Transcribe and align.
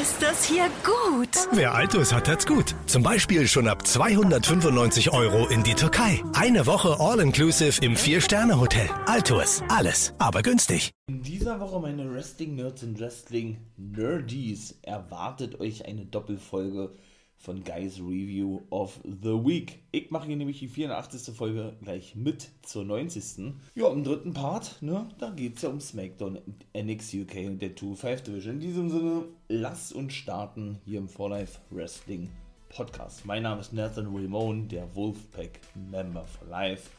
Ist 0.00 0.22
das 0.22 0.46
hier 0.46 0.70
gut? 0.82 1.28
Wer 1.52 1.74
Altus 1.74 2.14
hat, 2.14 2.26
hat's 2.26 2.46
gut. 2.46 2.74
Zum 2.86 3.02
Beispiel 3.02 3.46
schon 3.46 3.68
ab 3.68 3.86
295 3.86 5.12
Euro 5.12 5.46
in 5.48 5.64
die 5.64 5.74
Türkei. 5.74 6.22
Eine 6.32 6.66
Woche 6.66 6.96
All-Inclusive 6.98 7.84
im 7.84 7.94
Vier-Sterne-Hotel. 7.96 8.88
Altus. 9.04 9.62
Alles, 9.68 10.14
aber 10.18 10.40
günstig. 10.40 10.92
In 11.08 11.22
dieser 11.22 11.60
Woche, 11.60 11.78
meine 11.78 12.10
Wrestling-Nerds 12.10 12.84
und 12.84 13.00
Wrestling-Nerdies, 13.00 14.78
erwartet 14.80 15.60
euch 15.60 15.84
eine 15.84 16.06
Doppelfolge 16.06 16.94
von 17.42 17.64
Guys 17.64 17.98
Review 17.98 18.60
of 18.70 19.00
the 19.04 19.32
Week. 19.32 19.80
Ich 19.90 20.12
mache 20.12 20.28
hier 20.28 20.36
nämlich 20.36 20.60
die 20.60 20.68
84. 20.68 21.34
Folge 21.34 21.76
gleich 21.82 22.14
mit 22.14 22.48
zur 22.62 22.84
90. 22.84 23.54
Ja, 23.74 23.88
im 23.88 24.04
dritten 24.04 24.32
Part, 24.32 24.80
ne, 24.80 25.08
da 25.18 25.30
geht 25.30 25.56
es 25.56 25.62
ja 25.62 25.68
um 25.68 25.80
SmackDown, 25.80 26.38
NX 26.72 27.14
UK 27.14 27.34
und 27.46 27.60
der 27.60 27.74
2-5 27.74 28.22
Division. 28.22 28.54
In 28.54 28.60
diesem 28.60 28.90
Sinne, 28.90 29.24
lasst 29.48 29.92
uns 29.92 30.12
starten 30.12 30.78
hier 30.84 31.00
im 31.00 31.08
4Life 31.08 31.58
Wrestling 31.70 32.30
Podcast. 32.68 33.26
Mein 33.26 33.42
Name 33.42 33.60
ist 33.60 33.72
Nathan 33.72 34.14
Wilmone, 34.14 34.68
der 34.68 34.94
Wolfpack 34.94 35.58
Member 35.90 36.24
for 36.24 36.46
Life 36.46 36.90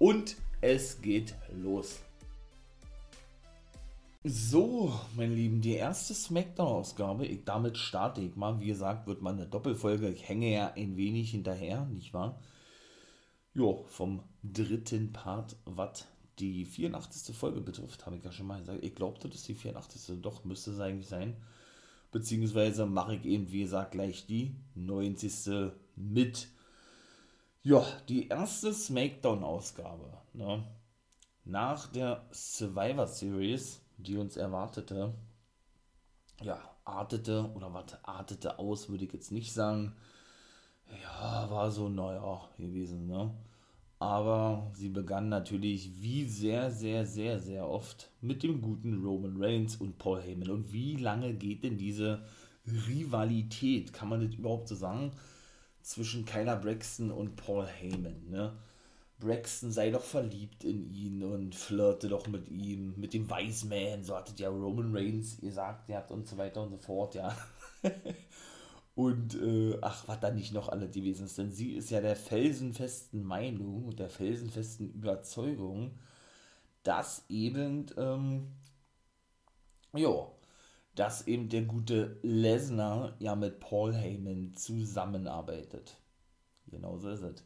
und 0.00 0.36
es 0.60 1.00
geht 1.00 1.34
los. 1.62 2.00
So, 4.24 4.96
meine 5.16 5.34
Lieben, 5.34 5.60
die 5.60 5.74
erste 5.74 6.14
Smackdown-Ausgabe, 6.14 7.28
damit 7.44 7.76
starte 7.76 8.20
ich 8.20 8.36
mal. 8.36 8.60
Wie 8.60 8.68
gesagt, 8.68 9.08
wird 9.08 9.20
mal 9.20 9.32
eine 9.32 9.48
Doppelfolge. 9.48 10.08
Ich 10.10 10.28
hänge 10.28 10.52
ja 10.52 10.72
ein 10.74 10.96
wenig 10.96 11.32
hinterher, 11.32 11.86
nicht 11.86 12.14
wahr? 12.14 12.40
Jo, 13.52 13.84
vom 13.88 14.22
dritten 14.44 15.12
Part, 15.12 15.56
was 15.64 16.06
die 16.38 16.64
84. 16.64 17.34
Folge 17.34 17.60
betrifft, 17.60 18.06
habe 18.06 18.16
ich 18.16 18.22
ja 18.22 18.30
schon 18.30 18.46
mal 18.46 18.60
gesagt. 18.60 18.84
Ich 18.84 18.94
glaubte, 18.94 19.28
dass 19.28 19.42
die 19.42 19.56
84. 19.56 20.22
doch 20.22 20.44
müsste 20.44 20.70
es 20.70 20.78
eigentlich 20.78 21.08
sein. 21.08 21.36
Beziehungsweise 22.12 22.86
mache 22.86 23.16
ich 23.16 23.24
eben, 23.24 23.50
wie 23.50 23.62
gesagt, 23.62 23.90
gleich 23.90 24.26
die 24.26 24.54
90. 24.76 25.72
mit. 25.96 26.46
Ja, 27.64 27.84
die 28.08 28.28
erste 28.28 28.72
Smackdown-Ausgabe. 28.72 30.16
Ne? 30.32 30.62
Nach 31.44 31.88
der 31.88 32.24
Survivor 32.30 33.08
Series 33.08 33.81
die 34.02 34.16
uns 34.16 34.36
erwartete, 34.36 35.14
ja, 36.42 36.58
artete 36.84 37.50
oder 37.54 37.72
was 37.72 38.04
artete 38.04 38.58
aus, 38.58 38.88
würde 38.88 39.04
ich 39.04 39.12
jetzt 39.12 39.32
nicht 39.32 39.52
sagen. 39.52 39.94
Ja, 41.02 41.50
war 41.50 41.70
so 41.70 41.88
naja 41.88 42.48
gewesen, 42.58 43.06
ne? 43.06 43.34
Aber 43.98 44.70
sie 44.74 44.88
begann 44.88 45.28
natürlich 45.28 46.02
wie 46.02 46.24
sehr, 46.24 46.72
sehr, 46.72 47.06
sehr, 47.06 47.38
sehr 47.38 47.68
oft 47.68 48.10
mit 48.20 48.42
dem 48.42 48.60
guten 48.60 49.00
Roman 49.04 49.36
Reigns 49.40 49.76
und 49.76 49.96
Paul 49.98 50.20
Heyman. 50.20 50.50
Und 50.50 50.72
wie 50.72 50.96
lange 50.96 51.34
geht 51.34 51.62
denn 51.62 51.78
diese 51.78 52.24
Rivalität, 52.66 53.92
kann 53.92 54.08
man 54.08 54.20
das 54.26 54.34
überhaupt 54.34 54.68
so 54.68 54.74
sagen, 54.74 55.12
zwischen 55.82 56.24
Kyler 56.24 56.56
Braxton 56.56 57.12
und 57.12 57.36
Paul 57.36 57.66
Heyman, 57.66 58.28
ne? 58.28 58.52
Braxton 59.22 59.70
sei 59.70 59.90
doch 59.90 60.02
verliebt 60.02 60.64
in 60.64 60.92
ihn 60.92 61.22
und 61.22 61.54
flirte 61.54 62.08
doch 62.08 62.26
mit 62.26 62.48
ihm, 62.48 62.94
mit 62.96 63.14
dem 63.14 63.30
Wiseman, 63.30 64.04
so 64.04 64.16
hattet 64.16 64.40
ja 64.40 64.48
Roman 64.48 64.94
Reigns 64.94 65.38
gesagt, 65.40 65.88
der 65.88 65.98
hat 65.98 66.10
und 66.10 66.26
so 66.26 66.36
weiter 66.36 66.62
und 66.62 66.70
so 66.70 66.78
fort, 66.78 67.14
ja. 67.14 67.36
und 68.94 69.34
äh, 69.34 69.78
ach, 69.80 70.08
was 70.08 70.20
da 70.20 70.30
nicht 70.30 70.52
noch 70.52 70.68
alle 70.68 70.88
gewesen 70.88 71.26
ist, 71.26 71.38
denn 71.38 71.52
sie 71.52 71.72
ist 71.72 71.90
ja 71.90 72.00
der 72.00 72.16
felsenfesten 72.16 73.22
Meinung 73.22 73.84
und 73.84 73.98
der 73.98 74.10
felsenfesten 74.10 74.92
Überzeugung, 74.92 75.98
dass 76.82 77.24
eben, 77.28 77.86
ähm, 77.96 78.48
ja, 79.94 80.28
dass 80.94 81.26
eben 81.26 81.48
der 81.48 81.62
gute 81.62 82.18
Lesnar 82.22 83.14
ja 83.18 83.34
mit 83.36 83.60
Paul 83.60 83.94
Heyman 83.94 84.54
zusammenarbeitet. 84.54 85.96
Genauso 86.66 87.10
ist 87.10 87.22
es. 87.22 87.44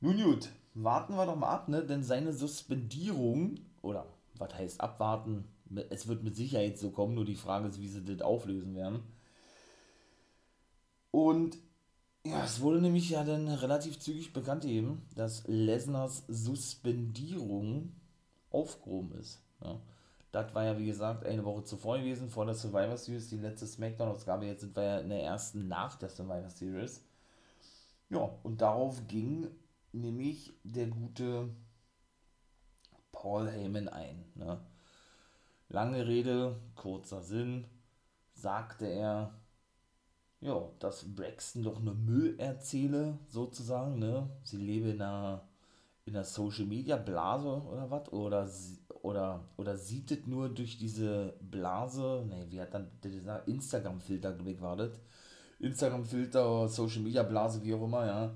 Nun 0.00 0.22
gut, 0.22 0.48
warten 0.82 1.14
wir 1.14 1.26
doch 1.26 1.36
mal 1.36 1.48
ab, 1.48 1.68
ne? 1.68 1.84
Denn 1.84 2.02
seine 2.02 2.32
Suspendierung, 2.32 3.56
oder 3.82 4.06
was 4.36 4.54
heißt 4.54 4.80
abwarten, 4.80 5.44
es 5.90 6.08
wird 6.08 6.22
mit 6.22 6.36
Sicherheit 6.36 6.78
so 6.78 6.90
kommen, 6.90 7.14
nur 7.14 7.24
die 7.24 7.34
Frage 7.34 7.68
ist, 7.68 7.80
wie 7.80 7.88
sie 7.88 8.04
das 8.04 8.22
auflösen 8.22 8.74
werden. 8.74 9.02
Und 11.10 11.58
ja, 12.24 12.44
es 12.44 12.60
wurde 12.60 12.80
nämlich 12.80 13.10
ja 13.10 13.24
dann 13.24 13.48
relativ 13.48 13.98
zügig 13.98 14.32
bekannt 14.32 14.64
eben, 14.64 15.02
dass 15.14 15.46
Lesners 15.46 16.24
Suspendierung 16.28 17.92
aufgehoben 18.50 19.12
ist. 19.18 19.40
Ja. 19.62 19.80
Das 20.30 20.54
war 20.54 20.64
ja, 20.64 20.78
wie 20.78 20.86
gesagt, 20.86 21.24
eine 21.24 21.44
Woche 21.44 21.64
zuvor 21.64 21.98
gewesen, 21.98 22.28
vor 22.28 22.44
der 22.44 22.54
Survivor 22.54 22.98
Series, 22.98 23.30
die 23.30 23.38
letzte 23.38 23.66
Smackdown-Ausgabe. 23.66 24.44
Jetzt 24.44 24.60
sind 24.60 24.76
wir 24.76 24.82
ja 24.82 24.98
in 24.98 25.08
der 25.08 25.22
ersten 25.22 25.68
nach 25.68 25.96
der 25.96 26.10
Survivor 26.10 26.50
Series. 26.50 27.02
Ja, 28.10 28.30
und 28.42 28.60
darauf 28.60 29.06
ging 29.08 29.48
nämlich 29.92 30.52
der 30.64 30.86
gute 30.86 31.50
Paul 33.12 33.48
Heyman 33.48 33.88
ein. 33.88 34.24
Ne? 34.34 34.60
Lange 35.68 36.06
Rede, 36.06 36.56
kurzer 36.74 37.22
Sinn, 37.22 37.64
sagte 38.32 38.86
er, 38.86 39.34
ja, 40.40 40.68
dass 40.78 41.04
Braxton 41.14 41.64
doch 41.64 41.80
eine 41.80 41.92
Müll 41.92 42.38
erzähle, 42.38 43.18
sozusagen, 43.28 43.98
ne? 43.98 44.30
Sie 44.44 44.56
lebe 44.56 44.90
in 44.90 45.02
einer, 45.02 45.48
in 46.04 46.14
einer 46.14 46.24
Social 46.24 46.64
Media 46.64 46.96
Blase 46.96 47.48
oder 47.48 47.90
was? 47.90 48.12
Oder, 48.12 48.48
oder, 49.02 49.48
oder 49.56 49.76
sieht 49.76 50.12
es 50.12 50.26
nur 50.26 50.48
durch 50.48 50.78
diese 50.78 51.34
Blase, 51.40 52.24
ne, 52.28 52.46
wie 52.50 52.60
hat 52.60 52.72
dann 52.72 52.88
dieser 53.02 53.46
Instagram-Filter, 53.48 54.32
das? 54.76 55.00
Instagram-Filter, 55.58 56.68
Social 56.68 57.02
Media 57.02 57.24
Blase, 57.24 57.62
wie 57.64 57.74
auch 57.74 57.82
immer, 57.82 58.06
ja 58.06 58.34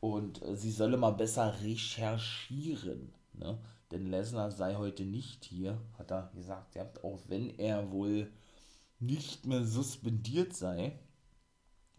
und 0.00 0.42
äh, 0.42 0.56
sie 0.56 0.70
solle 0.70 0.96
mal 0.96 1.12
besser 1.12 1.60
recherchieren. 1.62 3.12
Ne? 3.32 3.58
Denn 3.90 4.06
Lesnar 4.06 4.50
sei 4.50 4.76
heute 4.76 5.04
nicht 5.04 5.44
hier, 5.44 5.80
hat 5.98 6.10
er 6.10 6.30
gesagt. 6.34 6.76
Ihr 6.76 6.82
habt, 6.82 7.04
auch 7.04 7.20
wenn 7.28 7.50
er 7.58 7.90
wohl 7.90 8.30
nicht 9.00 9.46
mehr 9.46 9.64
suspendiert 9.64 10.54
sei. 10.54 10.98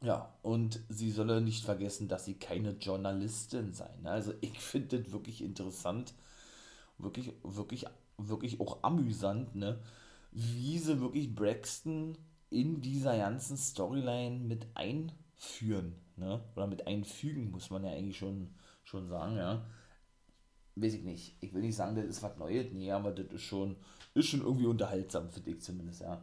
Ja, 0.02 0.34
und 0.44 0.80
sie 0.88 1.12
solle 1.12 1.42
nicht 1.42 1.66
vergessen, 1.66 2.08
dass 2.08 2.26
sie 2.26 2.36
keine 2.36 2.72
Journalistin 2.72 3.74
sei. 3.74 3.90
Ne? 4.02 4.12
Also 4.12 4.34
ich 4.42 4.60
finde 4.60 5.02
das 5.02 5.12
wirklich 5.12 5.42
interessant, 5.42 6.14
wirklich, 6.98 7.34
wirklich, 7.44 7.86
wirklich 8.18 8.62
auch 8.62 8.84
amüsant, 8.84 9.56
ne? 9.56 9.80
wie 10.32 10.78
sie 10.78 11.02
wirklich 11.02 11.34
Braxton 11.36 12.18
in 12.50 12.82
dieser 12.82 13.18
ganzen 13.18 13.58
Storyline 13.58 14.40
mit 14.40 14.68
einführen 14.76 15.96
ne? 16.20 16.44
Oder 16.56 16.68
mit 16.68 16.86
einfügen, 16.88 17.52
muss 17.52 17.70
man 17.70 17.84
ja 17.84 17.92
eigentlich 17.92 18.18
schon, 18.18 18.54
schon 18.84 19.08
sagen, 19.08 19.38
ja. 19.38 19.66
Weiß 20.76 20.94
ich 20.94 21.04
nicht. 21.04 21.36
Ich 21.42 21.54
will 21.54 21.62
nicht 21.62 21.76
sagen, 21.76 21.96
das 21.96 22.06
ist 22.06 22.24
was 22.24 22.38
Neues, 22.38 22.68
nee, 22.72 22.92
aber 22.92 23.12
das 23.12 23.28
ist 23.34 23.42
schon, 23.42 23.76
ist 24.14 24.28
schon 24.28 24.42
irgendwie 24.42 24.68
unterhaltsam, 24.68 25.30
finde 25.30 25.52
ich 25.52 25.62
zumindest, 25.62 26.02
ja. 26.02 26.22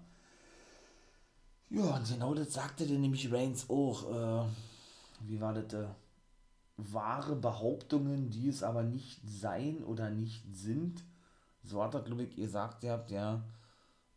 Ja, 1.69 1.97
und 1.97 2.09
genau 2.09 2.35
das 2.35 2.53
sagte 2.55 2.87
der 2.87 2.99
nämlich 2.99 3.33
Reigns 3.33 3.69
auch. 3.69 4.45
Äh, 4.45 4.49
wie 5.27 5.41
war 5.41 5.53
das? 5.53 5.73
Äh, 5.73 5.89
wahre 6.77 7.37
Behauptungen, 7.37 8.31
die 8.31 8.49
es 8.49 8.63
aber 8.63 8.83
nicht 8.83 9.21
sein 9.27 9.83
oder 9.85 10.11
nicht 10.11 10.45
sind. 10.55 11.03
So 11.63 11.83
hat 11.83 11.95
er, 11.95 12.03
glaube 12.03 12.25
ich, 12.25 12.37
gesagt, 12.37 12.85
ihr 12.85 12.93
habt 12.93 13.11
ja, 13.11 13.43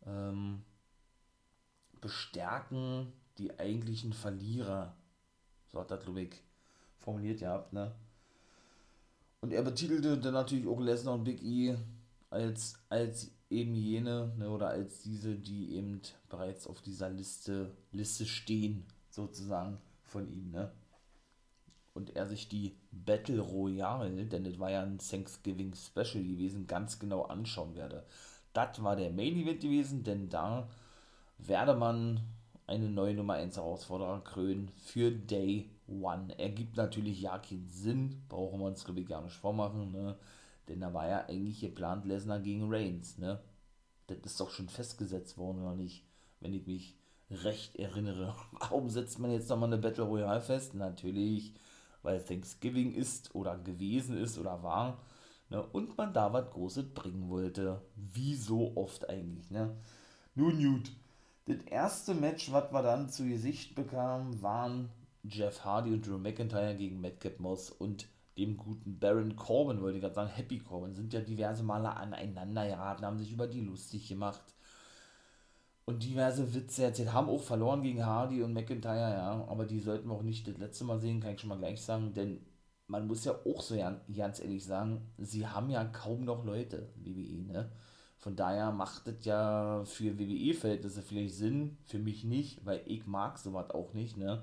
ähm, 0.06 0.62
bestärken 2.00 3.12
die 3.38 3.58
eigentlichen 3.58 4.12
Verlierer 4.12 4.94
so 5.72 5.80
hat 5.80 5.90
das 5.90 6.04
Ludwig 6.06 6.42
formuliert 6.98 7.40
gehabt, 7.40 7.72
ne? 7.72 7.92
Und 9.40 9.52
er 9.52 9.62
betitelte 9.62 10.18
dann 10.18 10.34
natürlich 10.34 10.66
auch 10.66 10.80
Lesnar 10.80 11.14
und 11.14 11.24
Big 11.24 11.42
E 11.42 11.76
als, 12.28 12.74
als 12.88 13.30
eben 13.48 13.74
jene, 13.74 14.32
ne, 14.36 14.50
oder 14.50 14.68
als 14.68 15.02
diese, 15.02 15.34
die 15.34 15.74
eben 15.74 16.00
bereits 16.28 16.66
auf 16.66 16.82
dieser 16.82 17.10
Liste, 17.10 17.74
Liste 17.90 18.26
stehen, 18.26 18.84
sozusagen 19.10 19.78
von 20.02 20.30
ihm, 20.30 20.50
ne? 20.50 20.70
Und 21.92 22.14
er 22.16 22.26
sich 22.26 22.48
die 22.48 22.76
Battle 22.92 23.40
Royale, 23.40 24.26
denn 24.26 24.44
das 24.44 24.58
war 24.58 24.70
ja 24.70 24.82
ein 24.82 24.98
Thanksgiving 24.98 25.74
Special 25.74 26.22
gewesen, 26.22 26.66
ganz 26.66 26.98
genau 26.98 27.22
anschauen 27.22 27.74
werde. 27.74 28.06
Das 28.52 28.82
war 28.82 28.94
der 28.94 29.10
Main 29.10 29.36
Event 29.36 29.60
gewesen, 29.60 30.04
denn 30.04 30.28
da 30.28 30.68
werde 31.38 31.74
man 31.74 32.20
eine 32.70 32.88
neue 32.88 33.14
Nummer 33.14 33.34
1 33.34 33.56
Herausforderer 33.56 34.22
krönen 34.22 34.70
für 34.76 35.10
Day 35.10 35.70
One. 35.88 36.38
Ergibt 36.38 36.76
natürlich 36.76 37.20
ja 37.20 37.38
keinen 37.38 37.68
Sinn, 37.68 38.22
brauchen 38.28 38.60
wir 38.60 38.66
uns 38.66 38.84
glaube 38.84 39.00
ich 39.00 39.08
gar 39.08 39.22
nicht 39.22 39.34
vormachen, 39.34 39.90
ne? 39.90 40.16
Denn 40.68 40.80
da 40.80 40.94
war 40.94 41.08
ja 41.08 41.26
eigentlich 41.26 41.60
geplant 41.60 42.06
Lesnar 42.06 42.38
gegen 42.38 42.72
Reigns, 42.72 43.18
ne? 43.18 43.40
Das 44.06 44.18
ist 44.24 44.40
doch 44.40 44.50
schon 44.50 44.68
festgesetzt 44.68 45.36
worden, 45.36 45.62
oder 45.62 45.74
nicht? 45.74 46.04
Wenn 46.38 46.54
ich 46.54 46.66
mich 46.66 46.96
recht 47.30 47.74
erinnere. 47.76 48.36
Warum 48.52 48.88
setzt 48.88 49.18
man 49.18 49.32
jetzt 49.32 49.48
nochmal 49.48 49.72
eine 49.72 49.82
Battle 49.82 50.04
Royale 50.04 50.40
fest? 50.40 50.74
Natürlich, 50.74 51.54
weil 52.02 52.22
Thanksgiving 52.22 52.94
ist 52.94 53.34
oder 53.34 53.58
gewesen 53.58 54.16
ist 54.16 54.38
oder 54.38 54.62
war. 54.62 55.02
Ne? 55.48 55.60
Und 55.60 55.98
man 55.98 56.12
da 56.12 56.32
was 56.32 56.50
Großes 56.50 56.94
bringen 56.94 57.28
wollte. 57.28 57.82
Wie 57.96 58.36
so 58.36 58.76
oft 58.76 59.10
eigentlich. 59.10 59.50
Ne? 59.50 59.76
Nun 60.36 60.56
gut, 60.56 60.92
Das 61.46 61.56
erste 61.66 62.14
Match, 62.14 62.52
was 62.52 62.72
wir 62.72 62.82
dann 62.82 63.08
zu 63.10 63.26
Gesicht 63.26 63.74
bekamen, 63.74 64.40
waren 64.42 64.90
Jeff 65.24 65.64
Hardy 65.64 65.92
und 65.92 66.06
Drew 66.06 66.18
McIntyre 66.18 66.76
gegen 66.76 67.00
Madcap 67.00 67.40
Moss 67.40 67.70
und 67.70 68.06
dem 68.38 68.56
guten 68.56 68.98
Baron 68.98 69.36
Corbin, 69.36 69.80
wollte 69.82 69.96
ich 69.96 70.02
gerade 70.02 70.14
sagen, 70.14 70.30
Happy 70.30 70.58
Corbin, 70.60 70.94
sind 70.94 71.12
ja 71.12 71.20
diverse 71.20 71.62
Male 71.62 71.94
aneinander 71.94 72.66
geraten, 72.66 73.04
haben 73.04 73.18
sich 73.18 73.32
über 73.32 73.46
die 73.46 73.60
lustig 73.60 74.08
gemacht 74.08 74.42
und 75.84 76.04
diverse 76.04 76.54
Witze 76.54 76.84
erzählt, 76.84 77.12
haben 77.12 77.28
auch 77.28 77.42
verloren 77.42 77.82
gegen 77.82 78.06
Hardy 78.06 78.42
und 78.42 78.54
McIntyre, 78.54 79.14
ja, 79.14 79.44
aber 79.48 79.66
die 79.66 79.80
sollten 79.80 80.08
wir 80.08 80.14
auch 80.14 80.22
nicht 80.22 80.46
das 80.46 80.56
letzte 80.58 80.84
Mal 80.84 81.00
sehen, 81.00 81.20
kann 81.20 81.34
ich 81.34 81.40
schon 81.40 81.48
mal 81.48 81.58
gleich 81.58 81.82
sagen, 81.82 82.14
denn 82.14 82.40
man 82.86 83.06
muss 83.06 83.24
ja 83.24 83.34
auch 83.44 83.60
so 83.60 83.76
ganz 84.16 84.40
ehrlich 84.40 84.64
sagen, 84.64 85.10
sie 85.18 85.46
haben 85.46 85.70
ja 85.70 85.84
kaum 85.84 86.24
noch 86.24 86.44
Leute, 86.44 86.88
WWE, 86.96 87.42
ne? 87.44 87.72
Von 88.20 88.36
daher 88.36 88.70
macht 88.70 89.08
es 89.08 89.24
ja 89.24 89.82
für 89.84 90.18
WWE-Verhältnisse 90.18 91.02
vielleicht 91.02 91.34
Sinn, 91.34 91.78
für 91.86 91.98
mich 91.98 92.22
nicht, 92.24 92.64
weil 92.66 92.82
ich 92.84 93.06
mag 93.06 93.38
sowas 93.38 93.70
auch 93.70 93.94
nicht, 93.94 94.18
ne? 94.18 94.42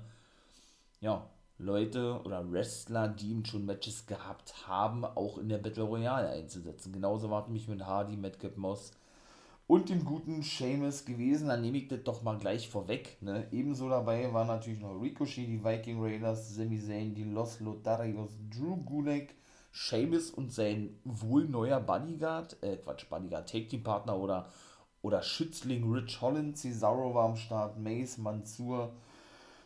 Ja, 1.00 1.30
Leute 1.58 2.20
oder 2.24 2.50
Wrestler, 2.50 3.08
die 3.08 3.40
schon 3.44 3.66
Matches 3.66 4.06
gehabt 4.06 4.66
haben, 4.66 5.04
auch 5.04 5.38
in 5.38 5.48
der 5.48 5.58
Battle 5.58 5.84
Royale 5.84 6.28
einzusetzen. 6.28 6.92
Genauso 6.92 7.30
war 7.30 7.48
mich 7.48 7.68
mit 7.68 7.84
Hardy, 7.84 8.16
Madcap 8.16 8.56
Moss 8.56 8.92
und 9.68 9.88
dem 9.90 10.04
guten 10.04 10.42
Seamus 10.42 11.04
gewesen. 11.04 11.48
Dann 11.48 11.60
nehme 11.60 11.78
ich 11.78 11.88
das 11.88 12.02
doch 12.02 12.22
mal 12.22 12.38
gleich 12.38 12.68
vorweg. 12.68 13.16
Ne? 13.20 13.46
Ebenso 13.52 13.88
dabei 13.88 14.32
war 14.32 14.44
natürlich 14.44 14.80
noch 14.80 15.00
Ricochet, 15.00 15.46
die 15.46 15.62
Viking 15.62 16.02
Raiders, 16.02 16.54
Sami 16.54 16.80
Zayn, 16.80 17.14
die 17.14 17.24
Los 17.24 17.60
Lotharios, 17.60 18.30
Drew 18.50 18.76
Gulak, 18.76 19.34
Seamus 19.72 20.30
und 20.30 20.52
sein 20.52 20.98
wohl 21.04 21.44
neuer 21.46 21.80
Bodyguard, 21.80 22.62
äh 22.62 22.76
Quatsch, 22.76 23.08
Bodyguard, 23.08 23.48
Take 23.50 23.68
Team 23.68 23.82
Partner 23.82 24.18
oder, 24.18 24.48
oder 25.02 25.22
Schützling 25.22 25.90
Rich 25.92 26.20
Holland, 26.20 26.56
Cesaro 26.56 27.14
war 27.14 27.26
am 27.26 27.36
Start, 27.36 27.78
Mace, 27.78 28.18
Mansur, 28.18 28.92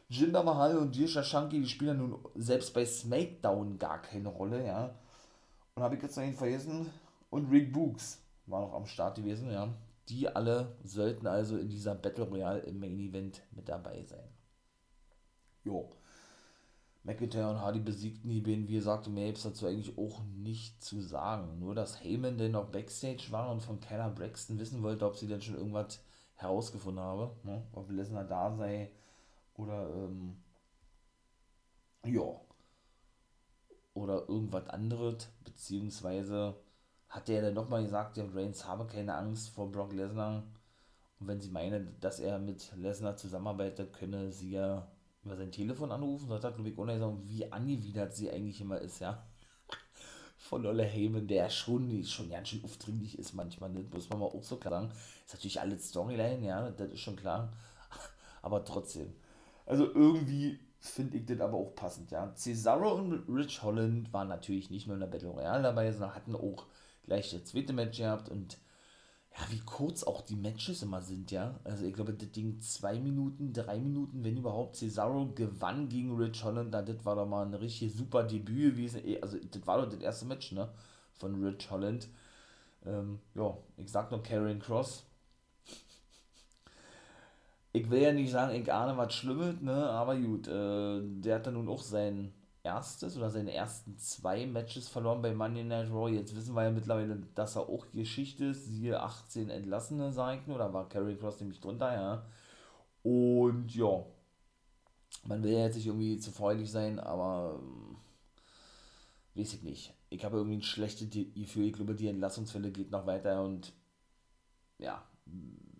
Jinder 0.09 0.43
Mahal 0.43 0.77
und 0.77 0.95
Dirsha 0.95 1.23
Shanky, 1.23 1.61
die 1.61 1.69
spielen 1.69 1.99
nun 1.99 2.19
selbst 2.35 2.75
bei 2.75 2.85
SmackDown 2.85 3.79
gar 3.79 4.03
keine 4.03 4.29
Rolle, 4.29 4.67
ja. 4.67 4.95
Und 5.75 5.83
habe 5.83 5.97
ich 5.97 6.03
jetzt 6.03 6.17
noch 6.17 6.25
ihn 6.25 6.35
vergessen. 6.35 6.91
Und 7.31 7.51
Rick 7.51 7.73
Books 7.73 8.21
war 8.45 8.61
noch 8.61 8.75
am 8.75 8.85
Start 8.85 9.17
gewesen, 9.17 9.51
ja. 9.51 9.73
Die 10.11 10.29
alle 10.29 10.77
sollten 10.85 11.27
also 11.27 11.57
in 11.57 11.71
dieser 11.71 11.95
Battle 11.95 12.25
Royale 12.25 12.61
im 12.61 12.79
Main 12.79 12.99
Event 12.99 13.41
mit 13.53 13.69
dabei 13.69 14.03
sein. 14.05 14.29
Jo. 15.65 15.89
McIntyre 17.05 17.51
und 17.51 17.61
Hardy 17.61 17.81
besiegten 17.81 18.31
die 18.31 18.41
beiden, 18.41 18.69
wie 18.69 18.75
gesagt, 18.75 19.09
mehr 19.09 19.27
gibt 19.27 19.39
es 19.39 19.45
dazu 19.45 19.67
eigentlich 19.67 19.99
auch 19.99 20.23
nicht 20.25 20.83
zu 20.83 21.01
sagen. 21.01 21.59
Nur, 21.59 21.75
dass 21.75 22.03
Heyman 22.03 22.39
denn 22.39 22.53
noch 22.53 22.71
Backstage 22.71 23.27
war 23.31 23.51
und 23.51 23.61
von 23.61 23.81
Keller 23.81 24.11
Braxton 24.11 24.59
wissen 24.59 24.83
wollte, 24.83 25.07
ob 25.07 25.17
sie 25.17 25.27
denn 25.27 25.43
schon 25.43 25.57
irgendwas 25.57 26.01
herausgefunden 26.37 27.03
habe, 27.03 27.35
ne? 27.43 27.67
ob 27.73 27.91
Lesnar 27.91 28.25
da 28.25 28.55
sei 28.55 28.91
oder, 29.55 29.89
ähm, 29.95 30.37
ja, 32.05 32.41
oder 33.95 34.29
irgendwas 34.29 34.69
anderes, 34.69 35.29
beziehungsweise 35.45 36.57
hat 37.09 37.29
der 37.29 37.43
dann 37.43 37.55
nochmal 37.55 37.83
gesagt, 37.83 38.17
der 38.17 38.35
Reigns 38.35 38.67
habe 38.67 38.87
keine 38.87 39.15
Angst 39.15 39.51
vor 39.51 39.71
Brock 39.71 39.93
Lesnar. 39.93 40.45
Und 41.21 41.29
wenn 41.29 41.41
sie 41.41 41.51
meinen, 41.51 41.99
dass 42.01 42.21
er 42.21 42.39
mit 42.39 42.73
Lesnar 42.77 43.17
zusammenarbeitet, 43.17 43.93
könne 43.93 44.33
sie 44.33 44.53
ja 44.53 44.89
über 45.25 45.37
sein 45.37 45.53
Telefon 45.53 45.93
anrufen. 45.93 46.29
Das 46.29 46.45
hat 46.45 46.57
Ludwig 46.59 46.79
Unai 46.79 47.01
wie 47.25 47.51
angewidert 47.51 48.15
sie 48.15 48.31
eigentlich 48.31 48.61
immer 48.61 48.79
ist, 48.79 49.01
ja. 49.01 49.25
Von 50.37 50.67
Olle 50.67 50.85
Heyman, 50.85 51.29
der 51.29 51.49
schon, 51.51 52.03
schon 52.05 52.31
ganz 52.31 52.49
schön 52.49 52.65
aufdringlich 52.65 53.19
ist 53.19 53.33
manchmal, 53.33 53.71
ne? 53.71 53.85
muss 53.93 54.11
man 54.11 54.19
mal 54.19 54.27
auch 54.27 54.43
so 54.43 54.57
klar 54.57 54.83
sagen. 54.83 54.93
Ist 55.25 55.35
natürlich 55.35 55.61
alles 55.61 55.89
Storyline, 55.89 56.45
ja, 56.45 56.71
das 56.71 56.91
ist 56.93 57.01
schon 57.01 57.17
klar. 57.17 57.53
Aber 58.43 58.65
trotzdem. 58.65 59.13
Also 59.67 59.87
irgendwie 59.95 60.59
finde 60.81 61.19
ich 61.19 61.27
das 61.27 61.41
aber 61.41 61.57
auch 61.57 61.75
passend, 61.77 62.11
ja. 62.11 62.35
Cesaro 62.35 62.95
und 62.95 63.25
Rich 63.29 63.63
Holland 63.63 64.13
waren 64.13 64.29
natürlich 64.29 64.71
nicht 64.71 64.89
nur 64.89 64.95
in 64.95 65.01
der 65.01 65.07
Battle 65.07 65.29
Royale 65.29 65.63
dabei, 65.63 65.93
sondern 65.93 66.17
hatten 66.17 66.35
auch 66.35 66.67
gleich 67.05 67.31
das 67.31 67.45
zweite 67.45 67.73
Match 67.73 67.99
gehabt 67.99 68.29
und 68.29 68.59
ja, 69.35 69.51
wie 69.51 69.61
kurz 69.61 70.03
auch 70.05 70.21
die 70.21 70.37
Matches 70.37 70.83
immer 70.83 71.01
sind, 71.01 71.31
ja. 71.31 71.59
Also 71.65 71.87
ich 71.87 71.95
glaube, 71.95 72.13
das 72.13 72.31
Ding 72.33 72.61
zwei 72.61 72.99
Minuten, 72.99 73.53
drei 73.53 73.79
Minuten, 73.79 74.23
wenn 74.25 74.37
überhaupt. 74.37 74.77
Cesaro 74.77 75.33
gewann 75.35 75.89
gegen 75.89 76.15
Rich 76.17 76.45
Holland, 76.45 76.75
das 76.75 77.05
war 77.05 77.17
doch 77.17 77.27
mal 77.27 77.47
ein 77.47 77.55
richtig 77.55 77.95
super 77.95 78.25
Debüt 78.25 78.75
gewesen. 78.75 79.07
Eh, 79.07 79.21
also 79.21 79.39
das 79.39 79.67
war 79.67 79.81
doch 79.81 79.89
das 79.89 80.01
erste 80.01 80.27
Match, 80.27 80.53
ne? 80.53 80.69
Von 81.15 81.43
Rich 81.43 81.71
Holland. 81.71 82.09
Ähm, 82.85 83.21
ja, 83.35 83.57
ich 83.79 83.91
sag 83.91 84.11
noch 84.11 84.23
Karrion 84.23 84.59
Cross. 84.59 85.05
Ich 87.73 87.89
will 87.89 88.03
ja 88.03 88.13
nicht 88.13 88.31
sagen, 88.31 88.55
ich 88.55 88.71
ahne 88.71 88.97
was 88.99 89.15
Schlimmes, 89.15 89.61
ne? 89.63 89.73
Aber 89.73 90.17
gut, 90.17 90.47
äh, 90.47 91.01
der 91.21 91.37
hat 91.37 91.47
dann 91.47 91.55
nun 91.55 91.69
auch 91.69 91.81
sein 91.83 92.35
erstes 92.65 93.17
oder 93.17 93.31
seine 93.31 93.53
ersten 93.53 93.99
zwei 93.99 94.47
Matches 94.47 94.89
verloren 94.89 95.23
bei 95.23 95.35
Monday 95.35 95.65
Night 95.65 95.91
Raw. 95.91 96.11
Jetzt 96.11 96.37
wissen 96.37 96.55
wir 96.55 96.65
ja 96.65 96.71
mittlerweile, 96.71 97.17
dass 97.35 97.57
er 97.57 97.69
auch 97.69 97.87
Geschichte 97.93 98.47
ist. 98.47 98.67
Siehe 98.67 99.01
18 99.01 99.51
Entlassene, 99.51 100.13
nur. 100.47 100.59
Da 100.59 100.73
war 100.73 100.89
Carrie 100.89 101.17
Cross 101.17 101.41
nämlich 101.41 101.61
drunter, 101.61 101.93
ja. 101.93 102.27
Und 103.03 103.75
ja, 103.75 104.05
man 105.25 105.43
will 105.43 105.53
ja 105.53 105.65
jetzt 105.65 105.77
nicht 105.77 105.87
irgendwie 105.87 106.19
zu 106.19 106.31
freudig 106.31 106.71
sein, 106.71 107.01
aber 107.01 107.59
ähm, 107.61 107.97
weiß 109.35 109.55
ich 109.55 109.63
nicht. 109.63 109.95
Ich 110.11 110.25
habe 110.25 110.37
irgendwie 110.37 110.59
ein 110.59 110.63
schlechtes 110.63 111.11
Gefühl. 111.11 111.67
Ich 111.67 111.73
glaube, 111.73 111.95
die 111.95 112.09
Entlassungsfälle 112.09 112.71
geht 112.71 112.91
noch 112.91 113.07
weiter 113.07 113.43
und 113.43 113.73
ja, 114.79 115.03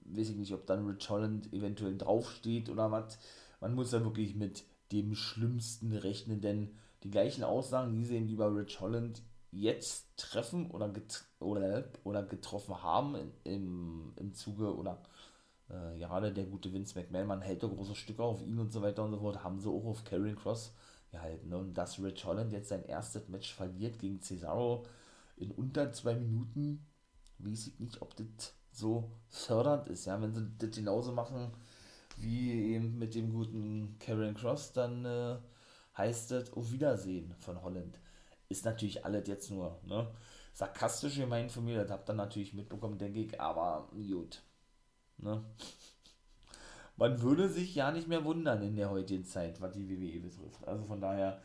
weiß 0.05 0.31
ich 0.31 0.37
nicht, 0.37 0.53
ob 0.53 0.67
dann 0.67 0.87
Rich 0.87 1.09
Holland 1.11 1.53
eventuell 1.53 1.97
draufsteht 1.97 2.69
oder 2.71 2.91
was. 2.91 3.19
Man 3.61 3.75
muss 3.75 3.93
ja 3.93 4.03
wirklich 4.03 4.35
mit 4.35 4.65
dem 4.93 5.15
Schlimmsten 5.15 5.93
rechnen, 5.93 6.41
denn 6.41 6.77
die 7.03 7.11
gleichen 7.11 7.45
Aussagen, 7.45 7.93
die 7.95 8.05
sie 8.05 8.17
eben 8.17 8.29
über 8.29 8.55
Rich 8.55 8.81
Holland 8.81 9.23
jetzt 9.51 10.17
treffen 10.17 10.71
oder, 10.71 10.89
get 10.89 11.25
oder, 11.41 11.85
oder 12.05 12.23
getroffen 12.23 12.83
haben 12.83 13.17
im, 13.45 14.13
im 14.17 14.35
Zuge 14.35 14.75
oder 14.75 15.03
äh, 15.69 15.99
gerade 15.99 16.33
der 16.33 16.45
gute 16.45 16.73
Vince 16.73 16.99
McMahon, 16.99 17.27
man 17.27 17.43
hält 17.43 17.63
da 17.63 17.67
große 17.67 17.95
Stücke 17.95 18.23
auf 18.23 18.43
ihn 18.43 18.59
und 18.59 18.73
so 18.73 18.83
weiter 18.83 19.05
und 19.05 19.13
so 19.13 19.19
fort, 19.19 19.43
haben 19.43 19.61
sie 19.61 19.69
auch 19.69 19.85
auf 19.85 20.05
Karrion 20.05 20.37
Cross 20.37 20.73
gehalten. 21.11 21.49
Ne? 21.49 21.59
Und 21.59 21.75
dass 21.75 22.03
Rich 22.03 22.25
Holland 22.25 22.53
jetzt 22.53 22.69
sein 22.69 22.85
erstes 22.85 23.29
Match 23.29 23.53
verliert 23.53 23.99
gegen 23.99 24.21
Cesaro 24.21 24.85
in 25.37 25.51
unter 25.51 25.93
zwei 25.93 26.15
Minuten, 26.15 26.87
weiß 27.39 27.69
ich 27.69 27.81
nicht, 27.81 28.01
ob 28.03 28.17
das 28.17 28.55
so 28.71 29.11
fördernd 29.29 29.89
ist. 29.89 30.07
Ja, 30.07 30.21
wenn 30.21 30.35
sie 30.35 30.51
das 30.59 30.71
genauso 30.71 31.13
machen, 31.13 31.53
wie 32.23 32.75
eben 32.75 32.99
mit 32.99 33.15
dem 33.15 33.33
guten 33.33 33.97
Karen 33.99 34.35
Cross, 34.35 34.73
dann 34.73 35.05
äh, 35.05 35.37
heißt 35.97 36.33
es 36.33 36.53
auf 36.53 36.73
Wiedersehen 36.73 37.35
von 37.39 37.63
Holland. 37.63 37.99
Ist 38.49 38.65
natürlich 38.65 39.05
alles 39.05 39.27
jetzt 39.29 39.51
nur 39.51 39.81
ne? 39.85 40.09
sarkastisch 40.53 41.17
gemeint 41.17 41.51
von 41.51 41.65
mir, 41.65 41.83
das 41.83 41.91
habt 41.91 42.09
ihr 42.11 42.15
natürlich 42.15 42.55
mitbekommen, 42.55 42.99
denke 42.99 43.21
ich, 43.21 43.41
aber 43.41 43.89
gut. 43.93 44.43
Ne? 45.19 45.43
Man 46.97 47.21
würde 47.23 47.49
sich 47.49 47.75
ja 47.75 47.91
nicht 47.91 48.09
mehr 48.09 48.25
wundern 48.25 48.63
in 48.63 48.77
der 48.77 48.91
heutigen 48.91 49.25
Zeit, 49.25 49.61
was 49.61 49.73
die 49.73 49.89
WWE 49.89 50.21
betrifft. 50.21 50.67
Also 50.67 50.85
von 50.85 51.01
daher, 51.01 51.41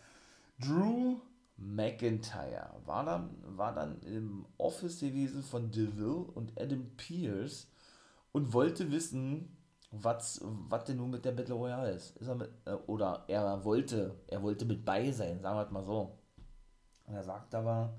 Drew 0.59 1.17
McIntyre 1.57 2.69
war 2.85 3.05
dann, 3.05 3.29
war 3.41 3.73
dann 3.73 4.01
im 4.01 4.45
Office 4.57 4.99
gewesen 4.99 5.41
von 5.41 5.71
DeVille 5.71 6.17
und 6.35 6.59
Adam 6.59 6.85
Pierce 6.97 7.67
und 8.31 8.53
wollte 8.53 8.91
wissen, 8.91 9.56
was, 10.03 10.41
was 10.43 10.85
denn 10.85 10.97
nun 10.97 11.11
mit 11.11 11.25
der 11.25 11.31
Battle 11.31 11.55
Royale 11.55 11.91
ist. 11.91 12.17
ist 12.17 12.27
er 12.27 12.35
mit, 12.35 12.49
äh, 12.65 12.73
oder 12.87 13.23
er 13.27 13.63
wollte, 13.63 14.15
er 14.27 14.41
wollte 14.41 14.65
mit 14.65 14.83
bei 14.85 15.11
sein, 15.11 15.41
sagen 15.41 15.57
wir 15.57 15.71
mal 15.71 15.85
so. 15.85 16.17
Und 17.05 17.13
er 17.13 17.23
sagt 17.23 17.55
aber, 17.55 17.93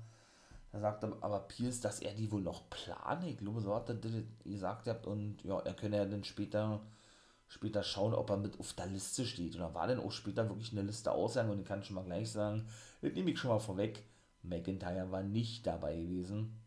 er 0.71 0.79
sagt 0.79 1.03
aber 1.03 1.39
Pierce, 1.41 1.81
dass 1.81 1.99
er 1.99 2.13
die 2.13 2.31
wohl 2.31 2.41
noch 2.41 2.69
plant. 2.69 3.23
Ich 3.25 3.37
glaube, 3.37 3.61
so 3.61 3.73
hat 3.73 3.89
er 3.89 3.95
das 3.95 4.11
gesagt 4.43 4.87
habt 4.87 5.07
und 5.07 5.43
ja, 5.43 5.59
er 5.59 5.73
könne 5.73 5.97
ja 5.97 6.05
dann 6.05 6.23
später, 6.23 6.81
später 7.47 7.83
schauen, 7.83 8.13
ob 8.13 8.29
er 8.29 8.37
mit 8.37 8.59
auf 8.59 8.73
der 8.73 8.87
Liste 8.87 9.25
steht. 9.25 9.55
Oder 9.55 9.73
war 9.73 9.87
denn 9.87 9.99
auch 9.99 10.11
später 10.11 10.47
wirklich 10.47 10.71
eine 10.71 10.83
Liste 10.83 11.11
aussagen 11.11 11.49
und 11.49 11.59
ich 11.59 11.65
kann 11.65 11.83
schon 11.83 11.95
mal 11.95 12.05
gleich 12.05 12.31
sagen, 12.31 12.67
das 13.01 13.13
nehme 13.13 13.31
ich 13.31 13.39
schon 13.39 13.51
mal 13.51 13.59
vorweg. 13.59 14.03
McIntyre 14.43 15.11
war 15.11 15.23
nicht 15.23 15.65
dabei 15.65 15.95
gewesen. 15.95 16.61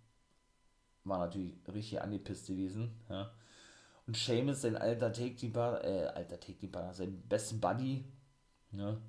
War 1.05 1.19
natürlich 1.19 1.55
richtig 1.73 2.03
angepisst 2.03 2.47
gewesen, 2.47 3.01
ja 3.09 3.31
und 4.13 4.19
Seamus, 4.19 4.61
sein 4.61 4.77
alter 4.77 5.11
Take-Team-Partner, 5.11 5.85
äh, 5.85 6.07
alter 6.09 6.39
Take-Team-Partner, 6.39 6.93
sein 6.93 7.23
besten 7.31 7.61
Buddy, 7.61 8.05
ne, 8.71 9.01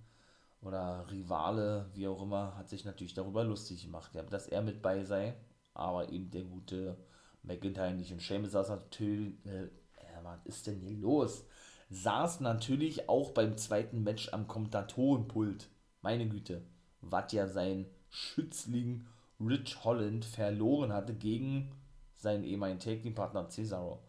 oder 0.61 1.05
Rivale, 1.11 1.89
wie 1.93 2.07
auch 2.07 2.21
immer, 2.21 2.55
hat 2.55 2.69
sich 2.69 2.85
natürlich 2.85 3.13
darüber 3.13 3.43
lustig 3.43 3.83
gemacht, 3.83 4.11
dass 4.29 4.47
er 4.47 4.61
mit 4.61 4.81
bei 4.81 5.03
sei, 5.03 5.35
aber 5.73 6.09
eben 6.09 6.31
der 6.31 6.43
gute 6.43 6.95
McIntyre 7.41 7.93
nicht. 7.93 8.13
Und 8.13 8.21
Seamus 8.21 8.51
saß 8.51 8.69
natürlich, 8.69 9.45
äh, 9.45 9.67
was 10.23 10.39
ist 10.45 10.67
denn 10.67 10.79
hier 10.79 10.95
los? 10.95 11.43
Saß 11.89 12.39
natürlich 12.39 13.09
auch 13.09 13.31
beim 13.31 13.57
zweiten 13.57 14.03
Match 14.03 14.31
am 14.31 14.47
Kommentatorenpult. 14.47 15.67
Meine 16.01 16.29
Güte, 16.29 16.61
was 17.01 17.33
ja 17.33 17.47
sein 17.47 17.87
Schützling 18.09 19.05
Rich 19.41 19.83
Holland 19.83 20.23
verloren 20.23 20.93
hatte 20.93 21.13
gegen 21.13 21.73
seinen 22.15 22.45
ehemaligen 22.45 22.79
Take-Team-Partner 22.79 23.49
Cesaro 23.49 23.99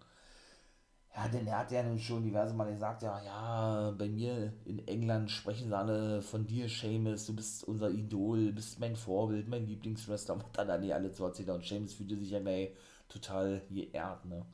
Ja, 1.17 1.29
denn 1.29 1.47
er 1.47 1.59
hat 1.61 1.71
ja 1.71 1.83
nun 1.83 1.99
schon 1.99 2.25
diverse 2.25 2.55
Mal 2.55 2.73
gesagt, 2.73 3.03
ja, 3.03 3.23
ja, 3.23 3.91
bei 3.93 4.09
mir 4.09 4.53
in 4.65 4.87
England 4.89 5.31
sprechen 5.31 5.69
sie 5.69 5.77
alle 5.77 6.21
von 6.23 6.47
dir, 6.47 6.69
Seamus, 6.69 7.27
du 7.27 7.35
bist 7.37 7.65
unser 7.65 7.91
Idol, 7.91 8.53
bist 8.53 8.81
mein 8.81 8.97
Vorbild, 8.97 9.49
mein 9.49 9.67
Lieblingswrestler, 9.67 10.37
was 10.39 10.67
dann 10.67 10.81
nicht 10.81 10.93
alle 10.95 11.13
zu 11.13 11.25
erzählen. 11.25 11.51
Und 11.51 11.65
Seamus 11.65 11.95
fühlte 11.95 12.17
sich 12.19 12.31
ja 12.31 12.41
gleich 12.41 12.71
total 13.09 13.63
geehrt, 13.71 14.25
ne. 14.27 14.45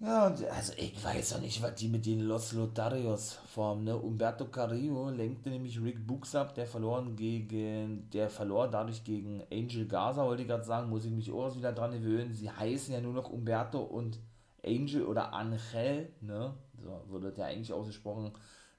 Ja, 0.00 0.26
also 0.26 0.72
ich 0.76 1.02
weiß 1.02 1.30
ja 1.32 1.38
nicht, 1.38 1.60
was 1.60 1.74
die 1.74 1.88
mit 1.88 2.06
den 2.06 2.20
Los 2.20 2.52
Lotarios 2.52 3.32
formen, 3.52 3.84
ne? 3.84 3.96
Umberto 3.96 4.44
Carrillo 4.46 5.10
lenkte 5.10 5.50
nämlich 5.50 5.80
Rick 5.82 6.06
Books 6.06 6.36
ab, 6.36 6.54
der 6.54 6.66
verloren 6.68 7.16
gegen, 7.16 8.08
der 8.10 8.30
verlor 8.30 8.68
dadurch 8.68 9.02
gegen 9.02 9.42
Angel 9.52 9.86
Gaza, 9.88 10.24
wollte 10.24 10.42
ich 10.42 10.48
gerade 10.48 10.62
sagen, 10.64 10.88
muss 10.88 11.04
ich 11.04 11.10
mich 11.10 11.32
auch 11.32 11.54
wieder 11.56 11.72
dran 11.72 11.90
gewöhnen. 11.92 12.32
Sie 12.34 12.48
heißen 12.50 12.94
ja 12.94 13.00
nur 13.00 13.12
noch 13.12 13.28
Umberto 13.30 13.80
und 13.80 14.20
Angel 14.64 15.04
oder 15.04 15.32
Angel, 15.32 16.12
ne? 16.20 16.54
So 16.78 17.02
wurde 17.08 17.32
der 17.32 17.46
eigentlich 17.46 17.72
ausgesprochen, 17.72 18.32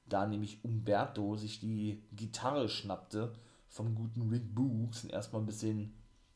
da 0.07 0.25
nämlich 0.25 0.63
Umberto 0.63 1.35
sich 1.35 1.59
die 1.59 2.03
Gitarre 2.11 2.69
schnappte 2.69 3.33
vom 3.67 3.95
guten 3.95 4.29
Rick 4.29 4.55
Books 4.55 5.03
und 5.03 5.11
erstmal 5.11 5.41
ein 5.41 5.45
bisschen 5.45 5.93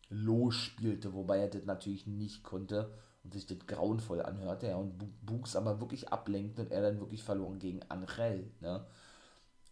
losspielte, 0.10 1.14
wobei 1.14 1.40
er 1.40 1.48
das 1.48 1.66
natürlich 1.66 2.06
nicht 2.06 2.44
konnte 2.44 2.94
und 3.24 3.34
sich 3.34 3.48
das 3.48 3.66
grauenvoll 3.66 4.22
anhörte, 4.22 4.68
ja, 4.68 4.76
und 4.76 4.94
Books 5.26 5.56
aber 5.56 5.80
wirklich 5.80 6.10
ablenkt 6.10 6.60
und 6.60 6.72
er 6.72 6.82
dann 6.82 7.00
wirklich 7.00 7.24
verloren 7.24 7.60
gegen 7.60 7.82
Angel, 7.90 8.52
ne? 8.62 8.86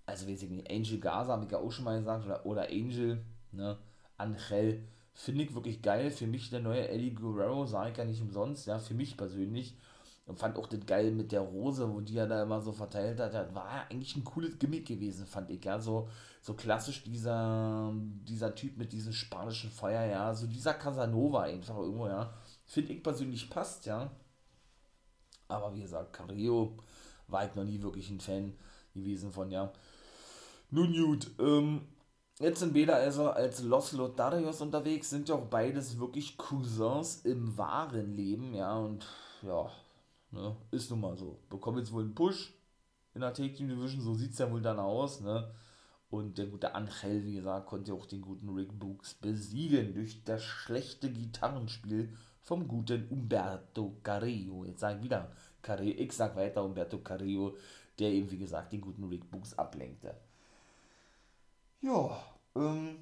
Also 0.06 0.28
weiß 0.28 0.44
Angel 0.70 1.00
Gaza 1.00 1.34
habe 1.34 1.46
ich 1.46 1.52
ja 1.52 1.60
auch 1.60 1.72
schon 1.72 1.86
mal 1.86 2.00
gesagt, 2.00 2.26
oder, 2.26 2.46
oder 2.46 2.70
Angel, 2.70 3.24
ne? 3.52 3.78
Angel, 4.18 4.84
finde 5.14 5.44
ich 5.44 5.54
wirklich 5.54 5.82
geil, 5.82 6.12
für 6.12 6.28
mich 6.28 6.50
der 6.50 6.62
neue 6.62 6.88
Eddie 6.88 7.14
Guerrero, 7.14 7.66
sage 7.66 7.92
ich 7.92 7.98
ja 7.98 8.06
nicht 8.06 8.22
umsonst, 8.22 8.68
ja, 8.68 8.80
für 8.80 8.94
mich 8.94 9.18
persönlich, 9.18 9.76
und 10.26 10.40
fand 10.40 10.58
auch 10.58 10.68
das 10.68 10.86
geil 10.86 11.12
mit 11.12 11.32
der 11.32 11.42
Rose, 11.42 11.94
wo 11.94 12.00
die 12.00 12.18
er 12.18 12.28
da 12.28 12.44
immer 12.44 12.62
so 12.62 12.72
verteilt 12.72 13.20
hat, 13.20 13.34
das 13.34 13.54
war 13.54 13.88
eigentlich 13.90 14.16
ein 14.16 14.24
cooles 14.24 14.58
Gimmick 14.60 14.88
gewesen, 14.88 15.26
fand 15.26 15.50
ich, 15.50 15.64
ja, 15.66 15.80
so, 15.80 16.10
so 16.42 16.54
klassisch 16.54 17.04
dieser, 17.04 17.94
dieser 18.28 18.56
Typ 18.56 18.78
mit 18.78 18.94
diesem 18.94 19.14
spanischen 19.14 19.70
Feuer, 19.70 20.06
ja, 20.06 20.34
so 20.34 20.48
dieser 20.48 20.74
Casanova 20.74 21.44
einfach 21.44 21.78
irgendwo, 21.78 22.08
ja, 22.08 22.34
finde 22.66 22.94
ich 22.94 23.04
persönlich 23.04 23.50
passt, 23.50 23.86
ja. 23.86 24.12
Aber 25.48 25.74
wie 25.76 25.82
gesagt, 25.82 26.14
Carrillo 26.14 26.78
war 27.28 27.46
ich 27.46 27.56
noch 27.56 27.66
nie 27.66 27.82
wirklich 27.82 28.10
ein 28.10 28.22
Fan 28.22 28.54
gewesen 28.94 29.32
von, 29.32 29.52
ja. 29.52 29.72
Nun 30.70 30.94
gut, 30.94 31.32
ähm, 31.40 31.82
jetzt 32.40 32.60
sind 32.60 32.74
Bela 32.74 32.94
also 32.94 33.30
als 33.30 33.62
Los 33.64 33.92
Lotarios 33.92 34.62
unterwegs, 34.62 35.10
sind 35.10 35.30
ja 35.30 35.36
auch 35.36 35.46
beides 35.46 36.00
wirklich 36.00 36.38
Cousins 36.38 37.22
im 37.26 37.58
wahren 37.58 38.16
Leben, 38.16 38.54
ja, 38.54 38.76
und 38.78 39.06
ja, 39.42 39.70
ne, 40.32 40.56
ist 40.72 40.90
nun 40.90 41.02
mal 41.02 41.18
so. 41.18 41.40
Bekommen 41.50 41.80
jetzt 41.80 41.92
wohl 41.92 42.04
einen 42.04 42.16
Push 42.16 42.54
in 43.14 43.22
der 43.22 43.34
Take 43.34 43.54
Team 43.54 43.70
Division, 43.70 44.02
so 44.02 44.14
sieht 44.14 44.32
es 44.32 44.40
ja 44.40 44.52
wohl 44.52 44.62
dann 44.62 44.80
aus, 44.80 45.22
ne. 45.22 45.52
Und 46.10 46.38
der 46.38 46.48
gute 46.48 46.76
Angel, 46.76 47.24
wie 47.24 47.36
gesagt, 47.36 47.68
konnte 47.68 47.94
auch 47.94 48.06
den 48.06 48.22
guten 48.22 48.50
Rick 48.50 48.78
Books 48.78 49.14
besiegen 49.14 49.94
durch 49.94 50.22
das 50.26 50.44
schlechte 50.44 51.10
Gitarrenspiel 51.10 52.14
vom 52.42 52.68
guten 52.68 53.08
Umberto 53.10 53.96
Carrillo. 54.04 54.66
Jetzt 54.66 54.82
sage 54.82 54.98
ich 54.98 55.04
wieder 55.06 55.32
Carrillo, 55.62 55.96
ich 55.98 56.12
sage 56.12 56.36
weiter 56.36 56.66
Umberto 56.66 56.98
Carrillo, 56.98 57.56
der 57.98 58.10
eben, 58.10 58.30
wie 58.30 58.40
gesagt, 58.40 58.74
den 58.74 58.82
guten 58.82 59.06
Rick 59.06 59.32
Books 59.32 59.58
ablenkte. 59.58 60.16
Ja, 61.82 62.18
ähm, 62.56 62.98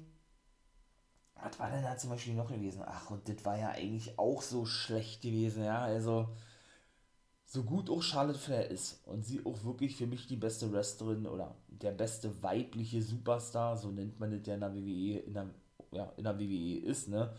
was 1.34 1.58
war 1.58 1.70
denn 1.70 1.82
da 1.82 1.96
zum 1.96 2.10
Beispiel 2.10 2.34
noch 2.34 2.48
gewesen? 2.50 2.82
Ach, 2.86 3.10
und 3.10 3.28
das 3.28 3.44
war 3.44 3.58
ja 3.58 3.70
eigentlich 3.70 4.16
auch 4.18 4.42
so 4.42 4.64
schlecht 4.66 5.22
gewesen, 5.22 5.64
ja, 5.64 5.80
also 5.82 6.28
so 7.44 7.64
gut 7.64 7.90
auch 7.90 8.02
Charlotte 8.02 8.38
Flair 8.38 8.70
ist 8.70 9.00
und 9.06 9.24
sie 9.24 9.44
auch 9.44 9.64
wirklich 9.64 9.96
für 9.96 10.06
mich 10.06 10.26
die 10.26 10.36
beste 10.36 10.72
Wrestlerin 10.72 11.26
oder 11.26 11.54
der 11.68 11.90
beste 11.92 12.42
weibliche 12.42 13.02
Superstar, 13.02 13.76
so 13.76 13.90
nennt 13.90 14.20
man 14.20 14.30
das 14.30 14.46
ja 14.46 14.54
in 14.54 14.60
der 14.60 14.74
WWE, 14.74 15.18
in 15.18 15.34
der, 15.34 15.50
ja, 15.92 16.12
in 16.16 16.24
der 16.24 16.38
WWE 16.38 16.86
ist, 16.86 17.08
ne, 17.08 17.32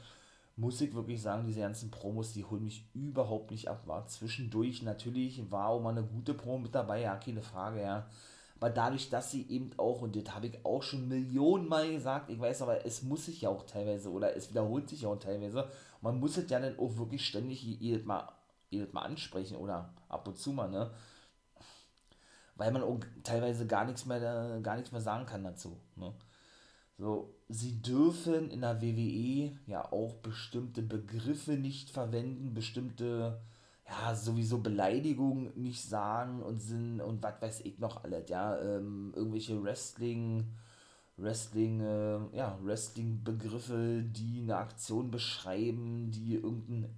muss 0.57 0.81
ich 0.81 0.93
wirklich 0.93 1.21
sagen, 1.21 1.47
diese 1.47 1.61
ganzen 1.61 1.91
Promos, 1.91 2.33
die 2.33 2.45
holen 2.45 2.65
mich 2.65 2.85
überhaupt 2.93 3.51
nicht 3.51 3.69
ab. 3.69 3.87
War 3.87 4.07
zwischendurch 4.07 4.83
natürlich, 4.83 5.49
war 5.51 5.69
auch 5.69 5.81
mal 5.81 5.91
eine 5.91 6.03
gute 6.03 6.33
Promo 6.33 6.59
mit 6.59 6.75
dabei, 6.75 7.01
ja, 7.01 7.15
keine 7.17 7.41
Frage, 7.41 7.81
ja. 7.81 8.07
Aber 8.61 8.69
dadurch, 8.69 9.09
dass 9.09 9.31
sie 9.31 9.49
eben 9.49 9.71
auch, 9.77 10.03
und 10.03 10.15
das 10.15 10.35
habe 10.35 10.45
ich 10.45 10.63
auch 10.63 10.83
schon 10.83 11.07
Millionen 11.07 11.67
Mal 11.67 11.91
gesagt, 11.91 12.29
ich 12.29 12.39
weiß 12.39 12.61
aber, 12.61 12.85
es 12.85 13.01
muss 13.01 13.25
sich 13.25 13.41
ja 13.41 13.49
auch 13.49 13.65
teilweise, 13.65 14.11
oder 14.11 14.35
es 14.35 14.51
wiederholt 14.51 14.87
sich 14.87 15.01
ja 15.01 15.09
auch 15.09 15.17
teilweise, 15.17 15.67
man 15.99 16.19
muss 16.19 16.37
es 16.37 16.47
ja 16.47 16.59
dann 16.59 16.77
auch 16.77 16.95
wirklich 16.95 17.25
ständig 17.25 17.63
jedes 17.63 18.05
Mal, 18.05 18.31
jedes 18.69 18.93
Mal 18.93 19.01
ansprechen 19.01 19.57
oder 19.57 19.91
ab 20.09 20.27
und 20.27 20.37
zu 20.37 20.51
mal, 20.51 20.69
ne? 20.69 20.91
Weil 22.55 22.71
man 22.71 22.83
auch 22.83 22.99
teilweise 23.23 23.65
gar 23.65 23.83
nichts 23.85 24.05
mehr, 24.05 24.59
gar 24.61 24.75
nichts 24.75 24.91
mehr 24.91 25.01
sagen 25.01 25.25
kann 25.25 25.43
dazu, 25.43 25.75
ne? 25.95 26.13
So, 26.99 27.33
sie 27.49 27.81
dürfen 27.81 28.51
in 28.51 28.61
der 28.61 28.79
WWE 28.79 29.57
ja 29.65 29.91
auch 29.91 30.17
bestimmte 30.17 30.83
Begriffe 30.83 31.53
nicht 31.53 31.89
verwenden, 31.89 32.53
bestimmte, 32.53 33.41
ja, 33.91 34.15
sowieso 34.15 34.59
Beleidigungen 34.59 35.51
nicht 35.55 35.83
sagen 35.83 36.41
und 36.41 36.59
sind 36.59 37.01
und 37.01 37.21
was 37.23 37.41
weiß 37.41 37.61
ich 37.61 37.79
noch 37.79 38.03
alles, 38.03 38.29
ja, 38.29 38.57
ähm, 38.59 39.11
irgendwelche 39.15 39.61
Wrestling, 39.63 40.45
Wrestling, 41.17 41.81
äh, 41.81 42.19
ja, 42.37 42.57
Wrestling-Begriffe, 42.63 44.03
die 44.03 44.41
eine 44.43 44.57
Aktion 44.57 45.11
beschreiben, 45.11 46.09
die 46.11 46.35
irgendein 46.35 46.95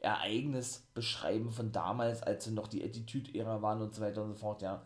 Ereignis 0.00 0.86
beschreiben 0.94 1.50
von 1.50 1.72
damals, 1.72 2.22
als 2.22 2.44
sie 2.44 2.52
noch 2.52 2.68
die 2.68 2.84
Attitude-Ära 2.84 3.62
waren 3.62 3.80
und 3.82 3.94
so 3.94 4.02
weiter 4.02 4.22
und 4.22 4.34
so 4.34 4.38
fort, 4.38 4.62
ja. 4.62 4.82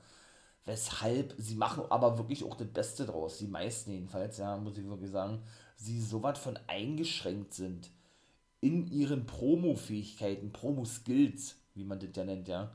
Weshalb 0.65 1.35
sie 1.39 1.57
machen 1.57 1.85
aber 1.91 2.19
wirklich 2.19 2.45
auch 2.45 2.55
das 2.57 2.69
Beste 2.69 3.07
draus, 3.07 3.39
die 3.39 3.47
meisten 3.49 3.91
jedenfalls, 3.93 4.39
ja, 4.39 4.57
muss 4.59 4.79
ich 4.79 4.87
wirklich 4.87 5.11
sagen, 5.11 5.43
sie 5.77 6.01
so 6.01 6.23
was 6.23 6.39
von 6.39 6.59
eingeschränkt 6.69 7.55
sind 7.55 7.91
in 8.61 8.87
ihren 8.91 9.27
Promo-Fähigkeiten, 9.27 10.53
Promo-Skills, 10.53 11.57
wie 11.75 11.85
man 11.85 12.01
das 12.01 12.11
ja 12.15 12.25
nennt, 12.25 12.49
ja, 12.49 12.75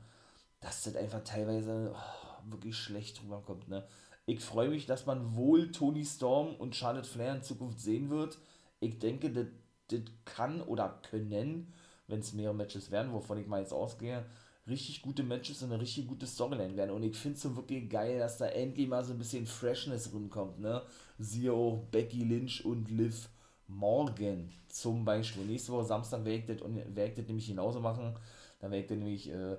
dass 0.62 0.84
das 0.84 0.96
einfach 0.96 1.24
teilweise 1.24 1.94
oh, 1.94 2.52
wirklich 2.52 2.76
schlecht 2.78 3.22
rüberkommt, 3.24 3.68
ne. 3.68 3.86
Ich 4.26 4.40
freue 4.40 4.70
mich, 4.70 4.86
dass 4.86 5.06
man 5.06 5.36
wohl 5.36 5.72
Tony 5.74 6.06
Storm 6.06 6.56
und 6.56 6.76
Charlotte 6.76 7.08
Flair 7.08 7.36
in 7.36 7.44
Zukunft 7.44 7.82
sehen 7.82 8.10
wird. 8.10 8.38
Ich 8.80 8.98
denke, 9.00 9.30
das, 9.30 9.48
das 9.90 10.00
kann 10.24 10.62
oder 10.62 11.02
können, 11.10 11.74
wenn 12.08 12.20
es 12.22 12.32
mehrere 12.32 12.56
Matches 12.56 12.90
werden, 12.90 13.12
wovon 13.12 13.38
ich 13.38 13.48
mal 13.48 13.60
jetzt 13.60 13.74
ausgehe, 13.74 14.26
richtig 14.66 15.02
gute 15.02 15.24
Matches 15.24 15.62
und 15.62 15.74
eine 15.74 15.82
richtig 15.82 16.08
gute 16.08 16.26
Storyline 16.26 16.78
werden. 16.78 16.92
Und 16.92 17.04
ich 17.04 17.18
finde 17.18 17.36
es 17.36 17.44
so 17.44 17.56
wirklich 17.56 17.90
geil, 17.90 18.20
dass 18.20 18.38
da 18.38 18.48
endlich 18.48 18.88
mal 18.88 19.04
so 19.04 19.12
ein 19.12 19.20
bisschen 19.20 19.46
Freshness 19.46 20.14
rumkommt, 20.14 20.60
ne? 20.60 20.82
Siehe 21.18 21.52
auch 21.52 21.84
Becky 21.92 22.24
Lynch 22.24 22.64
und 22.64 22.90
Liv 22.90 23.28
Morgan 23.68 24.52
zum 24.68 25.06
Beispiel. 25.06 25.46
Nächste 25.46 25.72
Woche 25.72 25.86
Samstag 25.86 26.26
werde 26.26 26.38
ich 26.38 26.46
das, 26.46 26.58
werd 26.96 27.18
das 27.18 27.28
nämlich 27.28 27.48
genauso 27.48 27.80
machen. 27.80 28.16
Da 28.60 28.70
werde 28.70 28.84
ich 28.84 28.88
dann 28.88 29.00
nämlich 29.00 29.30
äh, 29.30 29.58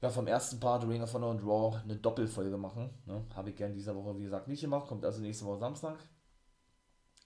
ja, 0.00 0.10
vom 0.10 0.26
ersten 0.26 0.60
Part 0.60 0.86
Ring 0.86 1.02
of 1.02 1.12
Honor 1.12 1.30
und 1.30 1.42
Raw 1.42 1.80
eine 1.82 1.96
Doppelfolge 1.96 2.56
machen. 2.56 2.90
Ne? 3.06 3.24
Habe 3.34 3.50
ich 3.50 3.56
gern 3.56 3.74
dieser 3.74 3.94
Woche, 3.96 4.16
wie 4.18 4.24
gesagt, 4.24 4.48
nicht 4.48 4.60
gemacht. 4.60 4.86
Kommt 4.86 5.04
also 5.04 5.20
nächste 5.20 5.44
Woche 5.44 5.58
Samstag. 5.58 5.98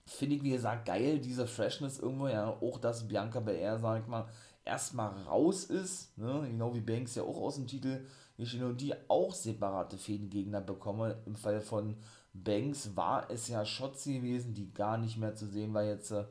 Finde 0.07 0.37
ich, 0.37 0.43
wie 0.43 0.51
gesagt, 0.51 0.87
geil, 0.87 1.21
diese 1.21 1.47
Freshness 1.47 1.99
irgendwo, 1.99 2.29
ja. 2.29 2.49
Auch 2.49 2.79
dass 2.79 3.07
Bianca 3.07 3.41
Belair, 3.41 3.79
sag 3.79 4.03
ich 4.03 4.09
mal, 4.09 4.27
erstmal 4.65 5.11
raus 5.25 5.65
ist, 5.65 6.17
ne? 6.19 6.45
genau 6.49 6.75
wie 6.75 6.81
Banks 6.81 7.15
ja 7.15 7.23
auch 7.23 7.37
aus 7.37 7.57
dem 7.57 7.67
Titel 7.67 8.05
geschieden 8.37 8.67
und 8.67 8.81
die 8.81 8.95
auch 9.09 9.33
separate 9.33 9.99
Fädengegner 9.99 10.61
bekommen. 10.61 11.15
Im 11.27 11.37
Fall 11.37 11.61
von 11.61 11.97
Banks 12.35 12.97
war 12.97 13.31
es 13.31 13.49
ja 13.49 13.65
Schotzi 13.65 14.15
gewesen, 14.15 14.55
die 14.55 14.73
gar 14.73 14.99
nicht 14.99 15.19
mehr 15.19 15.35
zu 15.35 15.47
sehen 15.47 15.75
war 15.75 15.85
jetzt. 15.85 16.11
Äh, 16.13 16.25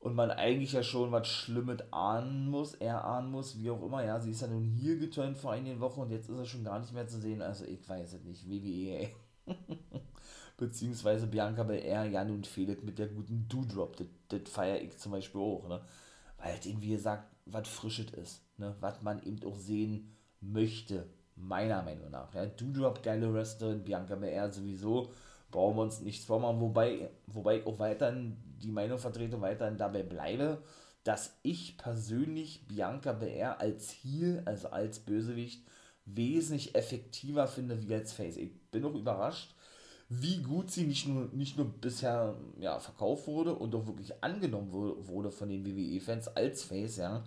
und 0.00 0.14
man 0.14 0.30
eigentlich 0.30 0.72
ja 0.72 0.82
schon 0.82 1.12
was 1.12 1.28
Schlimmes 1.28 1.80
ahnen 1.92 2.48
muss, 2.48 2.74
er 2.74 3.04
ahnen 3.04 3.30
muss, 3.30 3.58
wie 3.58 3.70
auch 3.70 3.82
immer. 3.82 4.02
Ja, 4.02 4.18
sie 4.18 4.30
ist 4.30 4.40
ja 4.40 4.48
nun 4.48 4.64
hier 4.64 4.98
geturnt 4.98 5.36
vor 5.36 5.52
einigen 5.52 5.78
Wochen 5.80 6.00
und 6.00 6.10
jetzt 6.10 6.30
ist 6.30 6.38
er 6.38 6.46
schon 6.46 6.64
gar 6.64 6.78
nicht 6.78 6.94
mehr 6.94 7.06
zu 7.06 7.20
sehen. 7.20 7.42
Also 7.42 7.66
ich 7.66 7.86
weiß 7.86 8.14
es 8.14 8.24
nicht, 8.24 8.48
WWE. 8.48 9.10
Beziehungsweise 10.56 11.26
Bianca 11.26 11.64
Belair 11.64 12.06
ja 12.06 12.24
nun 12.24 12.44
fehlt 12.44 12.82
mit 12.82 12.98
der 12.98 13.08
guten 13.08 13.46
Do-Drop. 13.48 13.96
Das, 14.28 14.40
feiere 14.46 14.80
ich 14.80 14.96
zum 14.96 15.12
Beispiel 15.12 15.40
auch, 15.40 15.68
ne? 15.68 15.82
weil 16.38 16.52
halt 16.52 16.64
irgendwie 16.64 16.90
gesagt, 16.90 17.30
was 17.44 17.68
Frisches 17.68 18.10
ist, 18.12 18.42
ne? 18.58 18.74
was 18.80 19.02
man 19.02 19.22
eben 19.22 19.42
auch 19.46 19.56
sehen 19.58 20.16
möchte, 20.40 21.06
meiner 21.40 21.82
Meinung 21.82 22.10
nach. 22.10 22.32
Ja? 22.34 22.46
Doudrop, 22.46 23.02
geile 23.02 23.32
Wrestlerin, 23.32 23.84
Bianca 23.84 24.14
Belair 24.14 24.52
sowieso, 24.52 25.10
brauchen 25.50 25.76
wir 25.76 25.82
uns 25.82 26.00
nichts 26.00 26.24
vormachen, 26.24 26.60
wobei, 26.60 27.10
wobei 27.26 27.58
ich 27.58 27.66
auch 27.66 27.78
weiterhin 27.78 28.36
die 28.62 28.70
Meinung 28.70 28.98
vertrete, 28.98 29.40
weiterhin 29.40 29.76
dabei 29.76 30.02
bleibe, 30.02 30.62
dass 31.04 31.38
ich 31.42 31.78
persönlich 31.78 32.66
Bianca 32.68 33.12
Belair 33.12 33.60
als 33.60 33.90
Heel, 33.90 34.42
also 34.44 34.68
als 34.68 35.00
Bösewicht, 35.00 35.64
wesentlich 36.04 36.74
effektiver 36.74 37.46
finde 37.46 37.80
wie 37.82 37.94
als 37.94 38.12
Face. 38.12 38.36
Ich 38.36 38.52
bin 38.70 38.84
auch 38.84 38.94
überrascht, 38.94 39.54
wie 40.08 40.42
gut 40.42 40.70
sie 40.70 40.84
nicht 40.84 41.06
nur, 41.06 41.28
nicht 41.32 41.56
nur 41.56 41.66
bisher 41.66 42.36
ja, 42.58 42.80
verkauft 42.80 43.28
wurde 43.28 43.54
und 43.54 43.74
auch 43.74 43.86
wirklich 43.86 44.12
angenommen 44.22 44.72
wurde, 44.72 45.06
wurde 45.06 45.30
von 45.30 45.48
den 45.48 45.64
WWE-Fans 45.64 46.28
als 46.36 46.64
Face, 46.64 46.96
ja. 46.96 47.22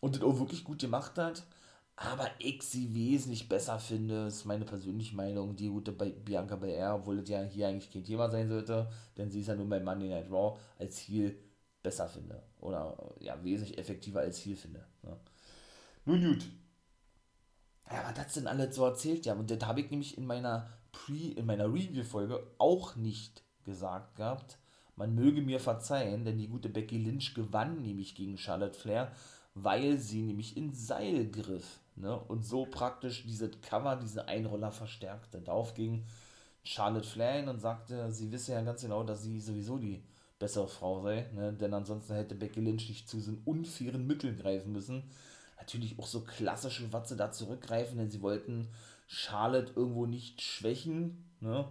und 0.00 0.16
das 0.16 0.22
auch 0.22 0.38
wirklich 0.38 0.64
gut 0.64 0.78
gemacht 0.78 1.18
hat. 1.18 1.44
Aber 2.02 2.30
ich 2.38 2.62
sie 2.62 2.94
wesentlich 2.94 3.46
besser 3.46 3.78
finde, 3.78 4.28
ist 4.28 4.46
meine 4.46 4.64
persönliche 4.64 5.14
Meinung, 5.14 5.54
die 5.54 5.68
gute 5.68 5.92
Bianca 5.92 6.56
Belair, 6.56 6.94
obwohl 6.94 7.18
das 7.18 7.28
ja 7.28 7.42
hier 7.42 7.68
eigentlich 7.68 7.92
kein 7.92 8.04
Thema 8.04 8.30
sein 8.30 8.48
sollte, 8.48 8.90
denn 9.18 9.30
sie 9.30 9.40
ist 9.42 9.48
ja 9.48 9.54
nun 9.54 9.68
bei 9.68 9.80
Monday 9.80 10.08
Night 10.08 10.30
Raw 10.30 10.58
als 10.78 10.98
Heel 11.00 11.38
besser 11.82 12.08
finde. 12.08 12.42
Oder 12.58 12.96
ja, 13.20 13.44
wesentlich 13.44 13.76
effektiver 13.76 14.20
als 14.20 14.38
Heel 14.38 14.56
finde. 14.56 14.86
Ja. 15.02 15.20
Nun 16.06 16.24
gut. 16.24 16.46
Ja, 17.90 18.02
was 18.08 18.18
hat 18.18 18.34
denn 18.34 18.46
alles 18.46 18.76
so 18.76 18.86
erzählt? 18.86 19.26
Ja, 19.26 19.34
und 19.34 19.50
das 19.50 19.60
habe 19.66 19.82
ich 19.82 19.90
nämlich 19.90 20.16
in 20.16 20.24
meiner 20.24 20.70
Pre, 20.92 21.32
in 21.36 21.44
meiner 21.44 21.66
Review-Folge 21.66 22.42
auch 22.56 22.96
nicht 22.96 23.44
gesagt 23.64 24.16
gehabt. 24.16 24.56
Man 24.96 25.14
möge 25.14 25.42
mir 25.42 25.60
verzeihen, 25.60 26.24
denn 26.24 26.38
die 26.38 26.48
gute 26.48 26.70
Becky 26.70 26.96
Lynch 26.96 27.34
gewann 27.34 27.82
nämlich 27.82 28.14
gegen 28.14 28.38
Charlotte 28.38 28.78
Flair, 28.78 29.12
weil 29.52 29.98
sie 29.98 30.22
nämlich 30.22 30.56
in 30.56 30.72
Seil 30.72 31.30
griff. 31.30 31.79
Ne? 31.96 32.18
Und 32.18 32.44
so 32.44 32.66
praktisch 32.66 33.24
diese 33.26 33.50
Cover, 33.50 33.96
diese 33.96 34.28
Einroller 34.28 34.72
verstärkte. 34.72 35.40
Darauf 35.40 35.74
ging 35.74 36.04
Charlotte 36.62 37.06
Flair 37.06 37.48
und 37.48 37.60
sagte, 37.60 38.12
sie 38.12 38.30
wisse 38.32 38.52
ja 38.52 38.62
ganz 38.62 38.82
genau, 38.82 39.02
dass 39.02 39.22
sie 39.22 39.40
sowieso 39.40 39.78
die 39.78 40.02
bessere 40.38 40.68
Frau 40.68 41.00
sei, 41.02 41.28
ne? 41.34 41.52
denn 41.52 41.74
ansonsten 41.74 42.14
hätte 42.14 42.34
Becky 42.34 42.60
Lynch 42.60 42.88
nicht 42.88 43.08
zu 43.08 43.20
so 43.20 43.32
unfairen 43.44 44.06
Mitteln 44.06 44.36
greifen 44.36 44.72
müssen. 44.72 45.04
Natürlich 45.58 45.98
auch 45.98 46.06
so 46.06 46.22
klassische 46.22 46.92
Watze 46.92 47.16
da 47.16 47.30
zurückgreifen, 47.30 47.98
denn 47.98 48.10
sie 48.10 48.22
wollten 48.22 48.68
Charlotte 49.06 49.72
irgendwo 49.76 50.06
nicht 50.06 50.40
schwächen, 50.40 51.30
ne? 51.40 51.70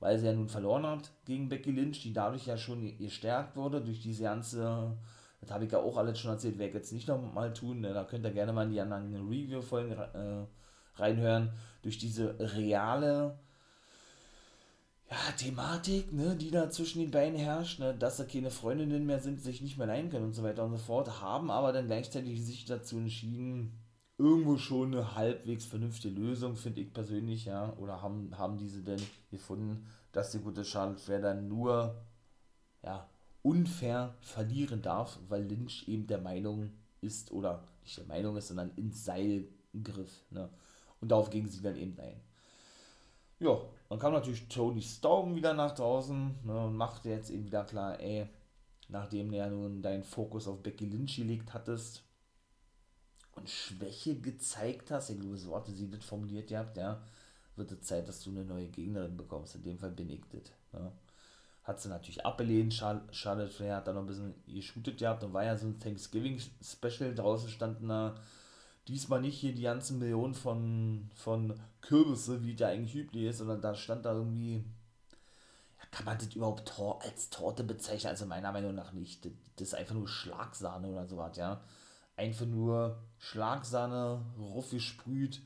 weil 0.00 0.18
sie 0.18 0.26
ja 0.26 0.32
nun 0.32 0.48
verloren 0.48 0.86
hat 0.86 1.10
gegen 1.26 1.48
Becky 1.48 1.70
Lynch, 1.70 2.02
die 2.02 2.12
dadurch 2.12 2.46
ja 2.46 2.56
schon 2.56 2.96
gestärkt 2.98 3.54
wurde, 3.56 3.80
durch 3.80 4.00
diese 4.02 4.24
ganze, 4.24 4.96
das 5.40 5.50
habe 5.50 5.64
ich 5.64 5.72
ja 5.72 5.78
auch 5.78 5.96
alles 5.96 6.18
schon 6.18 6.30
erzählt, 6.30 6.58
werde 6.58 6.68
ich 6.68 6.74
jetzt 6.74 6.92
nicht 6.92 7.08
nochmal 7.08 7.52
tun, 7.52 7.80
ne? 7.80 7.92
da 7.94 8.04
könnt 8.04 8.24
ihr 8.24 8.32
gerne 8.32 8.52
mal 8.52 8.66
in 8.66 8.72
die 8.72 8.80
anderen 8.80 9.14
Review-Folgen 9.28 9.92
äh, 9.92 10.46
reinhören, 10.96 11.52
durch 11.82 11.98
diese 11.98 12.36
reale 12.38 13.38
ja, 15.10 15.16
Thematik, 15.36 16.12
ne, 16.12 16.36
die 16.36 16.52
da 16.52 16.70
zwischen 16.70 17.00
den 17.00 17.10
beiden 17.10 17.36
herrscht, 17.36 17.80
ne, 17.80 17.94
dass 17.94 18.18
da 18.18 18.24
keine 18.24 18.50
Freundinnen 18.50 19.06
mehr 19.06 19.18
sind, 19.18 19.40
sich 19.40 19.60
nicht 19.60 19.76
mehr 19.76 19.88
leihen 19.88 20.10
können 20.10 20.26
und 20.26 20.34
so 20.34 20.44
weiter 20.44 20.64
und 20.64 20.70
so 20.70 20.78
fort, 20.78 21.20
haben 21.20 21.50
aber 21.50 21.72
dann 21.72 21.86
gleichzeitig 21.86 22.44
sich 22.44 22.64
dazu 22.64 22.98
entschieden, 22.98 23.72
irgendwo 24.18 24.56
schon 24.56 24.94
eine 24.94 25.16
halbwegs 25.16 25.64
vernünftige 25.64 26.14
Lösung, 26.14 26.54
finde 26.54 26.82
ich 26.82 26.92
persönlich, 26.92 27.46
ja, 27.46 27.72
oder 27.78 28.02
haben, 28.02 28.36
haben 28.38 28.58
diese 28.58 28.82
denn 28.82 29.00
gefunden, 29.30 29.86
dass 30.12 30.30
die 30.30 30.38
gute 30.38 30.64
Charlotte 30.64 31.00
Flair 31.00 31.20
dann 31.20 31.48
nur, 31.48 31.96
ja, 32.82 33.08
unfair 33.42 34.14
verlieren 34.20 34.82
darf, 34.82 35.18
weil 35.28 35.44
Lynch 35.44 35.88
eben 35.88 36.06
der 36.06 36.20
Meinung 36.20 36.70
ist, 37.00 37.32
oder 37.32 37.64
nicht 37.82 37.96
der 37.96 38.06
Meinung 38.06 38.36
ist, 38.36 38.48
sondern 38.48 38.70
ins 38.76 39.04
Seil 39.04 39.44
griff, 39.82 40.24
ne, 40.30 40.48
und 41.00 41.10
darauf 41.10 41.30
gingen 41.30 41.48
sie 41.48 41.62
dann 41.62 41.76
eben 41.76 41.98
ein. 41.98 42.20
Ja, 43.38 43.58
dann 43.88 43.98
kam 43.98 44.12
natürlich 44.12 44.48
Tony 44.48 44.82
Storm 44.82 45.34
wieder 45.34 45.54
nach 45.54 45.74
draußen 45.74 46.34
ne, 46.44 46.66
und 46.66 46.76
machte 46.76 47.08
jetzt 47.08 47.30
eben 47.30 47.46
wieder 47.46 47.64
klar, 47.64 47.98
ey, 47.98 48.28
nachdem 48.88 49.30
du 49.30 49.36
ja 49.36 49.48
nun 49.48 49.80
deinen 49.80 50.04
Fokus 50.04 50.46
auf 50.46 50.62
Becky 50.62 50.84
Lynch 50.84 51.16
gelegt 51.16 51.54
hattest 51.54 52.02
und 53.32 53.48
Schwäche 53.48 54.20
gezeigt 54.20 54.90
hast, 54.90 55.08
ich 55.08 55.18
glaube, 55.18 55.38
so 55.38 55.56
hatte 55.56 55.72
sie 55.72 55.88
das 55.88 56.04
formuliert 56.04 56.48
gehabt, 56.48 56.76
ja, 56.76 57.02
wird 57.56 57.72
es 57.72 57.82
Zeit, 57.82 58.08
dass 58.08 58.22
du 58.22 58.30
eine 58.30 58.44
neue 58.44 58.68
Gegnerin 58.68 59.16
bekommst. 59.16 59.54
In 59.54 59.62
dem 59.62 59.78
Fall 59.78 59.90
bin 59.90 60.10
ich 60.10 60.20
das. 60.30 60.52
Ja. 60.72 60.92
Hat 61.62 61.80
sie 61.80 61.88
natürlich 61.88 62.24
abgelehnt. 62.24 62.74
Charlotte 62.74 63.50
Flair 63.50 63.76
hat 63.76 63.86
da 63.86 63.92
noch 63.92 64.00
ein 64.00 64.06
bisschen 64.06 64.34
geshootet 64.46 64.98
gehabt 64.98 65.22
und 65.24 65.32
war 65.32 65.44
ja 65.44 65.56
so 65.56 65.66
ein 65.66 65.78
Thanksgiving-Special. 65.78 67.14
Draußen 67.14 67.48
standen 67.48 67.88
da 67.88 68.16
diesmal 68.88 69.20
nicht 69.20 69.38
hier 69.38 69.54
die 69.54 69.62
ganzen 69.62 69.98
Millionen 69.98 70.34
von, 70.34 71.10
von 71.14 71.60
Kürbisse, 71.80 72.42
wie 72.42 72.54
der 72.54 72.68
eigentlich 72.68 72.96
üblich 72.96 73.24
ist, 73.24 73.38
sondern 73.38 73.60
da 73.60 73.74
stand 73.74 74.04
da 74.04 74.14
irgendwie, 74.14 74.64
ja, 75.78 75.84
kann 75.90 76.06
man 76.06 76.18
das 76.18 76.34
überhaupt 76.34 76.68
Tor 76.68 77.00
als 77.02 77.30
Torte 77.30 77.62
bezeichnen? 77.62 78.10
Also 78.10 78.26
meiner 78.26 78.52
Meinung 78.52 78.74
nach 78.74 78.92
nicht. 78.92 79.24
Das, 79.24 79.32
das 79.56 79.68
ist 79.68 79.74
einfach 79.74 79.94
nur 79.94 80.08
Schlagsahne 80.08 80.88
oder 80.88 81.06
sowas, 81.06 81.36
ja. 81.36 81.60
Einfach 82.16 82.46
nur 82.46 83.02
Schlagsahne, 83.18 84.24
ruff 84.38 84.70
gesprüht 84.70 85.42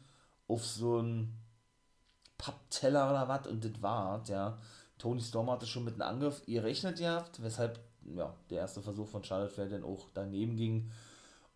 auf 0.49 0.65
so 0.65 0.99
einen 0.99 1.39
Pappteller 2.39 3.11
oder 3.11 3.29
was 3.29 3.47
und 3.47 3.65
das 3.65 3.83
war's, 3.83 4.29
ja. 4.29 4.59
Tony 4.99 5.21
Storm 5.21 5.51
hatte 5.51 5.67
schon 5.67 5.85
mit 5.85 5.95
einem 5.95 6.03
Angriff 6.03 6.45
gerechnet 6.47 6.99
gehabt, 6.99 7.43
weshalb 7.43 7.81
ja, 8.15 8.35
der 8.51 8.59
erste 8.59 8.83
Versuch 8.83 9.09
von 9.09 9.25
Charlotte 9.25 9.53
Flair 9.53 9.69
dann 9.69 9.85
auch 9.85 10.09
daneben 10.15 10.57
ging. 10.57 10.91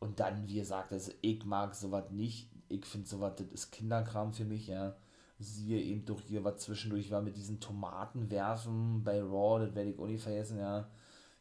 Und 0.01 0.21
dann, 0.21 0.47
wie 0.47 0.55
gesagt, 0.55 0.93
also 0.93 1.13
ich 1.21 1.45
mag 1.45 1.75
sowas 1.75 2.11
nicht. 2.11 2.51
Ich 2.69 2.85
finde 2.87 3.09
sowas, 3.09 3.35
das 3.37 3.49
ist 3.49 3.71
Kinderkram 3.71 4.33
für 4.33 4.45
mich, 4.45 4.69
ja. 4.69 4.97
Siehe 5.41 5.81
eben 5.81 6.05
durch 6.05 6.23
hier, 6.25 6.45
was 6.45 6.59
zwischendurch 6.59 7.11
war 7.11 7.23
mit 7.23 7.37
diesen 7.37 7.61
Tomatenwerfen 7.61 9.05
bei 9.05 9.23
Raw, 9.23 9.65
das 9.65 9.75
werde 9.75 9.91
ich 9.91 9.99
auch 9.99 10.07
nicht 10.07 10.23
vergessen, 10.23 10.59
ja. 10.59 10.89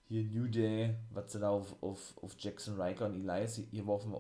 Hier 0.08 0.24
New 0.24 0.48
Day, 0.48 0.96
was 1.10 1.32
sie 1.32 1.40
da 1.40 1.50
auf, 1.50 1.82
auf, 1.82 2.16
auf 2.22 2.36
Jackson 2.40 2.80
Riker 2.80 3.08
und 3.08 3.16
Elias 3.16 3.60
geworfen, 3.72 4.16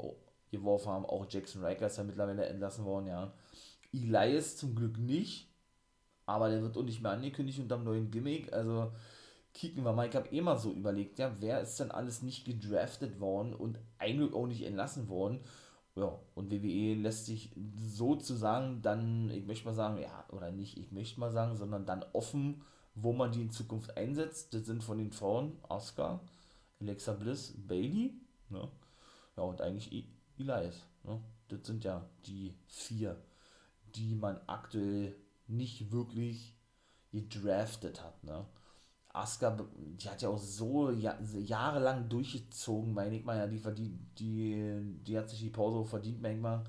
geworfen 0.51 0.89
haben. 0.89 1.05
Auch 1.05 1.25
Jackson 1.29 1.63
Riker 1.63 1.87
ist 1.87 1.97
ja 1.97 2.03
mittlerweile 2.03 2.45
entlassen 2.45 2.85
worden, 2.85 3.07
ja. 3.07 3.33
Elias 3.93 4.57
zum 4.57 4.75
Glück 4.75 4.97
nicht, 4.97 5.47
aber 6.27 6.49
der 6.49 6.61
wird 6.61 6.77
auch 6.77 6.83
nicht 6.83 7.01
mehr 7.01 7.13
angekündigt 7.13 7.59
unter 7.59 7.77
dem 7.77 7.85
neuen 7.85 8.11
Gimmick, 8.11 8.53
also 8.53 8.91
kicken 9.53 9.83
wir 9.83 9.93
mal. 9.93 10.07
Ich 10.07 10.15
habe 10.15 10.29
eh 10.29 10.41
mal 10.41 10.57
so 10.57 10.71
überlegt, 10.71 11.17
ja, 11.17 11.31
wer 11.39 11.61
ist 11.61 11.79
denn 11.79 11.89
alles 11.89 12.21
nicht 12.21 12.45
gedraftet 12.45 13.19
worden 13.19 13.53
und 13.53 13.79
eigentlich 13.97 14.33
auch 14.33 14.45
nicht 14.45 14.63
entlassen 14.63 15.09
worden? 15.09 15.39
Ja, 15.95 16.19
und 16.35 16.51
WWE 16.51 16.93
lässt 16.93 17.25
sich 17.25 17.51
sozusagen 17.75 18.83
dann, 18.83 19.31
ich 19.31 19.47
möchte 19.47 19.65
mal 19.65 19.73
sagen, 19.73 19.99
ja, 19.99 20.25
oder 20.29 20.51
nicht, 20.51 20.77
ich 20.77 20.91
möchte 20.91 21.19
mal 21.19 21.31
sagen, 21.31 21.55
sondern 21.55 21.87
dann 21.87 22.05
offen, 22.13 22.61
wo 22.93 23.13
man 23.13 23.31
die 23.31 23.41
in 23.41 23.51
Zukunft 23.51 23.97
einsetzt. 23.97 24.53
Das 24.53 24.65
sind 24.65 24.83
von 24.83 24.99
den 24.99 25.11
Frauen 25.11 25.57
Asuka, 25.69 26.19
Alexa 26.79 27.13
Bliss, 27.13 27.53
Bailey, 27.57 28.13
ne? 28.49 28.69
Ja, 29.37 29.43
und 29.43 29.61
eigentlich 29.61 30.05
Elias, 30.37 30.83
ne? 31.03 31.19
Das 31.47 31.65
sind 31.65 31.83
ja 31.83 32.07
die 32.25 32.53
vier, 32.67 33.17
die 33.95 34.13
man 34.13 34.39
aktuell 34.45 35.15
nicht 35.49 35.91
wirklich 35.91 36.55
gedraftet 37.11 38.03
hat, 38.03 38.23
ne? 38.23 38.45
Asuka, 39.09 39.57
die 39.75 40.09
hat 40.09 40.21
ja 40.21 40.29
auch 40.29 40.37
so 40.37 40.91
jahrelang 40.91 42.07
durchgezogen, 42.07 42.93
meine 42.93 43.15
ich 43.17 43.25
mal, 43.25 43.37
ja, 43.37 43.47
die, 43.47 43.59
die, 43.59 43.97
die, 44.19 45.03
die 45.03 45.17
hat 45.17 45.29
sich 45.29 45.39
die 45.39 45.49
Pause 45.49 45.77
auch 45.77 45.87
verdient, 45.87 46.21
meine 46.21 46.35
ich 46.35 46.41
mal. 46.41 46.63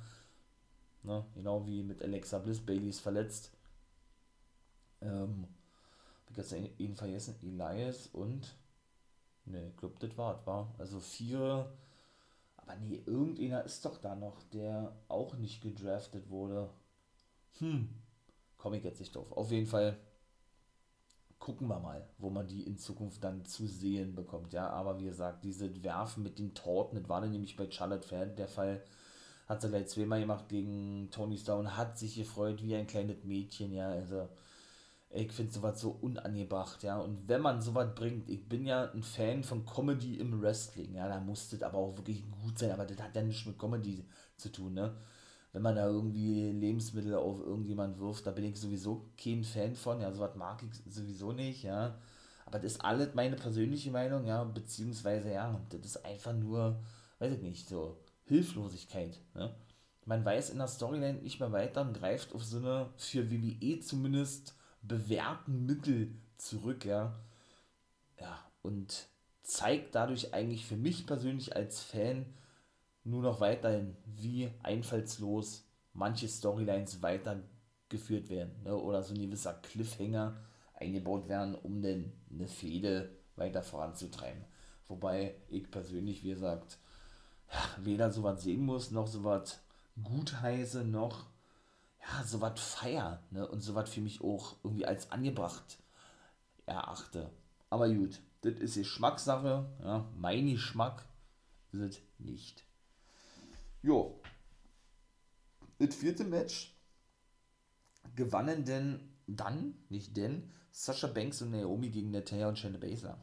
Ne? 1.03 1.25
Genau 1.35 1.67
wie 1.67 1.83
mit 1.83 2.03
Alexa 2.03 2.38
Bliss, 2.38 2.64
Bailey 2.64 2.88
ist 2.88 3.01
verletzt. 3.01 3.53
Ähm, 5.01 5.47
ich 6.31 6.37
jetzt 6.37 6.53
ihn 6.53 6.95
vergessen, 6.95 7.37
Elias 7.43 8.09
und, 8.09 8.55
ne, 9.45 9.69
ich 9.69 9.77
glaube, 9.77 9.97
das 9.99 10.17
war, 10.17 10.47
war, 10.47 10.75
also 10.79 11.01
vier, 11.01 11.71
aber 12.57 12.77
nee, 12.77 13.03
irgendeiner 13.07 13.64
ist 13.64 13.85
doch 13.85 13.99
da 13.99 14.14
noch, 14.14 14.43
der 14.53 14.93
auch 15.09 15.35
nicht 15.35 15.62
gedraftet 15.62 16.29
wurde. 16.31 16.71
Hm, 17.59 17.88
komme 18.59 18.77
ich 18.77 18.85
jetzt 18.85 19.01
nicht 19.01 19.14
drauf. 19.14 19.33
Auf 19.33 19.51
jeden 19.51 19.66
Fall 19.66 19.97
gucken 21.38 21.68
wir 21.68 21.79
mal, 21.79 22.07
wo 22.18 22.31
man 22.31 22.47
die 22.47 22.64
in 22.64 22.77
Zukunft 22.77 23.23
dann 23.25 23.44
zu 23.44 23.66
sehen 23.66 24.14
bekommt. 24.14 24.53
Ja, 24.53 24.68
aber 24.71 24.99
wie 24.99 25.05
gesagt, 25.05 25.44
diese 25.44 25.83
Werfen 25.83 26.23
mit 26.23 26.38
den 26.38 26.55
Torten, 26.55 27.01
das 27.01 27.09
war 27.09 27.21
dann 27.21 27.31
nämlich 27.31 27.57
bei 27.57 27.71
Charlotte 27.71 28.07
Fan 28.07 28.37
der 28.37 28.49
Fall. 28.49 28.83
Hat 29.47 29.62
sie 29.62 29.68
gleich 29.68 29.87
zweimal 29.87 30.21
gemacht 30.21 30.49
gegen 30.49 31.09
Tony 31.11 31.38
Stone, 31.38 31.77
hat 31.77 31.97
sich 31.97 32.16
gefreut 32.16 32.62
wie 32.62 32.75
ein 32.75 32.87
kleines 32.87 33.25
Mädchen, 33.25 33.73
ja, 33.73 33.88
also 33.88 34.29
ich 35.11 35.33
finde 35.33 35.51
sowas 35.51 35.81
so 35.81 35.97
unangebracht, 36.03 36.83
ja, 36.83 36.99
und 36.99 37.27
wenn 37.29 37.40
man 37.40 37.62
sowas 37.62 37.94
bringt, 37.94 38.29
ich 38.29 38.47
bin 38.47 38.66
ja 38.66 38.90
ein 38.92 39.03
Fan 39.03 39.42
von 39.42 39.64
Comedy 39.64 40.16
im 40.18 40.42
Wrestling, 40.42 40.94
ja, 40.94 41.09
da 41.09 41.18
muss 41.18 41.49
das 41.49 41.62
aber 41.62 41.79
auch 41.79 41.97
wirklich 41.97 42.25
gut 42.31 42.59
sein, 42.59 42.73
aber 42.73 42.85
das 42.85 43.01
hat 43.01 43.16
ja 43.16 43.23
nichts 43.23 43.47
mit 43.47 43.59
Comedy 43.59 44.05
zu 44.37 44.53
tun, 44.53 44.75
ne, 44.75 44.94
wenn 45.53 45.63
man 45.63 45.77
da 45.77 45.87
irgendwie 45.87 46.51
Lebensmittel 46.51 47.15
auf 47.15 47.41
irgendjemand 47.41 47.99
wirft, 47.99 48.27
da 48.27 48.31
bin 48.33 48.45
ich 48.45 48.59
sowieso 48.61 49.11
kein 49.23 49.45
Fan 49.45 49.75
von, 49.75 50.01
ja, 50.01 50.13
sowas 50.13 50.37
mag 50.37 50.63
ich 50.63 50.93
sowieso 50.93 51.33
nicht, 51.33 51.63
ja. 51.63 51.99
Aber 52.47 52.59
das 52.59 52.73
ist 52.73 52.85
alles 52.85 53.15
meine 53.15 53.37
persönliche 53.37 53.91
Meinung, 53.91 54.27
ja, 54.27 54.45
beziehungsweise, 54.45 55.33
ja, 55.33 55.61
das 55.71 55.81
ist 55.85 56.05
einfach 56.05 56.33
nur, 56.35 56.81
weiß 57.19 57.33
ich 57.35 57.43
nicht, 57.43 57.69
so 57.69 57.99
Hilflosigkeit, 58.25 59.21
ne. 59.35 59.55
Man 60.05 60.25
weiß 60.25 60.51
in 60.51 60.59
der 60.59 60.69
Storyline 60.69 61.21
nicht 61.21 61.39
mehr 61.39 61.53
weiter 61.53 61.83
und 61.83 61.93
greift 61.93 62.35
auf 62.35 62.43
so 62.43 62.59
eine, 62.59 62.91
für 62.97 63.31
WWE 63.31 63.81
zumindest, 63.81 64.55
bewährten 64.83 65.67
Mittel 65.67 66.15
zurück, 66.39 66.85
ja. 66.85 67.15
Ja, 68.19 68.39
und 68.63 69.09
zeigt 69.43 69.95
dadurch 69.95 70.35
eigentlich 70.35 70.67
für 70.67 70.77
mich 70.77 71.07
persönlich 71.07 71.57
als 71.57 71.83
Fan, 71.83 72.27
nur 73.09 73.23
noch 73.23 73.40
weiterhin, 73.40 73.97
wie 74.05 74.51
einfallslos 74.62 75.64
manche 75.92 76.29
Storylines 76.29 77.03
weitergeführt 77.03 78.29
werden. 78.29 78.62
Ne? 78.64 78.77
Oder 78.77 79.03
so 79.03 79.14
ein 79.14 79.21
gewisser 79.21 79.55
Cliffhanger 79.55 80.37
eingebaut 80.75 81.29
werden, 81.29 81.55
um 81.55 81.83
denn 81.83 82.12
eine 82.31 82.47
Fehde 82.47 83.11
weiter 83.37 83.62
voranzutreiben. 83.62 84.44
Wobei 84.87 85.35
ich 85.49 85.71
persönlich, 85.71 86.23
wie 86.23 86.31
gesagt, 86.31 86.79
ja, 87.53 87.85
weder 87.85 88.11
sowas 88.11 88.42
sehen 88.42 88.64
muss, 88.64 88.90
noch 88.90 89.07
sowas 89.07 89.61
gutheiße, 90.03 90.85
noch 90.85 91.27
ja, 92.01 92.25
sowas 92.25 92.61
feier, 92.61 93.23
ne? 93.31 93.47
Und 93.49 93.61
sowas 93.61 93.90
für 93.90 94.01
mich 94.01 94.23
auch 94.23 94.57
irgendwie 94.62 94.87
als 94.87 95.11
angebracht 95.11 95.79
erachte. 96.66 97.31
Aber 97.71 97.88
gut, 97.88 98.21
das 98.42 98.55
ist 98.55 98.77
Geschmackssache, 98.77 99.66
ja, 99.83 100.09
mein 100.16 100.47
Geschmack 100.47 101.05
ist 101.73 101.81
es 101.81 102.01
nicht. 102.18 102.67
Jo. 103.83 104.21
Das 105.79 105.95
vierte 105.95 106.25
Match 106.25 106.75
gewannen 108.17 108.64
denn 108.64 109.01
dann, 109.27 109.75
nicht 109.88 110.17
denn, 110.17 110.51
Sasha 110.71 111.07
Banks 111.07 111.43
und 111.43 111.53
Naomi 111.53 111.91
gegen 111.91 112.11
Natalia 112.11 112.49
und 112.49 112.59
Shayna 112.59 112.79
Baszler. 112.79 113.19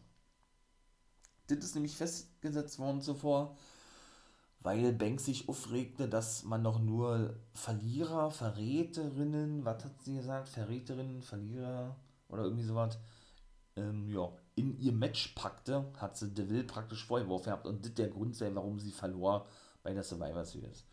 Das 1.48 1.60
ist 1.60 1.76
nämlich 1.76 1.96
festgesetzt 1.96 2.80
worden 2.80 3.02
zuvor, 3.02 3.56
weil 4.62 4.94
Banks 4.94 5.26
sich 5.26 5.48
aufregte, 5.48 6.08
dass 6.08 6.44
man 6.44 6.62
noch 6.62 6.80
nur 6.80 7.36
Verlierer, 7.54 8.32
Verräterinnen, 8.32 9.66
was 9.66 9.84
hat 9.84 10.02
sie 10.02 10.16
gesagt? 10.16 10.50
Verräterinnen, 10.50 11.22
Verlierer 11.22 11.96
oder 12.30 12.44
irgendwie 12.44 12.64
sowas, 12.64 12.98
ähm, 13.76 14.08
ja, 14.10 14.32
in 14.56 14.80
ihr 14.80 14.94
Match 14.94 15.34
packte, 15.36 15.92
hat 15.98 16.18
sie 16.18 16.34
Deville 16.34 16.64
praktisch 16.64 17.06
vorgeworfen 17.06 17.46
gehabt 17.46 17.68
und 17.68 17.86
das 17.86 17.94
der 17.94 18.08
Grund 18.08 18.36
sei, 18.36 18.54
warum 18.56 18.80
sie 18.80 18.92
verlor 18.92 19.46
bei 19.86 19.94
der 19.94 20.04
Survivor 20.04 20.44
Series. 20.44 20.84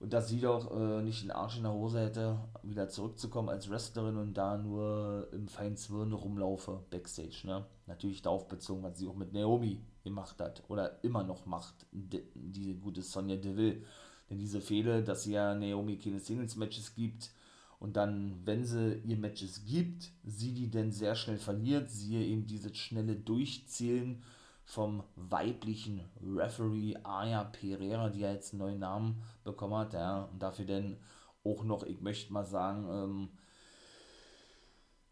Und 0.00 0.14
dass 0.14 0.30
sie 0.30 0.40
doch 0.40 0.74
äh, 0.74 1.02
nicht 1.02 1.22
den 1.22 1.30
Arsch 1.30 1.58
in 1.58 1.64
der 1.64 1.74
Hose 1.74 2.00
hätte, 2.00 2.38
wieder 2.62 2.88
zurückzukommen 2.88 3.50
als 3.50 3.68
Wrestlerin 3.68 4.16
und 4.16 4.32
da 4.32 4.56
nur 4.56 5.28
im 5.32 5.46
Feinzwirn 5.46 6.14
rumlaufe, 6.14 6.82
Backstage. 6.88 7.42
Ne? 7.44 7.66
Natürlich 7.86 8.22
darauf 8.22 8.48
bezogen, 8.48 8.82
was 8.82 8.98
sie 8.98 9.06
auch 9.06 9.14
mit 9.14 9.34
Naomi 9.34 9.78
gemacht 10.02 10.40
hat 10.40 10.64
oder 10.68 11.04
immer 11.04 11.22
noch 11.22 11.44
macht, 11.44 11.74
die, 11.92 12.74
gute 12.80 13.02
Sonja 13.02 13.36
Deville. 13.36 13.82
Denn 14.30 14.38
diese 14.38 14.62
Fehler, 14.62 15.02
dass 15.02 15.24
sie 15.24 15.32
ja 15.32 15.54
Naomi 15.54 15.98
keine 15.98 16.18
Singles-Matches 16.18 16.94
gibt 16.94 17.30
und 17.78 17.96
dann, 17.96 18.40
wenn 18.44 18.64
sie 18.64 19.02
ihr 19.04 19.18
Matches 19.18 19.66
gibt, 19.66 20.12
sie 20.24 20.54
die 20.54 20.70
dann 20.70 20.92
sehr 20.92 21.14
schnell 21.14 21.38
verliert, 21.38 21.90
siehe 21.90 22.24
eben 22.24 22.46
dieses 22.46 22.74
schnelle 22.78 23.16
Durchzählen 23.16 24.22
vom 24.70 25.02
weiblichen 25.16 26.08
Referee 26.22 26.96
Aya 27.02 27.42
Pereira, 27.42 28.08
die 28.08 28.20
ja 28.20 28.30
jetzt 28.30 28.52
einen 28.52 28.60
neuen 28.60 28.78
Namen 28.78 29.20
bekommen 29.42 29.74
hat, 29.74 29.94
ja, 29.94 30.22
und 30.22 30.40
dafür 30.40 30.64
dann 30.64 30.96
auch 31.42 31.64
noch, 31.64 31.82
ich 31.82 32.00
möchte 32.00 32.32
mal 32.32 32.44
sagen, 32.44 32.86
ähm, 32.88 33.28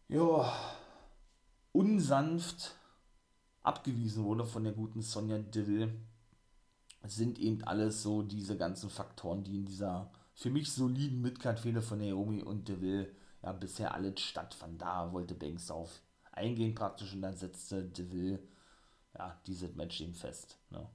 ja, 0.07 0.49
unsanft 1.73 2.75
abgewiesen 3.61 4.23
wurde 4.23 4.45
von 4.45 4.63
der 4.63 4.71
guten 4.71 5.01
Sonja 5.01 5.37
Deville, 5.39 5.93
sind 7.03 7.37
eben 7.37 7.61
alles 7.65 8.01
so 8.01 8.21
diese 8.21 8.55
ganzen 8.55 8.89
Faktoren, 8.89 9.43
die 9.43 9.55
in 9.55 9.65
dieser 9.65 10.09
für 10.35 10.49
mich 10.49 10.71
soliden 10.71 11.21
Midcard-Fehler 11.21 11.81
von 11.81 11.99
Naomi 11.99 12.43
und 12.43 12.69
Deville 12.69 13.11
ja 13.43 13.51
bisher 13.51 13.93
alles 13.93 14.21
stattfanden. 14.21 14.79
Da 14.79 15.11
wollte 15.11 15.35
Banks 15.35 15.69
auf 15.69 16.01
eingehen 16.31 16.75
praktisch 16.75 17.13
und 17.13 17.21
dann 17.21 17.35
setzte 17.35 17.83
Deville 17.83 18.39
ja, 19.19 19.69
Match 19.75 20.01
eben 20.01 20.13
fest. 20.13 20.57
Ne? 20.69 20.87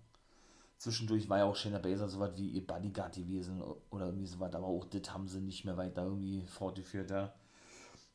Zwischendurch 0.78 1.28
war 1.28 1.38
ja 1.38 1.44
auch 1.44 1.56
Shayna 1.56 1.78
Baszler 1.78 2.08
so 2.08 2.18
was 2.18 2.36
wie 2.36 2.48
ihr 2.48 2.66
Bodyguard 2.66 3.14
gewesen 3.14 3.62
oder 3.90 4.06
irgendwie 4.06 4.26
so 4.26 4.40
was, 4.40 4.54
aber 4.54 4.66
auch 4.66 4.84
das 4.86 5.12
haben 5.12 5.28
sie 5.28 5.40
nicht 5.40 5.64
mehr 5.64 5.76
weiter 5.76 6.04
irgendwie 6.04 6.42
fortgeführt. 6.46 7.10
Ja, 7.10 7.32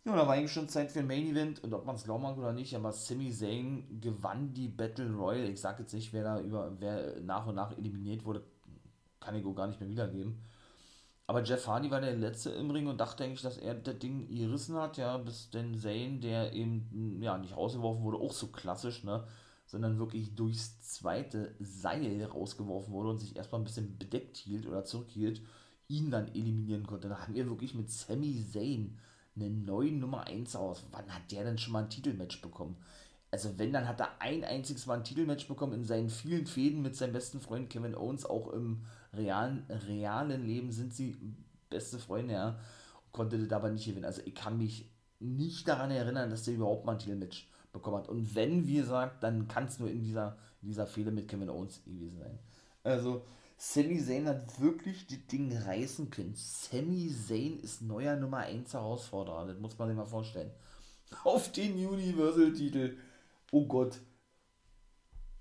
ja 0.05 0.15
da 0.15 0.27
war 0.27 0.33
eigentlich 0.33 0.51
schon 0.51 0.69
Zeit 0.69 0.91
für 0.91 0.99
ein 0.99 1.07
Main 1.07 1.27
Event 1.27 1.63
und 1.63 1.73
ob 1.73 1.85
man 1.85 1.95
es 1.95 2.03
glauben 2.03 2.23
mag 2.23 2.37
oder 2.37 2.53
nicht, 2.53 2.75
aber 2.75 2.91
Sami 2.91 3.31
Zayn 3.31 4.01
gewann 4.01 4.53
die 4.53 4.67
Battle 4.67 5.11
Royale. 5.11 5.49
Ich 5.49 5.61
sag 5.61 5.79
jetzt 5.79 5.93
nicht, 5.93 6.11
wer 6.11 6.23
da 6.23 6.41
über, 6.41 6.71
wer 6.79 7.19
nach 7.21 7.47
und 7.47 7.55
nach 7.55 7.77
eliminiert 7.77 8.25
wurde, 8.25 8.43
kann 9.19 9.35
ich 9.35 9.45
auch 9.45 9.55
gar 9.55 9.67
nicht 9.67 9.79
mehr 9.79 9.89
wiedergeben. 9.89 10.43
Aber 11.29 11.43
Jeff 11.43 11.67
Hardy 11.67 11.91
war 11.91 12.01
der 12.01 12.15
Letzte 12.15 12.49
im 12.49 12.71
Ring 12.71 12.87
und 12.87 12.99
dachte 12.99 13.23
eigentlich, 13.23 13.43
dass 13.43 13.57
er 13.59 13.75
das 13.75 13.99
Ding 13.99 14.27
gerissen 14.35 14.75
hat, 14.75 14.97
ja, 14.97 15.15
bis 15.17 15.51
denn 15.51 15.75
Zayn, 15.75 16.21
der 16.21 16.53
eben, 16.53 17.19
ja, 17.21 17.37
nicht 17.37 17.55
rausgeworfen 17.55 18.03
wurde, 18.03 18.17
auch 18.17 18.33
so 18.33 18.47
klassisch, 18.47 19.03
ne, 19.03 19.27
sondern 19.69 19.99
wirklich 19.99 20.33
durchs 20.35 20.81
zweite 20.81 21.53
Seil 21.59 22.25
rausgeworfen 22.25 22.91
wurde 22.91 23.09
und 23.09 23.19
sich 23.19 23.35
erstmal 23.35 23.61
ein 23.61 23.65
bisschen 23.65 23.99
bedeckt 23.99 24.35
hielt 24.37 24.65
oder 24.65 24.83
zurückhielt, 24.83 25.43
ihn 25.87 26.09
dann 26.09 26.27
eliminieren 26.29 26.87
konnte. 26.87 27.07
Da 27.07 27.19
haben 27.19 27.35
wir 27.35 27.47
wirklich 27.47 27.75
mit 27.75 27.91
Sami 27.91 28.43
Zayn 28.51 28.97
einen 29.35 29.65
neuen 29.65 29.99
Nummer 29.99 30.25
1 30.25 30.55
aus. 30.55 30.87
Wann 30.89 31.13
hat 31.13 31.31
der 31.31 31.43
denn 31.43 31.59
schon 31.59 31.73
mal 31.73 31.83
ein 31.83 31.89
Titelmatch 31.91 32.41
bekommen? 32.41 32.77
Also 33.29 33.59
wenn, 33.59 33.71
dann 33.71 33.87
hat 33.87 33.99
er 33.99 34.19
ein 34.19 34.43
einziges 34.43 34.87
Mal 34.87 34.97
ein 34.97 35.03
Titelmatch 35.03 35.47
bekommen 35.47 35.73
in 35.73 35.85
seinen 35.85 36.09
vielen 36.09 36.47
Fäden 36.47 36.81
mit 36.81 36.95
seinem 36.95 37.13
besten 37.13 37.39
Freund 37.39 37.69
Kevin 37.69 37.93
Owens. 37.93 38.25
Auch 38.25 38.51
im 38.51 38.85
realen, 39.13 39.67
realen 39.69 40.47
Leben 40.47 40.71
sind 40.71 40.95
sie 40.95 41.15
beste 41.69 41.99
Freunde, 41.99 42.33
ja. 42.33 42.59
Konnte 43.11 43.37
das 43.37 43.51
aber 43.51 43.69
nicht 43.69 43.85
gewinnen. 43.85 44.05
Also 44.05 44.23
ich 44.25 44.33
kann 44.33 44.57
mich 44.57 44.91
nicht 45.19 45.67
daran 45.67 45.91
erinnern, 45.91 46.31
dass 46.31 46.45
der 46.45 46.55
überhaupt 46.55 46.85
mal 46.85 46.93
ein 46.93 46.99
Titelmatch 46.99 47.47
bekommen 47.79 47.97
hat. 47.97 48.09
Und 48.09 48.35
wenn, 48.35 48.67
wie 48.67 48.77
gesagt, 48.77 49.23
dann 49.23 49.47
kann 49.47 49.65
es 49.65 49.79
nur 49.79 49.89
in 49.89 50.03
dieser, 50.03 50.37
in 50.61 50.69
dieser 50.69 50.87
Fehler 50.87 51.11
mit 51.11 51.27
Kevin 51.27 51.49
Owens 51.49 51.83
gewesen 51.83 52.17
sein. 52.17 52.39
Also, 52.83 53.23
Sami 53.57 54.01
Zayn 54.01 54.27
hat 54.27 54.59
wirklich 54.61 55.05
das 55.07 55.19
Ding 55.31 55.55
reißen 55.55 56.09
können. 56.09 56.33
Sami 56.35 57.09
Zayn 57.09 57.59
ist 57.59 57.81
neuer 57.81 58.15
Nummer 58.15 58.37
1 58.37 58.73
Herausforderer. 58.73 59.47
Das 59.47 59.59
muss 59.59 59.77
man 59.77 59.89
sich 59.89 59.97
mal 59.97 60.05
vorstellen. 60.05 60.51
Auf 61.23 61.51
den 61.51 61.73
Universal-Titel. 61.73 62.97
Oh 63.51 63.65
Gott. 63.65 63.99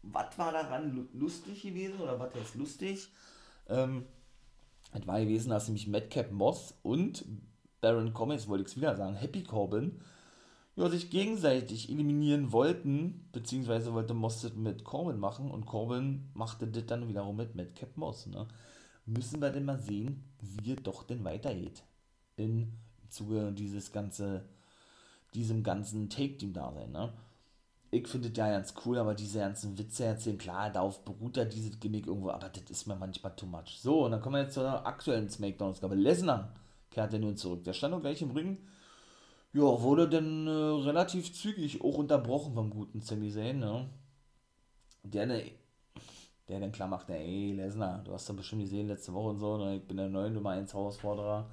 Was 0.02 0.38
war 0.38 0.52
daran 0.52 1.08
lustig 1.12 1.62
gewesen? 1.62 2.00
Oder 2.00 2.18
was 2.18 2.34
heißt 2.34 2.54
lustig? 2.54 3.08
Ähm, 3.68 4.06
es 4.92 5.06
war 5.06 5.20
gewesen, 5.20 5.50
dass 5.50 5.68
nämlich 5.68 5.86
Madcap 5.86 6.32
Moss 6.32 6.74
und 6.82 7.24
Baron 7.80 8.12
Comics, 8.12 8.48
wollte 8.48 8.62
ich 8.62 8.70
es 8.70 8.76
wieder 8.76 8.96
sagen, 8.96 9.14
Happy 9.14 9.42
Corbin, 9.42 10.00
ja, 10.78 10.88
sich 10.88 11.10
gegenseitig 11.10 11.90
eliminieren 11.90 12.52
wollten, 12.52 13.28
beziehungsweise 13.32 13.94
wollte 13.94 14.14
Moss 14.14 14.42
das 14.42 14.54
mit 14.54 14.84
Corbin 14.84 15.18
machen 15.18 15.50
und 15.50 15.66
Corbin 15.66 16.28
machte 16.34 16.68
das 16.68 16.86
dann 16.86 17.08
wiederum 17.08 17.36
mit 17.36 17.56
Madcap 17.56 17.96
Moss. 17.96 18.26
Ne? 18.26 18.46
Müssen 19.04 19.40
wir 19.40 19.50
denn 19.50 19.64
mal 19.64 19.80
sehen, 19.80 20.22
wie 20.40 20.72
es 20.72 20.82
doch 20.84 21.02
denn 21.02 21.24
weitergeht. 21.24 21.82
In, 22.36 22.74
Im 23.02 23.10
Zuge 23.10 23.50
dieses 23.50 23.90
ganze, 23.90 24.44
diesem 25.34 25.64
ganzen 25.64 26.10
Take-Team-Dasein. 26.10 26.92
Ne? 26.92 27.12
Ich 27.90 28.06
finde 28.06 28.30
das 28.30 28.38
ja 28.38 28.52
ganz 28.52 28.74
cool, 28.86 28.98
aber 28.98 29.16
diese 29.16 29.40
ganzen 29.40 29.76
Witze 29.78 30.04
erzählen, 30.04 30.38
klar, 30.38 30.70
darauf 30.70 31.04
beruht 31.04 31.38
ja 31.38 31.44
dieses 31.44 31.80
Gimmick 31.80 32.06
irgendwo, 32.06 32.30
aber 32.30 32.50
das 32.50 32.70
ist 32.70 32.86
mir 32.86 32.94
manchmal 32.94 33.34
too 33.34 33.46
much. 33.46 33.80
So, 33.80 34.04
und 34.04 34.12
dann 34.12 34.20
kommen 34.20 34.36
wir 34.36 34.42
jetzt 34.42 34.54
zur 34.54 34.86
aktuellen 34.86 35.28
Smackdown-Ausgabe. 35.28 35.96
Lesnar 35.96 36.54
kehrte 36.90 37.18
nun 37.18 37.36
zurück. 37.36 37.64
Der 37.64 37.72
stand 37.72 37.94
noch 37.94 38.00
gleich 38.00 38.22
im 38.22 38.30
Ring 38.30 38.58
ja, 39.52 39.62
wurde 39.82 40.08
dann 40.08 40.46
äh, 40.46 40.50
relativ 40.50 41.32
zügig 41.32 41.80
auch 41.82 41.94
unterbrochen 41.98 42.54
vom 42.54 42.70
guten 42.70 43.00
Sami 43.00 43.30
Zayn, 43.30 43.58
ne? 43.60 43.88
Der, 45.02 45.26
ne, 45.26 45.52
der 46.48 46.60
dann 46.60 46.72
klar 46.72 46.88
macht, 46.88 47.08
ey, 47.10 47.52
Lesnar, 47.52 48.02
du 48.04 48.12
hast 48.12 48.28
doch 48.28 48.36
bestimmt 48.36 48.62
gesehen 48.62 48.88
letzte 48.88 49.12
Woche 49.14 49.30
und 49.30 49.38
so, 49.38 49.56
ne? 49.56 49.76
ich 49.76 49.86
bin 49.86 49.96
der 49.96 50.08
neue 50.08 50.30
Nummer 50.30 50.50
1 50.50 50.72
Herausforderer. 50.72 51.48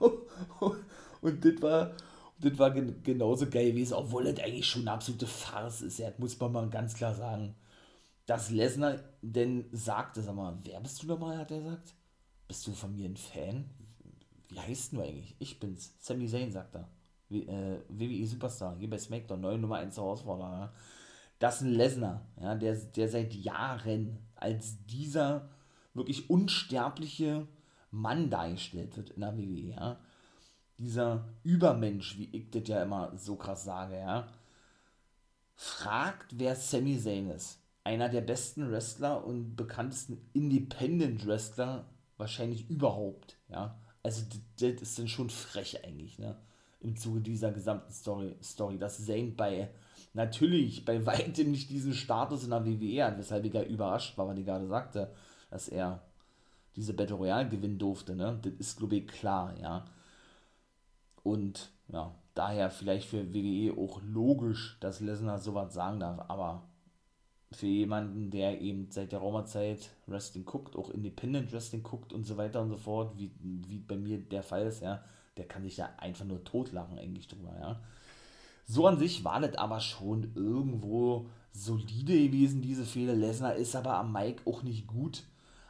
und 1.20 1.44
das 1.44 1.62
war, 1.62 1.92
das 2.38 2.58
war 2.58 2.70
gen 2.72 3.02
genauso 3.02 3.48
geil 3.48 3.70
gewesen, 3.70 3.94
obwohl 3.94 4.24
das 4.24 4.44
eigentlich 4.44 4.66
schon 4.66 4.82
eine 4.82 4.92
absolute 4.92 5.26
Farce 5.26 5.82
ist, 5.82 5.98
ja, 5.98 6.10
muss 6.18 6.38
man 6.40 6.52
mal 6.52 6.68
ganz 6.70 6.94
klar 6.94 7.14
sagen. 7.14 7.54
Dass 8.26 8.50
Lesnar 8.50 8.98
denn 9.22 9.66
sagte, 9.70 10.20
sag 10.20 10.34
mal, 10.34 10.58
wer 10.64 10.80
bist 10.80 11.02
du 11.02 11.06
nochmal, 11.06 11.38
hat 11.38 11.52
er 11.52 11.58
gesagt? 11.58 11.94
Bist 12.48 12.66
du 12.66 12.72
von 12.72 12.94
mir 12.96 13.08
ein 13.08 13.16
Fan? 13.16 13.70
Wie 14.48 14.58
heißt 14.58 14.92
du 14.92 15.00
eigentlich? 15.00 15.36
Ich 15.38 15.60
bin's. 15.60 15.94
Sami 16.00 16.26
Zayn, 16.26 16.50
sagt 16.50 16.74
er 16.74 16.88
äh, 17.30 17.78
WWE 17.88 18.26
Superstar, 18.26 18.76
hier 18.78 18.90
bei 18.90 18.98
SmackDown, 18.98 19.40
neue 19.40 19.58
Nummer 19.58 19.76
1 19.76 19.96
Herausforderer. 19.96 20.72
Das 21.38 21.56
ist 21.56 21.62
ein 21.62 21.72
Lesnar, 21.72 22.26
ja, 22.40 22.54
der, 22.54 22.74
der 22.74 23.08
seit 23.08 23.34
Jahren 23.34 24.18
als 24.36 24.84
dieser 24.86 25.48
wirklich 25.94 26.30
unsterbliche 26.30 27.46
Mann 27.90 28.30
dargestellt 28.30 28.96
wird 28.96 29.10
in 29.10 29.20
der 29.20 29.36
WWE, 29.36 29.74
ja. 29.74 30.00
Dieser 30.78 31.26
Übermensch, 31.42 32.18
wie 32.18 32.28
ich 32.36 32.50
das 32.50 32.68
ja 32.68 32.82
immer 32.82 33.16
so 33.16 33.36
krass 33.36 33.64
sage, 33.64 33.98
ja. 33.98 34.28
Fragt, 35.54 36.38
wer 36.38 36.54
Sami 36.54 36.98
Zayn 36.98 37.30
ist. 37.30 37.60
Einer 37.82 38.08
der 38.10 38.20
besten 38.20 38.70
Wrestler 38.70 39.24
und 39.24 39.56
bekanntesten 39.56 40.28
Independent 40.34 41.26
Wrestler 41.26 41.86
wahrscheinlich 42.18 42.68
überhaupt, 42.68 43.38
ja. 43.48 43.78
Also 44.02 44.24
das, 44.60 44.82
ist 44.82 44.98
dann 44.98 45.08
schon 45.08 45.30
frech 45.30 45.84
eigentlich, 45.84 46.18
ne 46.18 46.36
im 46.86 46.96
Zuge 46.96 47.20
dieser 47.20 47.50
gesamten 47.50 47.92
Story, 47.92 48.36
Story 48.42 48.78
dass 48.78 49.04
Zane 49.04 49.32
bei 49.36 49.68
natürlich 50.14 50.84
bei 50.84 51.04
weitem 51.04 51.50
nicht 51.50 51.68
diesen 51.68 51.92
Status 51.92 52.44
in 52.44 52.50
der 52.50 52.64
WWE 52.64 53.04
hat, 53.04 53.18
weshalb 53.18 53.44
ich 53.44 53.52
ja 53.52 53.62
überrascht 53.62 54.16
war, 54.16 54.28
weil 54.28 54.38
ich 54.38 54.46
gerade 54.46 54.66
sagte, 54.66 55.12
dass 55.50 55.68
er 55.68 56.02
diese 56.76 56.94
Battle 56.94 57.16
Royale 57.16 57.48
gewinnen 57.48 57.78
durfte, 57.78 58.14
ne? 58.14 58.38
Das 58.42 58.52
ist, 58.54 58.78
glaube 58.78 58.96
ich, 58.96 59.06
klar, 59.06 59.54
ja. 59.60 59.84
Und 61.22 61.70
ja, 61.88 62.14
daher 62.34 62.70
vielleicht 62.70 63.08
für 63.08 63.34
WWE 63.34 63.76
auch 63.76 64.00
logisch, 64.02 64.76
dass 64.80 65.00
Lesnar 65.00 65.38
sowas 65.38 65.74
sagen 65.74 66.00
darf, 66.00 66.20
aber 66.28 66.68
für 67.52 67.66
jemanden, 67.66 68.30
der 68.30 68.60
eben 68.60 68.90
seit 68.90 69.12
der 69.12 69.20
Raumerzeit 69.20 69.90
Wrestling 70.06 70.44
guckt, 70.44 70.76
auch 70.76 70.90
Independent 70.90 71.52
Wrestling 71.52 71.82
guckt 71.82 72.12
und 72.12 72.24
so 72.24 72.36
weiter 72.36 72.60
und 72.60 72.70
so 72.70 72.76
fort, 72.76 73.16
wie, 73.16 73.30
wie 73.40 73.78
bei 73.78 73.96
mir 73.96 74.18
der 74.18 74.42
Fall 74.42 74.66
ist, 74.66 74.82
ja, 74.82 75.02
der 75.36 75.46
kann 75.46 75.62
sich 75.62 75.76
ja 75.76 75.90
einfach 75.98 76.24
nur 76.24 76.44
totlachen 76.44 76.98
eigentlich 76.98 77.28
drüber, 77.28 77.54
ja. 77.60 77.80
So 78.68 78.86
an 78.86 78.98
sich 78.98 79.24
war 79.24 79.40
das 79.40 79.54
aber 79.56 79.78
schon 79.78 80.32
irgendwo 80.34 81.26
solide 81.52 82.14
gewesen, 82.14 82.62
diese 82.62 82.84
Fehler. 82.84 83.14
Lesnar 83.14 83.54
ist 83.54 83.76
aber 83.76 83.96
am 83.96 84.12
Mike 84.12 84.42
auch 84.44 84.62
nicht 84.62 84.88
gut. 84.88 85.22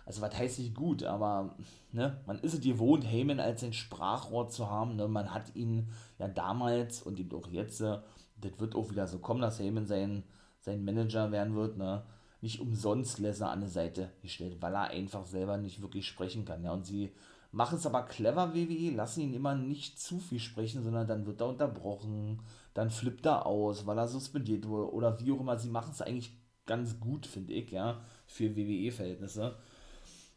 Also 0.07 0.23
was 0.23 0.39
heißt 0.39 0.61
nicht 0.61 0.75
gut, 0.75 1.03
aber 1.03 1.57
ne, 1.93 2.21
man 2.27 2.39
ist 2.39 2.55
es 2.55 2.61
gewohnt, 2.61 3.05
Heyman 3.05 3.41
als 3.41 3.65
ein 3.65 3.73
Sprachrohr 3.73 4.49
zu 4.49 4.71
haben. 4.71 4.97
Ne? 4.97 5.09
Man 5.09 5.35
hat 5.35 5.55
ihn 5.57 5.89
ja 6.19 6.29
damals 6.29 7.03
und 7.03 7.19
eben 7.19 7.37
auch 7.37 7.49
jetzt, 7.49 7.81
äh, 7.81 7.99
das 8.41 8.53
wird 8.59 8.77
auch 8.77 8.89
wieder 8.91 9.09
so 9.09 9.19
kommen, 9.19 9.43
dass 9.43 9.59
Heyman 9.59 9.87
sein, 9.87 10.23
sein 10.61 10.85
Manager 10.85 11.33
werden 11.33 11.57
wird, 11.57 11.77
ne? 11.77 12.05
nicht 12.41 12.61
umsonst 12.61 13.19
Lesnar 13.19 13.51
an 13.51 13.61
der 13.61 13.69
Seite 13.69 14.13
gestellt, 14.23 14.59
weil 14.61 14.75
er 14.75 14.91
einfach 14.91 15.27
selber 15.27 15.57
nicht 15.57 15.83
wirklich 15.83 16.07
sprechen 16.07 16.45
kann. 16.45 16.63
Ja? 16.63 16.73
Und 16.73 16.87
sie 16.87 17.13
machen 17.53 17.79
es 17.79 17.87
aber 17.87 18.03
clever, 18.03 18.55
WWE, 18.55 18.95
lassen 18.95 19.21
ihn 19.23 19.35
immer 19.35 19.55
nicht 19.55 20.01
zu 20.01 20.19
viel 20.19 20.39
sprechen, 20.39 20.83
sondern 20.83 21.07
dann 21.07 21.27
wird 21.27 21.41
er 21.41 21.49
unterbrochen, 21.49 22.43
dann 22.75 22.91
flippt 22.91 23.27
er 23.27 23.47
aus, 23.47 23.87
weil 23.87 23.99
er 23.99 24.09
suspendiert 24.09 24.69
wurde 24.69 24.93
oder 24.93 25.19
wie 25.21 25.33
auch 25.33 25.41
immer. 25.41 25.59
Sie 25.59 25.71
machen 25.71 25.93
es 25.93 26.03
eigentlich 26.03 26.37
ganz 26.67 27.01
gut, 27.01 27.27
finde 27.27 27.55
ich, 27.55 27.71
ja, 27.71 28.01
für 28.27 28.55
WWE-Verhältnisse. 28.57 29.57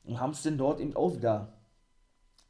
Und 0.04 0.20
haben 0.20 0.32
es 0.32 0.44
denn 0.44 0.58
dort 0.58 0.80
eben 0.80 0.96
auch 0.96 1.16
wieder 1.16 1.54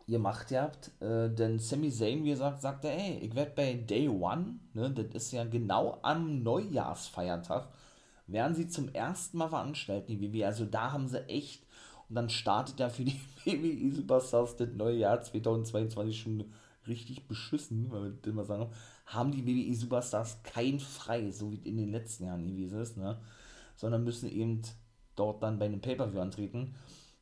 gemacht 0.10 0.52
habt, 0.52 0.92
äh, 1.02 1.30
denn 1.30 1.60
Sami 1.60 1.92
Zayn, 1.92 2.24
wie 2.24 2.32
gesagt, 2.32 2.62
sagte, 2.62 2.90
ey, 2.90 3.20
ich 3.20 3.36
werde 3.36 3.52
bei 3.56 3.74
Day 3.74 4.10
One, 4.10 4.60
ne, 4.74 4.92
das 4.92 5.24
ist 5.24 5.32
ja 5.32 5.44
genau 5.46 6.00
am 6.02 6.42
Neujahrsfeiertag, 6.44 7.70
werden 8.28 8.56
sie 8.56 8.68
zum 8.68 8.90
ersten 8.90 9.38
Mal 9.38 9.50
veranstalten, 9.50 10.12
die 10.12 10.34
WWE. 10.34 10.48
Also 10.48 10.66
da 10.66 10.92
haben 10.92 11.08
sie 11.08 11.28
echt, 11.30 11.66
und 12.10 12.16
dann 12.16 12.30
startet 12.30 12.80
ja 12.80 12.90
für 12.90 13.06
die 13.06 13.20
WWE 13.46 13.92
Superstars 13.92 14.56
das 14.56 14.70
neue 14.74 14.98
Jahr 14.98 15.22
2022 15.22 16.20
schon 16.20 16.46
richtig 16.88 17.28
beschissen, 17.28 17.92
weil 17.92 18.04
wir 18.04 18.18
das 18.22 18.34
mal 18.34 18.46
sagen, 18.46 18.70
haben 19.06 19.32
die 19.32 19.46
WWE 19.46 19.76
Superstars 19.76 20.42
kein 20.44 20.80
Frei, 20.80 21.32
so 21.32 21.52
wie 21.52 21.58
in 21.58 21.78
den 21.78 21.92
letzten 21.92 22.26
Jahren 22.26 22.48
gewesen 22.48 22.82
ist, 22.82 22.98
ne? 22.98 23.20
sondern 23.76 24.04
müssen 24.04 24.30
eben 24.30 24.62
dort 25.16 25.44
dann 25.44 25.60
bei 25.60 25.66
einem 25.66 25.82
Pay-Per-View 25.82 26.20
antreten, 26.20 26.76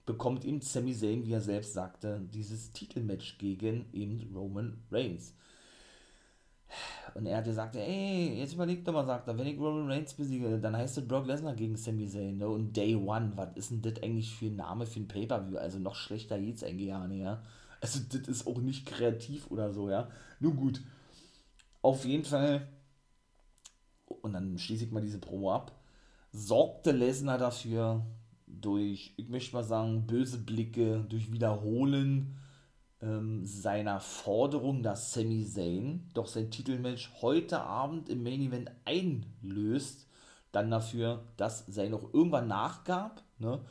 bekommt 0.05 0.45
eben 0.45 0.61
Sami 0.61 0.95
Zayn, 0.95 1.25
wie 1.25 1.33
er 1.33 1.41
selbst 1.41 1.73
sagte, 1.73 2.21
dieses 2.33 2.71
Titelmatch 2.71 3.37
gegen 3.37 3.85
eben 3.93 4.31
Roman 4.33 4.81
Reigns. 4.89 5.33
Und 7.15 7.25
er 7.25 7.37
hat 7.37 7.45
gesagt, 7.45 7.75
ey, 7.75 8.39
jetzt 8.39 8.53
überleg 8.53 8.83
doch 8.85 8.93
mal, 8.93 9.05
sagt 9.05 9.27
er, 9.27 9.37
wenn 9.37 9.47
ich 9.47 9.59
Roman 9.59 9.89
Reigns 9.89 10.13
besiege, 10.13 10.59
dann 10.59 10.75
heißt 10.75 10.97
es 10.97 11.07
Brock 11.07 11.27
Lesnar 11.27 11.55
gegen 11.55 11.75
Sami 11.75 12.07
Zayn, 12.07 12.37
ne? 12.37 12.47
Und 12.47 12.75
Day 12.75 12.95
One, 12.95 13.31
was 13.35 13.55
ist 13.55 13.71
denn 13.71 13.81
das 13.81 14.01
eigentlich 14.03 14.33
für 14.33 14.47
ein 14.47 14.55
Name 14.55 14.85
für 14.85 14.99
ein 14.99 15.07
Pay-Per-View? 15.07 15.57
Also 15.57 15.79
noch 15.79 15.95
schlechter 15.95 16.39
geht's 16.39 16.63
eigentlich 16.63 16.89
gar 16.89 17.07
nicht, 17.07 17.21
ja. 17.21 17.41
Also 17.81 17.99
das 18.11 18.27
ist 18.27 18.47
auch 18.47 18.59
nicht 18.59 18.85
kreativ 18.85 19.49
oder 19.51 19.71
so, 19.71 19.89
ja. 19.89 20.09
Nun 20.39 20.55
gut. 20.55 20.81
Auf 21.81 22.05
jeden 22.05 22.25
Fall, 22.25 22.67
und 24.21 24.33
dann 24.33 24.57
schließe 24.57 24.85
ich 24.85 24.91
mal 24.91 25.01
diese 25.01 25.19
Promo 25.19 25.53
ab, 25.53 25.71
sorgte 26.31 26.91
Lesnar 26.91 27.37
dafür, 27.37 28.05
durch, 28.47 29.13
ich 29.17 29.29
möchte 29.29 29.55
mal 29.55 29.63
sagen, 29.63 30.07
böse 30.07 30.37
Blicke, 30.39 31.05
durch 31.09 31.31
Wiederholen 31.31 32.37
ähm, 33.01 33.45
seiner 33.45 33.99
Forderung, 33.99 34.83
dass 34.83 35.13
Sami 35.13 35.45
Zayn 35.45 36.09
doch 36.13 36.27
sein 36.27 36.51
Titelmatch 36.51 37.11
heute 37.21 37.61
Abend 37.61 38.09
im 38.09 38.23
Main 38.23 38.41
Event 38.41 38.71
einlöst, 38.85 40.07
dann 40.51 40.71
dafür, 40.71 41.23
dass 41.37 41.65
Zayn 41.67 41.91
noch 41.91 42.13
irgendwann 42.13 42.47
nachgab, 42.47 43.23
ne, 43.37 43.61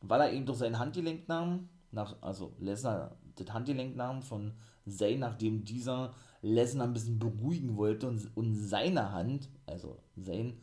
weil 0.00 0.20
er 0.20 0.32
eben 0.32 0.46
durch 0.46 0.58
sein 0.58 0.78
Handgelenk 0.78 1.28
nahm, 1.28 1.68
nach, 1.90 2.16
also 2.20 2.54
Lesnar 2.60 3.16
das 3.36 3.52
Handgelenk 3.52 3.96
nahm 3.96 4.22
von 4.22 4.52
Zayn, 4.86 5.20
nachdem 5.20 5.64
dieser 5.64 6.14
Lesnar 6.42 6.86
ein 6.86 6.92
bisschen 6.92 7.18
beruhigen 7.18 7.76
wollte 7.76 8.08
und, 8.08 8.36
und 8.36 8.54
seine 8.54 9.12
Hand, 9.12 9.48
also 9.66 9.98
Zayn, 10.20 10.60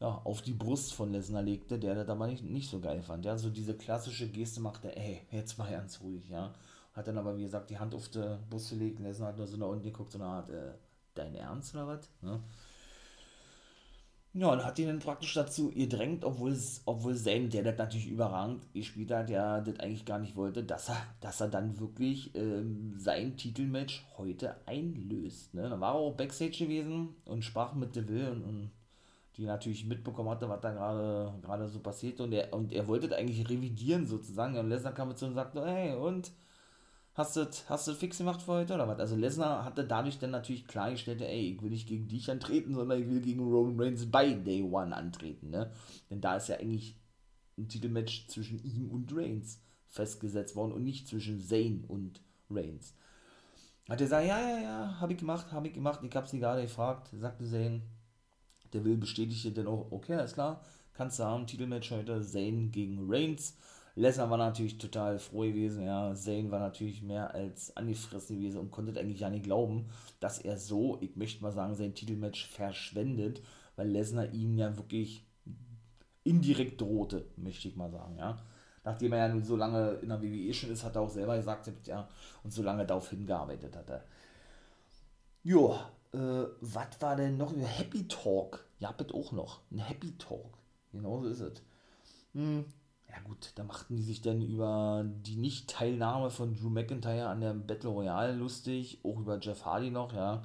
ja, 0.00 0.08
auf 0.24 0.40
die 0.40 0.54
Brust 0.54 0.94
von 0.94 1.12
Lesnar 1.12 1.42
legte, 1.42 1.78
der 1.78 1.94
das 1.94 2.08
aber 2.08 2.26
nicht, 2.26 2.42
nicht 2.42 2.70
so 2.70 2.80
geil 2.80 3.02
fand. 3.02 3.26
Ja, 3.26 3.36
so 3.36 3.50
diese 3.50 3.76
klassische 3.76 4.28
Geste 4.28 4.60
machte, 4.60 4.96
ey, 4.96 5.20
jetzt 5.30 5.58
mal 5.58 5.70
ganz 5.70 6.00
ruhig, 6.00 6.28
ja. 6.30 6.54
Hat 7.00 7.08
dann 7.08 7.16
aber, 7.16 7.34
wie 7.38 7.44
gesagt, 7.44 7.70
die 7.70 7.78
Hand 7.78 7.94
auf 7.94 8.10
die 8.10 8.22
Brust 8.50 8.68
gelegt, 8.68 9.00
Lesnar 9.00 9.28
hat 9.28 9.38
nur 9.38 9.46
so 9.46 9.56
nach 9.56 9.68
unten 9.68 9.84
geguckt, 9.84 10.12
so 10.12 10.18
eine 10.18 10.26
Art, 10.26 10.50
äh, 10.50 10.72
dein 11.14 11.34
Ernst 11.34 11.74
oder 11.74 11.86
was? 11.86 12.10
Ne? 12.20 12.38
Ja, 14.34 14.52
und 14.52 14.62
hat 14.62 14.78
ihn 14.78 14.88
dann 14.88 14.98
praktisch 14.98 15.32
dazu 15.32 15.70
gedrängt, 15.70 16.26
obwohl, 16.26 16.54
obwohl 16.84 17.16
Zane, 17.16 17.48
der 17.48 17.62
das 17.62 17.78
natürlich 17.78 18.06
überragend 18.06 18.70
gespielt 18.74 19.10
hat, 19.12 19.30
der 19.30 19.62
das 19.62 19.80
eigentlich 19.80 20.04
gar 20.04 20.18
nicht 20.18 20.36
wollte, 20.36 20.62
dass 20.62 20.90
er, 20.90 20.98
dass 21.22 21.40
er 21.40 21.48
dann 21.48 21.80
wirklich 21.80 22.34
ähm, 22.34 22.92
sein 22.98 23.34
Titelmatch 23.38 24.06
heute 24.18 24.56
einlöst. 24.66 25.54
Ne? 25.54 25.70
Da 25.70 25.80
war 25.80 25.94
er 25.94 26.00
auch 26.00 26.16
Backstage 26.16 26.66
gewesen 26.66 27.14
und 27.24 27.46
sprach 27.46 27.72
mit 27.72 27.96
Deville 27.96 28.30
und, 28.30 28.44
und 28.44 28.70
die 29.38 29.46
natürlich 29.46 29.86
mitbekommen 29.86 30.28
hatte, 30.28 30.50
was 30.50 30.60
da 30.60 30.70
gerade 30.70 31.32
gerade 31.40 31.66
so 31.66 31.78
passiert 31.78 32.20
und 32.20 32.34
er, 32.34 32.52
und 32.52 32.74
er 32.74 32.86
wollte 32.86 33.08
das 33.08 33.18
eigentlich 33.18 33.48
revidieren 33.48 34.06
sozusagen. 34.06 34.58
Und 34.58 34.68
Lesnar 34.68 34.92
kam 34.92 35.16
zu 35.16 35.24
und 35.24 35.34
sagte, 35.34 35.64
hey, 35.64 35.94
und 35.94 36.30
hast 37.20 37.36
du 37.36 37.46
hast 37.68 37.86
du 37.86 37.94
fix 37.94 38.18
gemacht 38.18 38.42
für 38.42 38.52
heute 38.52 38.74
oder 38.74 38.88
was? 38.88 38.98
Also 38.98 39.16
Lesnar 39.16 39.64
hatte 39.64 39.84
dadurch 39.84 40.18
dann 40.18 40.30
natürlich 40.30 40.66
klargestellt, 40.66 41.20
ey, 41.20 41.54
ich 41.54 41.62
will 41.62 41.70
nicht 41.70 41.86
gegen 41.86 42.08
dich 42.08 42.30
antreten, 42.30 42.74
sondern 42.74 43.00
ich 43.00 43.08
will 43.08 43.20
gegen 43.20 43.40
Roman 43.40 43.78
Reigns 43.78 44.10
bei 44.10 44.32
Day 44.32 44.62
One 44.62 44.94
antreten, 44.94 45.50
ne? 45.50 45.70
Denn 46.10 46.20
da 46.20 46.36
ist 46.36 46.48
ja 46.48 46.56
eigentlich 46.56 46.96
ein 47.58 47.68
Titelmatch 47.68 48.26
zwischen 48.28 48.62
ihm 48.64 48.90
und 48.90 49.14
Reigns 49.14 49.60
festgesetzt 49.86 50.56
worden 50.56 50.72
und 50.72 50.84
nicht 50.84 51.08
zwischen 51.08 51.40
Zayn 51.40 51.84
und 51.86 52.20
Reigns. 52.48 52.94
Hat 53.88 54.00
er 54.00 54.06
gesagt, 54.06 54.26
ja, 54.26 54.38
ja, 54.40 54.62
ja, 54.62 55.00
habe 55.00 55.12
ich 55.12 55.18
gemacht, 55.18 55.52
habe 55.52 55.68
ich 55.68 55.74
gemacht, 55.74 56.00
ich 56.02 56.14
habe 56.14 56.26
sie 56.26 56.38
gerade 56.38 56.62
gefragt, 56.62 57.10
sagte 57.12 57.44
Zayn. 57.44 57.82
Der 58.72 58.84
Will 58.84 58.96
bestätigte 58.96 59.50
dann 59.50 59.66
auch, 59.66 59.90
okay, 59.90 60.14
alles 60.14 60.34
klar, 60.34 60.64
kannst 60.94 61.18
du 61.18 61.24
haben, 61.24 61.46
Titelmatch 61.46 61.90
heute, 61.90 62.22
Zayn 62.22 62.70
gegen 62.70 63.10
Reigns. 63.10 63.56
Lesnar 64.00 64.30
war 64.30 64.38
natürlich 64.38 64.78
total 64.78 65.18
froh 65.18 65.42
gewesen, 65.42 65.84
ja. 65.84 66.14
Zayn 66.14 66.50
war 66.50 66.58
natürlich 66.58 67.02
mehr 67.02 67.34
als 67.34 67.76
angefressen 67.76 68.36
gewesen 68.36 68.58
und 68.58 68.70
konnte 68.70 68.98
eigentlich 68.98 69.20
ja 69.20 69.28
nicht 69.30 69.44
glauben, 69.44 69.90
dass 70.20 70.38
er 70.38 70.56
so, 70.56 70.98
ich 71.02 71.16
möchte 71.16 71.42
mal 71.42 71.52
sagen, 71.52 71.74
sein 71.74 71.94
Titelmatch 71.94 72.46
verschwendet, 72.46 73.42
weil 73.76 73.88
Lesnar 73.88 74.32
ihm 74.32 74.56
ja 74.56 74.76
wirklich 74.76 75.26
indirekt 76.24 76.80
drohte, 76.80 77.26
möchte 77.36 77.68
ich 77.68 77.76
mal 77.76 77.90
sagen, 77.90 78.16
ja. 78.16 78.38
Nachdem 78.84 79.12
er 79.12 79.18
ja 79.18 79.28
nun 79.28 79.44
so 79.44 79.56
lange 79.56 79.90
in 80.02 80.08
der 80.08 80.22
WWE 80.22 80.54
schon 80.54 80.70
ist, 80.70 80.82
hat 80.82 80.96
er 80.96 81.02
auch 81.02 81.10
selber 81.10 81.36
gesagt, 81.36 81.68
ja, 81.86 82.08
und 82.42 82.52
so 82.52 82.62
lange 82.62 82.86
darauf 82.86 83.10
hingearbeitet 83.10 83.76
hat 83.76 83.90
er. 83.90 84.04
Jo, 85.42 85.78
äh, 86.12 86.44
was 86.60 87.00
war 87.00 87.16
denn 87.16 87.36
noch? 87.36 87.54
Happy 87.54 88.08
Talk. 88.08 88.64
Ja, 88.78 88.92
bitte 88.92 89.14
auch 89.14 89.32
noch. 89.32 89.60
Ein 89.70 89.80
Happy 89.80 90.16
Talk. 90.16 90.56
Genau 90.92 91.20
so 91.20 91.28
ist 91.28 91.40
es. 91.40 91.62
Hm, 92.32 92.64
ja 93.10 93.20
gut, 93.24 93.52
da 93.56 93.64
machten 93.64 93.96
die 93.96 94.02
sich 94.02 94.22
dann 94.22 94.42
über 94.42 95.04
die 95.04 95.36
Nicht-Teilnahme 95.36 96.30
von 96.30 96.54
Drew 96.54 96.70
McIntyre 96.70 97.28
an 97.28 97.40
der 97.40 97.54
Battle 97.54 97.90
Royale 97.90 98.34
lustig, 98.34 99.00
auch 99.04 99.18
über 99.18 99.38
Jeff 99.40 99.64
Hardy 99.64 99.90
noch, 99.90 100.12
ja. 100.12 100.42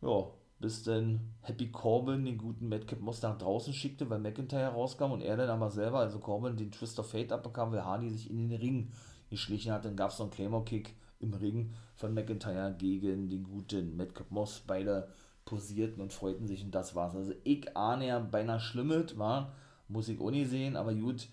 Ja, 0.00 0.26
bis 0.60 0.82
dann 0.82 1.20
Happy 1.40 1.70
Corbin 1.70 2.24
den 2.24 2.38
guten 2.38 2.68
Madcap 2.68 3.00
Moss 3.00 3.22
nach 3.22 3.38
draußen 3.38 3.72
schickte, 3.72 4.08
weil 4.10 4.18
McIntyre 4.18 4.72
rauskam 4.72 5.12
und 5.12 5.22
er 5.22 5.36
dann 5.36 5.50
aber 5.50 5.70
selber, 5.70 6.00
also 6.00 6.18
Corbin, 6.18 6.56
den 6.56 6.72
Twist 6.72 6.98
of 6.98 7.10
Fate 7.10 7.32
abbekam, 7.32 7.72
weil 7.72 7.84
Hardy 7.84 8.10
sich 8.10 8.30
in 8.30 8.48
den 8.48 8.58
Ring 8.58 8.92
geschlichen 9.30 9.72
hat. 9.72 9.84
Dann 9.84 9.96
gab 9.96 10.10
es 10.10 10.18
noch 10.18 10.26
einen 10.26 10.34
Claymore-Kick 10.34 10.94
im 11.20 11.34
Ring 11.34 11.74
von 11.94 12.14
McIntyre 12.14 12.74
gegen 12.76 13.28
den 13.28 13.44
guten 13.44 13.96
Madcap 13.96 14.30
Moss. 14.30 14.62
Beide 14.66 15.08
posierten 15.44 16.02
und 16.02 16.12
freuten 16.12 16.46
sich 16.46 16.62
und 16.64 16.74
das 16.74 16.94
war's. 16.94 17.14
Also 17.14 17.32
ich 17.44 17.76
ahne 17.76 18.06
ja 18.06 18.18
beinahe 18.18 18.60
Schlimmes, 18.60 19.16
war, 19.16 19.54
muss 19.88 20.08
ich 20.08 20.20
auch 20.20 20.30
nicht 20.30 20.50
sehen, 20.50 20.76
aber 20.76 20.94
gut, 20.94 21.28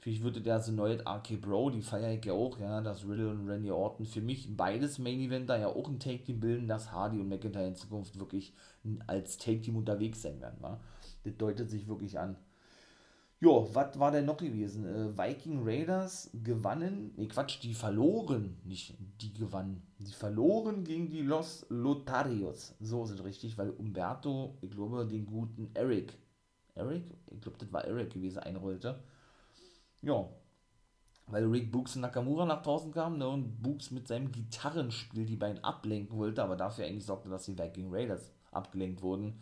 Vielleicht 0.00 0.22
würde 0.22 0.40
der 0.40 0.60
so 0.60 0.72
neu 0.72 0.94
RK 0.94 1.36
Bro, 1.36 1.70
die 1.70 1.82
feiere 1.82 2.14
ich 2.14 2.24
ja 2.24 2.32
auch, 2.32 2.58
ja, 2.58 2.80
dass 2.80 3.06
Riddle 3.06 3.28
und 3.28 3.46
Randy 3.46 3.70
Orton 3.70 4.06
für 4.06 4.22
mich 4.22 4.56
beides 4.56 4.98
Main 4.98 5.20
Eventer 5.20 5.58
ja 5.58 5.68
auch 5.68 5.88
ein 5.90 6.00
Take 6.00 6.24
Team 6.24 6.40
bilden, 6.40 6.66
dass 6.66 6.90
Hardy 6.90 7.18
und 7.20 7.28
McIntyre 7.28 7.66
in 7.66 7.76
Zukunft 7.76 8.18
wirklich 8.18 8.54
als 9.06 9.36
Take 9.36 9.60
Team 9.60 9.76
unterwegs 9.76 10.22
sein 10.22 10.40
werden, 10.40 10.56
wa? 10.60 10.80
Das 11.24 11.36
deutet 11.36 11.68
sich 11.68 11.86
wirklich 11.86 12.18
an. 12.18 12.36
Jo, 13.40 13.68
was 13.74 13.98
war 13.98 14.10
denn 14.10 14.24
noch 14.24 14.38
gewesen? 14.38 14.86
Äh, 14.86 15.18
Viking 15.18 15.60
Raiders 15.64 16.30
gewannen, 16.32 17.12
nee 17.16 17.28
Quatsch, 17.28 17.62
die 17.62 17.74
verloren, 17.74 18.56
nicht 18.64 18.96
die 19.20 19.34
gewannen, 19.34 19.82
die 19.98 20.12
verloren 20.12 20.82
gegen 20.82 21.10
die 21.10 21.22
Los 21.22 21.66
Lotarios. 21.68 22.74
So 22.80 23.04
es 23.04 23.22
richtig, 23.22 23.58
weil 23.58 23.68
Umberto, 23.68 24.56
ich 24.62 24.70
glaube, 24.70 25.06
den 25.06 25.26
guten 25.26 25.70
Eric, 25.74 26.16
Eric? 26.74 27.04
Ich 27.30 27.40
glaube, 27.42 27.58
das 27.58 27.70
war 27.70 27.84
Eric 27.84 28.14
gewesen, 28.14 28.38
einrollte 28.38 29.02
ja, 30.02 30.28
weil 31.26 31.44
Rick 31.46 31.70
Books 31.72 31.94
und 31.96 32.02
Nakamura 32.02 32.44
nach 32.44 32.62
draußen 32.62 32.92
kamen 32.92 33.18
ne, 33.18 33.28
und 33.28 33.62
Books 33.62 33.90
mit 33.90 34.08
seinem 34.08 34.32
Gitarrenspiel 34.32 35.26
die 35.26 35.36
beiden 35.36 35.62
ablenken 35.62 36.16
wollte, 36.18 36.42
aber 36.42 36.56
dafür 36.56 36.86
eigentlich 36.86 37.06
sorgte, 37.06 37.28
dass 37.28 37.44
die 37.44 37.58
Viking 37.58 37.92
Raiders 37.92 38.32
abgelenkt 38.50 39.02
wurden. 39.02 39.40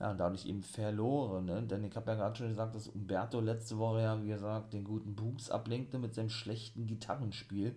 ja, 0.00 0.14
dadurch 0.14 0.46
eben 0.46 0.62
verloren. 0.62 1.46
Ne? 1.46 1.62
Denn 1.62 1.84
ich 1.84 1.96
habe 1.96 2.10
ja 2.10 2.16
gerade 2.16 2.36
schon 2.36 2.48
gesagt, 2.48 2.74
dass 2.74 2.88
Umberto 2.88 3.40
letzte 3.40 3.78
Woche 3.78 4.02
ja, 4.02 4.22
wie 4.22 4.28
gesagt, 4.28 4.72
den 4.72 4.84
guten 4.84 5.14
Books 5.16 5.50
ablenkte 5.50 5.98
mit 5.98 6.14
seinem 6.14 6.30
schlechten 6.30 6.86
Gitarrenspiel. 6.86 7.74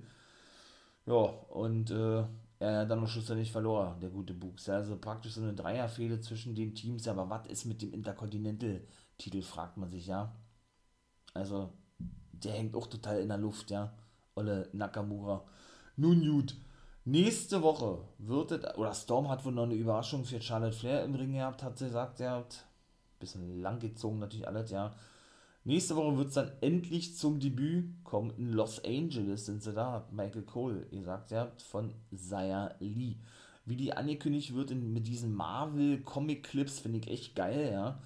Ja, 1.05 1.13
und 1.15 1.91
äh, 1.91 2.23
er 2.59 2.85
dann 2.85 2.99
am 2.99 3.07
Schluss 3.07 3.29
nicht 3.29 3.51
verlor, 3.51 3.97
der 4.01 4.09
gute 4.09 4.33
Books. 4.33 4.67
Also 4.69 4.97
praktisch 4.97 5.33
so 5.33 5.41
eine 5.41 5.53
Dreierfehde 5.53 6.19
zwischen 6.19 6.55
den 6.55 6.75
Teams. 6.75 7.07
Aber 7.07 7.29
was 7.29 7.47
ist 7.47 7.65
mit 7.65 7.81
dem 7.81 7.93
Intercontinental-Titel, 7.93 9.41
fragt 9.41 9.77
man 9.77 9.89
sich, 9.89 10.07
ja. 10.07 10.35
Also, 11.33 11.71
der 12.43 12.53
hängt 12.53 12.75
auch 12.75 12.87
total 12.87 13.19
in 13.21 13.29
der 13.29 13.37
Luft, 13.37 13.71
ja. 13.71 13.93
Olle 14.35 14.69
Nakamura. 14.73 15.43
Nun 15.95 16.21
gut. 16.21 16.55
Nächste 17.05 17.61
Woche 17.61 17.99
wird 18.19 18.51
es, 18.51 18.77
oder 18.77 18.93
Storm 18.93 19.29
hat 19.29 19.43
wohl 19.43 19.51
noch 19.51 19.63
eine 19.63 19.75
Überraschung 19.75 20.25
für 20.25 20.41
Charlotte 20.41 20.77
Flair 20.77 21.03
im 21.03 21.15
Ring 21.15 21.33
gehabt, 21.33 21.63
hat 21.63 21.77
sie 21.77 21.85
gesagt, 21.85 22.19
hat 22.19 22.55
ein 22.55 23.19
bisschen 23.19 23.61
lang 23.61 23.79
gezogen 23.79 24.19
natürlich 24.19 24.47
alles, 24.47 24.69
ja. 24.71 24.93
Nächste 25.63 25.95
Woche 25.95 26.17
wird 26.17 26.29
es 26.29 26.35
dann 26.35 26.51
endlich 26.61 27.17
zum 27.17 27.39
Debüt 27.39 28.03
kommen. 28.03 28.31
In 28.37 28.53
Los 28.53 28.83
Angeles 28.83 29.45
sind 29.45 29.61
sie 29.61 29.73
da, 29.73 29.91
hat 29.91 30.13
Michael 30.13 30.43
Cole 30.43 30.85
gesagt, 30.85 31.31
ja, 31.31 31.51
von 31.69 31.93
Zaya 32.15 32.75
Lee. 32.79 33.17
Wie 33.65 33.75
die 33.75 33.93
angekündigt 33.93 34.55
wird 34.55 34.71
in, 34.71 34.93
mit 34.93 35.07
diesen 35.07 35.33
Marvel-Comic-Clips, 35.35 36.79
finde 36.79 36.99
ich 36.99 37.07
echt 37.07 37.35
geil, 37.35 37.69
ja. 37.71 37.99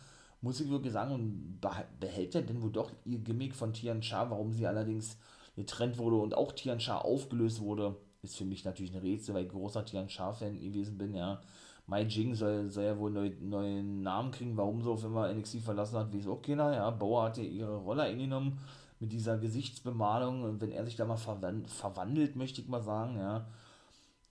Muss 0.43 0.59
ich 0.59 0.69
wirklich 0.69 0.91
sagen, 0.91 1.13
und 1.13 1.61
behält 2.01 2.35
er 2.35 2.41
denn 2.41 2.61
wohl 2.61 2.71
doch 2.71 2.91
ihr 3.05 3.19
Gimmick 3.19 3.55
von 3.55 3.71
Tian 3.71 4.03
Sha, 4.03 4.29
warum 4.29 4.51
sie 4.51 4.67
allerdings 4.67 5.17
getrennt 5.55 5.97
wurde 5.97 6.17
und 6.17 6.35
auch 6.35 6.51
Tian 6.51 6.81
Sha 6.81 6.97
aufgelöst 6.97 7.61
wurde, 7.61 7.95
ist 8.23 8.35
für 8.35 8.43
mich 8.43 8.65
natürlich 8.65 8.93
ein 8.93 8.99
Rätsel, 8.99 9.35
weil 9.35 9.45
ich 9.45 9.51
großer 9.51 9.85
Tian 9.85 10.09
Sha-Fan 10.09 10.59
gewesen 10.59 10.97
bin, 10.97 11.15
ja. 11.15 11.39
Mai 11.87 12.03
Jing 12.03 12.35
soll, 12.35 12.69
soll 12.69 12.83
ja 12.83 12.97
wohl 12.97 13.11
neuen 13.11 13.49
neue 13.49 13.83
Namen 13.83 14.31
kriegen, 14.31 14.57
warum 14.57 14.81
so 14.81 14.93
auf 14.93 15.05
immer 15.05 15.33
NXT 15.33 15.59
verlassen 15.59 15.97
hat, 15.97 16.11
wie 16.11 16.19
es 16.19 16.27
auch 16.27 16.41
keiner, 16.41 16.73
ja. 16.73 16.89
Bauer 16.89 17.23
hat 17.23 17.37
ja 17.37 17.43
ihre 17.43 17.77
Rolle 17.77 18.03
eingenommen 18.03 18.59
mit 18.99 19.13
dieser 19.13 19.37
Gesichtsbemalung 19.37 20.43
und 20.43 20.59
wenn 20.59 20.73
er 20.73 20.83
sich 20.83 20.97
da 20.97 21.05
mal 21.05 21.15
verwand 21.15 21.69
verwandelt, 21.69 22.35
möchte 22.35 22.59
ich 22.59 22.67
mal 22.67 22.83
sagen, 22.83 23.17
ja. 23.17 23.47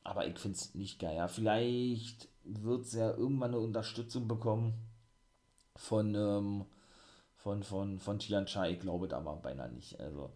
Aber 0.05 0.27
ich 0.27 0.39
finde 0.39 0.57
es 0.59 0.75
nicht 0.75 0.99
geil, 0.99 1.17
ja. 1.17 1.29
Vielleicht 1.29 2.29
wird 2.45 2.83
es 2.83 2.93
ja 2.93 3.11
irgendwann 3.11 3.53
eine 3.53 3.61
Unterstützung 3.61 4.29
bekommen 4.29 4.75
von, 5.77 6.15
ähm, 6.15 6.65
von, 7.37 7.63
von, 7.63 7.99
von 7.99 8.19
Tian 8.19 8.47
Chai, 8.47 8.73
ich 8.73 8.81
glaube 8.81 9.09
da 9.09 9.19
aber 9.19 9.37
beinahe 9.37 9.71
nicht, 9.71 9.99
also. 10.01 10.31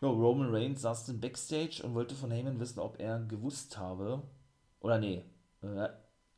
Ja, 0.00 0.08
Roman 0.08 0.54
Reigns 0.54 0.82
saß 0.82 1.08
im 1.08 1.20
Backstage 1.20 1.82
und 1.82 1.94
wollte 1.94 2.14
von 2.14 2.30
Heyman 2.30 2.60
wissen, 2.60 2.78
ob 2.78 3.00
er 3.00 3.18
gewusst 3.20 3.78
habe, 3.78 4.22
oder 4.80 4.98
nee, 4.98 5.24
äh, 5.62 5.88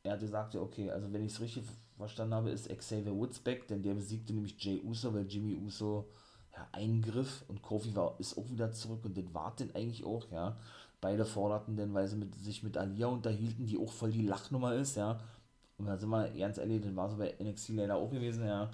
er 0.03 0.11
hatte 0.13 0.25
gesagt, 0.25 0.55
okay, 0.55 0.89
also 0.89 1.13
wenn 1.13 1.23
ich 1.23 1.33
es 1.33 1.41
richtig 1.41 1.63
verstanden 1.95 2.33
habe, 2.33 2.49
ist 2.49 2.69
Xavier 2.69 3.15
Woods 3.15 3.39
back, 3.39 3.67
denn 3.67 3.83
der 3.83 3.93
besiegte 3.93 4.33
nämlich 4.33 4.61
Jay 4.63 4.81
Uso, 4.83 5.13
weil 5.13 5.27
Jimmy 5.27 5.55
Uso 5.55 6.09
ja, 6.53 6.67
eingriff 6.71 7.45
und 7.47 7.61
Kofi 7.61 7.95
war, 7.95 8.19
ist 8.19 8.37
auch 8.37 8.49
wieder 8.49 8.71
zurück 8.71 9.05
und 9.05 9.15
das 9.15 9.33
war 9.33 9.55
denn 9.55 9.73
eigentlich 9.75 10.03
auch, 10.03 10.29
ja. 10.31 10.57
Beide 10.99 11.25
forderten 11.25 11.77
denn, 11.77 11.93
weil 11.93 12.07
sie 12.07 12.15
mit, 12.15 12.35
sich 12.35 12.61
mit 12.61 12.77
Alia 12.77 13.07
unterhielten, 13.07 13.65
die 13.65 13.77
auch 13.79 13.91
voll 13.91 14.11
die 14.11 14.25
Lachnummer 14.25 14.75
ist, 14.75 14.97
ja. 14.97 15.19
Und 15.81 15.87
da 15.87 15.97
sind 15.97 16.09
wir 16.09 16.29
ganz 16.29 16.57
ehrlich, 16.59 16.81
das 16.81 16.95
war 16.95 17.09
so 17.09 17.17
bei 17.17 17.33
NXT 17.41 17.69
leider 17.69 17.95
auch 17.95 18.11
gewesen, 18.11 18.45
ja. 18.45 18.69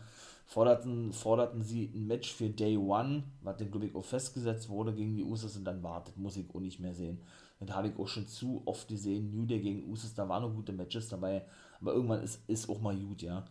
Forderten, 0.45 1.11
forderten 1.11 1.61
sie 1.61 1.91
ein 1.93 2.07
Match 2.07 2.33
für 2.33 2.49
Day 2.49 2.77
One, 2.77 3.23
was 3.41 3.57
dem 3.57 3.71
glaube 3.71 3.87
ich 3.87 3.95
auch 3.95 4.03
festgesetzt 4.03 4.69
wurde 4.69 4.93
gegen 4.93 5.15
die 5.15 5.23
Usos 5.23 5.57
und 5.57 5.65
dann 5.65 5.83
wartet, 5.83 6.17
muss 6.17 6.37
ich 6.37 6.49
auch 6.53 6.59
nicht 6.59 6.79
mehr 6.79 6.93
sehen. 6.93 7.19
Das 7.59 7.75
habe 7.75 7.89
ich 7.89 7.97
auch 7.97 8.07
schon 8.07 8.27
zu 8.27 8.61
oft 8.65 8.87
gesehen. 8.87 9.31
New 9.31 9.45
Day 9.45 9.59
gegen 9.59 9.89
Usos, 9.89 10.13
da 10.13 10.27
waren 10.27 10.43
noch 10.43 10.53
gute 10.53 10.73
Matches 10.73 11.09
dabei. 11.09 11.45
Aber 11.81 11.93
irgendwann 11.93 12.23
ist, 12.23 12.47
ist 12.47 12.69
auch 12.69 12.79
mal 12.79 12.95
gut, 12.95 13.21
ja. 13.21 13.45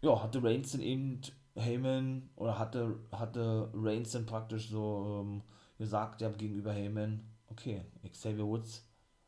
Ja, 0.00 0.22
hatte 0.22 0.42
Reigns 0.42 0.72
dann 0.72 0.80
eben 0.80 1.20
Heyman 1.54 2.30
oder 2.36 2.58
hatte, 2.58 2.98
hatte 3.10 3.70
Reigns 3.74 4.12
dann 4.12 4.26
praktisch 4.26 4.68
so 4.70 5.24
ähm, 5.24 5.42
gesagt, 5.78 6.20
ja, 6.20 6.30
gegenüber 6.30 6.72
Heyman, 6.72 7.20
okay, 7.50 7.82
Xavier 8.10 8.46
Woods 8.46 8.84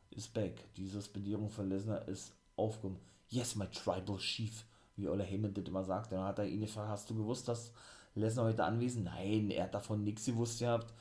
ist 0.09 0.33
back. 0.33 0.73
Die 0.75 0.87
Suspendierung 0.87 1.49
von 1.49 1.69
Lesnar 1.69 2.07
ist 2.07 2.33
aufgekommen. 2.55 2.99
Yes, 3.35 3.55
my 3.55 3.67
tribal 3.67 4.17
chief, 4.17 4.65
wie 4.95 5.09
Ola 5.09 5.25
Heyman 5.25 5.53
das 5.53 5.65
immer 5.65 5.83
sagt. 5.83 6.11
Dann 6.13 6.23
hat 6.23 6.39
er 6.39 6.45
ihn 6.45 6.61
gefragt, 6.61 6.89
hast 6.89 7.09
du 7.09 7.15
gewusst, 7.15 7.49
dass 7.49 7.73
Lesnar 8.15 8.45
heute 8.45 8.63
anwesend? 8.63 9.05
Nein, 9.05 9.49
er 9.51 9.65
hat 9.65 9.73
davon 9.73 10.03
nichts 10.03 10.25
gewusst 10.25 10.59
gehabt. 10.59 10.93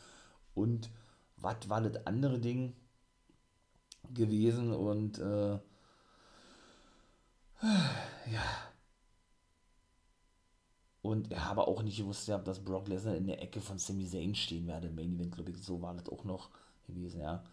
Und 0.54 0.90
was 1.36 1.68
war 1.68 1.80
das 1.80 2.04
andere 2.06 2.40
Ding 2.40 2.74
gewesen 4.12 4.72
und 4.72 5.18
äh, 5.18 5.58
ja. 8.32 8.42
Und 11.02 11.30
er 11.30 11.44
habe 11.44 11.68
auch 11.68 11.82
nicht 11.82 11.98
gewusst, 11.98 12.28
dass 12.28 12.64
Brock 12.64 12.88
Lesnar 12.88 13.14
in 13.14 13.28
der 13.28 13.40
Ecke 13.42 13.60
von 13.60 13.78
Sami 13.78 14.08
Zayn 14.08 14.34
stehen 14.34 14.66
werde 14.66 14.90
Main 14.90 15.14
Event, 15.14 15.34
glaube 15.34 15.50
ich. 15.52 15.58
So 15.58 15.80
war 15.80 15.94
das 15.94 16.08
auch 16.08 16.24
noch 16.24 16.50
gewesen, 16.86 17.20
ja. 17.20 17.44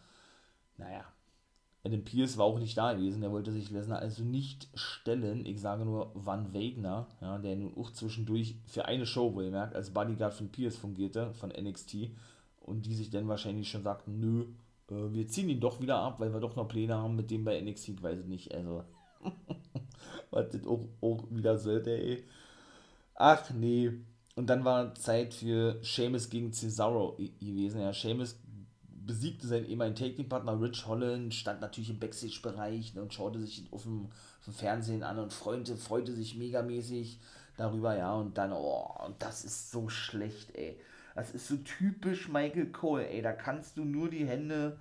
Naja. 0.78 1.06
Adam 1.84 2.04
Pierce 2.04 2.38
war 2.38 2.46
auch 2.46 2.60
nicht 2.60 2.78
da 2.78 2.94
gewesen, 2.94 3.22
der 3.22 3.32
wollte 3.32 3.52
sich 3.52 3.72
Lesnar 3.72 4.00
also 4.00 4.24
nicht 4.24 4.70
stellen. 4.76 5.46
Ich 5.46 5.60
sage 5.60 5.84
nur 5.84 6.12
Van 6.14 6.54
Wegner, 6.54 7.08
ja, 7.22 7.40
der 7.40 7.56
nun 7.56 7.76
auch 7.76 7.92
zwischendurch 7.92 8.58
für 8.66 8.86
eine 8.86 9.08
Show, 9.08 9.34
wo 9.34 9.42
ihr 9.42 9.50
merkt, 9.50 9.76
als 9.76 9.92
Bodyguard 9.92 10.34
von 10.34 10.50
Pierce 10.50 10.78
fungierte, 10.78 11.34
von 11.34 11.50
NXT 11.50 12.12
und 12.60 12.86
die 12.86 12.94
sich 12.94 13.10
dann 13.10 13.28
wahrscheinlich 13.28 13.70
schon 13.70 13.84
sagten, 13.84 14.20
nö, 14.20 14.46
äh, 14.90 15.14
wir 15.14 15.28
ziehen 15.28 15.50
ihn 15.50 15.60
doch 15.60 15.82
wieder 15.82 15.98
ab, 15.98 16.20
weil 16.20 16.34
wir 16.34 16.40
doch 16.40 16.56
noch 16.56 16.68
Pläne 16.68 16.96
haben 16.96 17.16
mit 17.16 17.32
dem 17.32 17.44
bei 17.44 17.60
NXT, 17.60 17.90
ich 17.90 18.04
weiß 18.04 18.26
nicht, 18.26 18.54
also, 18.54 18.84
was 20.30 20.50
das 20.50 20.66
auch, 20.68 20.88
auch 21.02 21.24
wieder 21.32 21.58
sollte, 21.58 21.92
ey. 21.92 22.24
Ach 23.16 23.50
nee, 23.52 23.92
und 24.36 24.48
dann 24.48 24.64
war 24.64 24.96
Zeit 24.96 25.34
für 25.34 25.80
Seamus 25.84 26.30
gegen 26.30 26.54
Cesaro 26.54 27.18
gewesen, 27.40 27.82
ja, 27.82 27.92
Seamus 27.92 28.40
besiegte 29.12 29.46
seinen 29.46 29.66
ehemaligen 29.66 29.98
Taking-Partner 29.98 30.62
Rich 30.62 30.88
Holland, 30.88 31.34
stand 31.34 31.60
natürlich 31.60 31.90
im 31.90 32.00
Backstage-Bereich 32.00 32.94
ne, 32.94 33.02
und 33.02 33.14
schaute 33.14 33.42
sich 33.42 33.68
auf 33.70 33.84
dem, 33.84 34.06
auf 34.06 34.46
dem, 34.46 34.54
Fernsehen 34.54 35.04
an 35.04 35.20
und 35.20 35.34
freute, 35.34 35.76
freute 35.76 36.14
sich 36.14 36.38
megamäßig 36.38 37.20
darüber, 37.58 37.98
ja, 37.98 38.14
und 38.14 38.38
dann, 38.38 38.54
oh, 38.54 39.14
das 39.20 39.44
ist 39.44 39.70
so 39.70 39.90
schlecht, 39.90 40.56
ey. 40.56 40.80
Das 41.14 41.32
ist 41.32 41.50
so 41.50 41.58
typisch 41.58 42.30
Michael 42.30 42.72
Cole, 42.72 43.06
ey. 43.06 43.22
Da 43.22 43.34
kannst 43.34 43.76
du 43.76 43.84
nur 43.84 44.10
die 44.10 44.26
Hände, 44.26 44.80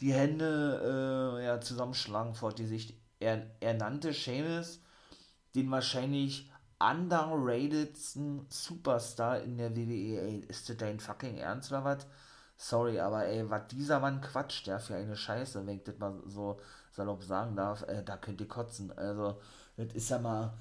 die 0.00 0.14
Hände 0.14 1.36
äh, 1.38 1.44
ja, 1.44 1.60
zusammenschlagen 1.60 2.34
vor 2.34 2.54
die 2.54 2.64
Sicht. 2.64 2.94
Er, 3.18 3.46
er 3.60 3.74
nannte 3.74 4.14
Seamus 4.14 4.80
den 5.54 5.70
wahrscheinlich 5.70 6.50
underratedsten 6.78 8.46
Superstar 8.48 9.42
in 9.42 9.58
der 9.58 9.76
WWE. 9.76 10.18
Ey, 10.22 10.44
ist 10.48 10.70
das 10.70 10.78
dein 10.78 10.98
fucking 10.98 11.36
Ernst 11.36 11.70
oder 11.70 11.84
was? 11.84 12.06
Sorry, 12.62 13.00
aber 13.00 13.24
ey, 13.26 13.48
was 13.48 13.68
dieser 13.68 14.00
Mann 14.00 14.20
quatscht, 14.20 14.66
der 14.66 14.80
für 14.80 14.94
eine 14.94 15.16
Scheiße, 15.16 15.66
wenn 15.66 15.78
ich 15.78 15.82
das 15.84 15.98
mal 15.98 16.22
so 16.26 16.60
salopp 16.92 17.24
sagen 17.24 17.56
darf, 17.56 17.82
äh, 17.88 18.02
da 18.04 18.18
könnt 18.18 18.40
ihr 18.42 18.48
kotzen. 18.48 18.92
Also, 18.92 19.40
das 19.78 19.94
ist 19.94 20.10
ja 20.10 20.18
mal 20.18 20.52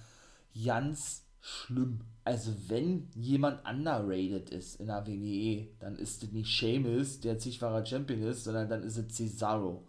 ganz 0.65 1.25
schlimm. 1.41 1.99
Also 2.23 2.53
wenn 2.69 3.09
jemand 3.15 3.67
underrated 3.67 4.49
ist 4.49 4.79
in 4.79 4.87
der 4.87 5.05
WWE, 5.07 5.67
dann 5.79 5.97
ist 5.97 6.23
es 6.23 6.31
nicht 6.31 6.57
Seamus, 6.57 7.19
der 7.19 7.37
zigfacher 7.37 7.85
Champion 7.85 8.23
ist, 8.23 8.45
sondern 8.45 8.69
dann 8.69 8.83
ist 8.83 8.97
es 8.97 9.13
Cesaro. 9.15 9.85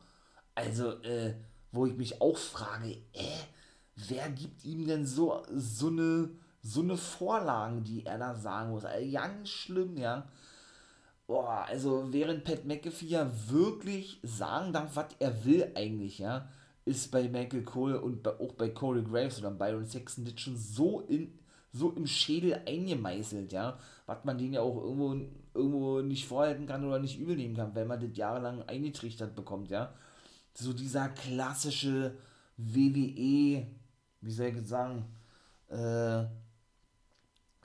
Also, 0.57 1.01
äh, 1.03 1.35
wo 1.73 1.87
ich 1.87 1.97
mich 1.97 2.21
auch 2.21 2.37
frage, 2.37 2.91
äh, 3.13 3.45
wer 3.95 4.29
gibt 4.31 4.65
ihm 4.65 4.87
denn 4.87 5.07
so, 5.07 5.43
so 5.53 5.89
eine, 5.89 6.31
so 6.63 6.83
eine 6.83 6.97
Vorlagen, 6.97 7.85
die 7.85 8.05
er 8.05 8.19
da 8.19 8.35
sagen 8.35 8.71
muss? 8.73 8.85
Also 8.85 9.13
ganz 9.13 9.49
schlimm, 9.49 9.97
ja. 9.97 10.29
Boah, 11.31 11.65
also 11.69 12.13
während 12.13 12.43
Pat 12.43 12.65
McAfee 12.65 13.07
ja 13.07 13.31
wirklich 13.49 14.19
sagen 14.25 14.73
darf, 14.73 14.97
was 14.97 15.15
er 15.21 15.45
will 15.45 15.71
eigentlich, 15.77 16.19
ja, 16.19 16.49
ist 16.85 17.13
bei 17.13 17.29
Michael 17.29 17.63
Cole 17.63 18.01
und 18.01 18.25
bei, 18.25 18.33
auch 18.33 18.53
bei 18.55 18.71
Corey 18.71 19.05
Graves 19.05 19.39
oder 19.39 19.53
Byron 19.53 19.87
Sexton 19.87 20.25
das 20.25 20.41
schon 20.41 20.57
so 20.57 21.03
in, 21.03 21.39
so 21.73 21.93
im 21.93 22.09
Schädel 22.09 22.61
eingemeißelt, 22.67 23.53
ja, 23.53 23.79
was 24.07 24.25
man 24.25 24.39
den 24.39 24.55
ja 24.55 24.63
auch 24.63 24.77
irgendwo, 24.83 25.15
irgendwo 25.55 26.01
nicht 26.01 26.27
vorhalten 26.27 26.67
kann 26.67 26.85
oder 26.85 26.99
nicht 26.99 27.21
übel 27.21 27.37
nehmen 27.37 27.55
kann, 27.55 27.77
wenn 27.77 27.87
man 27.87 28.01
das 28.01 28.17
jahrelang 28.17 28.65
eingetrichtert 28.65 29.37
bekommt, 29.37 29.71
ja. 29.71 29.95
So 30.53 30.73
dieser 30.73 31.11
klassische 31.11 32.17
WWE, 32.57 33.69
wie 34.21 34.33
soll 34.33 34.47
ich 34.47 34.67
sagen, 34.67 35.05
äh, 35.69 36.25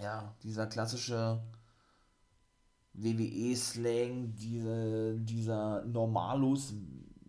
ja, 0.04 0.36
dieser 0.44 0.68
klassische 0.68 1.42
WWE-Slang, 2.98 4.36
diese, 4.36 5.16
dieser 5.20 5.84
Normalus, 5.86 6.74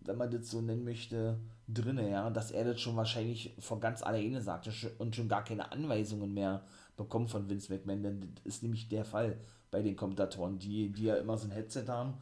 wenn 0.05 0.17
man 0.17 0.31
das 0.31 0.49
so 0.49 0.61
nennen 0.61 0.83
möchte, 0.83 1.39
drinne, 1.67 2.09
ja, 2.09 2.29
dass 2.29 2.51
er 2.51 2.63
das 2.63 2.79
schon 2.79 2.95
wahrscheinlich 2.95 3.55
von 3.59 3.81
ganz 3.81 4.01
alleine 4.01 4.41
sagte 4.41 4.71
und 4.99 5.15
schon 5.15 5.27
gar 5.27 5.43
keine 5.43 5.71
Anweisungen 5.71 6.33
mehr 6.33 6.63
bekommt 6.95 7.29
von 7.29 7.49
Vince 7.49 7.71
McMahon, 7.73 8.03
denn 8.03 8.33
das 8.35 8.45
ist 8.45 8.63
nämlich 8.63 8.87
der 8.87 9.05
Fall 9.05 9.37
bei 9.69 9.81
den 9.81 9.95
Kommentatoren, 9.95 10.59
die, 10.59 10.91
die 10.91 11.03
ja 11.03 11.15
immer 11.15 11.37
so 11.37 11.47
ein 11.47 11.51
Headset 11.51 11.85
haben, 11.87 12.15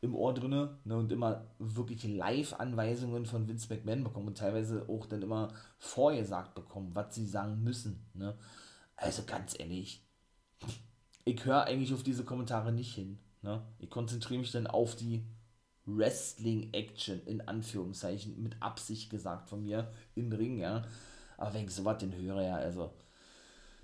im 0.00 0.14
Ohr 0.14 0.32
drinne 0.32 0.78
ne, 0.84 0.96
und 0.96 1.10
immer 1.10 1.46
wirklich 1.58 2.04
Live-Anweisungen 2.04 3.26
von 3.26 3.48
Vince 3.48 3.72
McMahon 3.72 4.04
bekommen 4.04 4.28
und 4.28 4.38
teilweise 4.38 4.88
auch 4.88 5.06
dann 5.06 5.22
immer 5.22 5.48
vorgesagt 5.78 6.54
bekommen, 6.54 6.94
was 6.94 7.16
sie 7.16 7.26
sagen 7.26 7.62
müssen. 7.64 8.06
Ne? 8.14 8.36
Also 8.94 9.24
ganz 9.24 9.58
ehrlich, 9.58 10.07
ich 11.28 11.44
höre 11.44 11.64
eigentlich 11.64 11.92
auf 11.92 12.02
diese 12.02 12.24
Kommentare 12.24 12.72
nicht 12.72 12.94
hin. 12.94 13.18
Ne? 13.42 13.62
Ich 13.78 13.90
konzentriere 13.90 14.40
mich 14.40 14.52
dann 14.52 14.66
auf 14.66 14.96
die 14.96 15.24
Wrestling-Action 15.84 17.22
in 17.26 17.40
Anführungszeichen, 17.40 18.42
mit 18.42 18.60
Absicht 18.60 19.10
gesagt 19.10 19.48
von 19.48 19.62
mir, 19.62 19.90
im 20.14 20.32
Ring, 20.32 20.58
ja. 20.58 20.84
Aber 21.36 21.54
wenn 21.54 21.64
ich 21.64 21.70
sowas 21.70 21.98
denn 21.98 22.14
höre, 22.14 22.42
ja, 22.42 22.56
also 22.56 22.90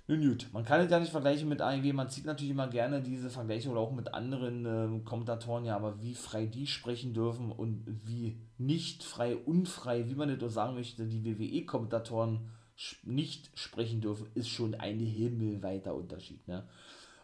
nun 0.07 0.21
gut, 0.21 0.49
man 0.53 0.63
kann 0.63 0.81
es 0.81 0.91
ja 0.91 0.99
nicht 0.99 1.11
vergleichen 1.11 1.49
mit 1.49 1.61
AEW, 1.61 1.93
man 1.93 2.09
zieht 2.09 2.25
natürlich 2.25 2.51
immer 2.51 2.67
gerne 2.67 3.01
diese 3.01 3.31
Vergleiche 3.31 3.69
oder 3.69 3.79
auch 3.79 3.91
mit 3.91 4.13
anderen 4.13 4.65
äh, 4.65 4.99
Kommentatoren, 5.03 5.65
ja, 5.65 5.75
aber 5.75 5.99
wie 5.99 6.13
frei 6.13 6.45
die 6.45 6.67
sprechen 6.67 7.15
dürfen 7.15 7.51
und 7.51 7.83
wie 8.05 8.37
nicht 8.59 9.03
frei, 9.03 9.35
unfrei, 9.35 10.07
wie 10.07 10.13
man 10.13 10.29
das 10.29 10.51
auch 10.51 10.53
sagen 10.53 10.75
möchte, 10.75 11.07
die 11.07 11.25
WWE-Kommentatoren 11.25 12.51
nicht 13.03 13.49
sprechen 13.57 14.01
dürfen, 14.01 14.27
ist 14.35 14.49
schon 14.49 14.75
ein 14.75 14.99
himmelweiter 14.99 15.95
Unterschied, 15.95 16.47
ne? 16.47 16.67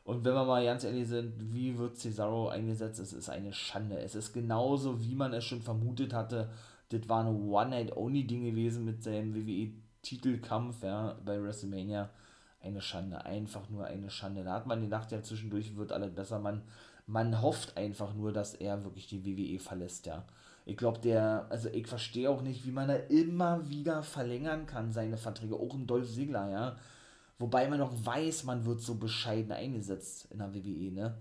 Und 0.04 0.26
wenn 0.26 0.34
wir 0.34 0.45
mal 0.45 0.64
ganz 0.66 0.84
ehrlich 0.84 1.08
sind, 1.08 1.34
wie 1.54 1.78
wird 1.78 1.97
Cesaro 1.97 2.49
eingesetzt? 2.49 2.99
Es 2.99 3.14
ist 3.14 3.30
eine 3.30 3.54
Schande. 3.54 3.99
Es 3.99 4.16
ist 4.16 4.34
genauso, 4.34 5.02
wie 5.02 5.16
man 5.16 5.34
es 5.34 5.45
schon 5.45 5.62
vermutet 5.62 6.14
hatte. 6.14 6.49
Das 6.89 7.08
war 7.08 7.22
eine 7.22 7.32
One-Night-Only-Ding 7.32 8.45
gewesen 8.45 8.84
mit 8.84 9.04
seinem 9.04 9.36
WWE-Titelkampf 9.36 10.84
ja, 10.84 11.16
bei 11.24 11.41
WrestleMania 11.41 12.10
eine 12.64 12.82
Schande, 12.82 13.26
einfach 13.26 13.70
nur 13.70 13.86
eine 13.86 14.10
Schande. 14.10 14.43
Da 14.43 14.54
hat 14.54 14.68
man 14.68 14.82
gedacht, 14.82 15.12
ja, 15.12 15.22
zwischendurch 15.22 15.76
wird 15.76 15.91
alles 15.91 16.14
besser. 16.14 16.39
Man, 16.39 16.62
man 17.08 17.41
hofft 17.41 17.78
einfach 17.78 18.14
nur, 18.14 18.32
dass 18.32 18.54
er 18.56 18.84
wirklich 18.84 19.08
die 19.08 19.26
WWE 19.26 19.60
verlässt, 19.60 20.06
ja. 20.06 20.26
Ich 20.64 20.78
glaube, 20.78 20.99
der, 20.99 21.47
also 21.49 21.70
ich 21.70 21.88
verstehe 21.88 22.30
auch 22.30 22.43
nicht, 22.43 22.66
wie 22.68 22.72
man 22.72 22.88
da 22.88 22.95
immer 22.95 23.68
wieder 23.68 24.04
verlängern 24.04 24.68
kann, 24.68 24.91
seine 24.91 25.18
Verträge, 25.18 25.56
auch 25.56 25.74
ein 25.74 25.88
Dolph 25.88 26.14
Ziggler, 26.14 26.52
ja. 26.52 26.76
Wobei 27.42 27.68
man 27.68 27.80
noch 27.80 28.06
weiß, 28.06 28.44
man 28.44 28.66
wird 28.66 28.82
so 28.82 28.96
bescheiden 28.96 29.52
eingesetzt 29.52 30.28
in 30.30 30.38
der 30.38 30.54
WWE, 30.54 30.92
ne. 30.92 31.18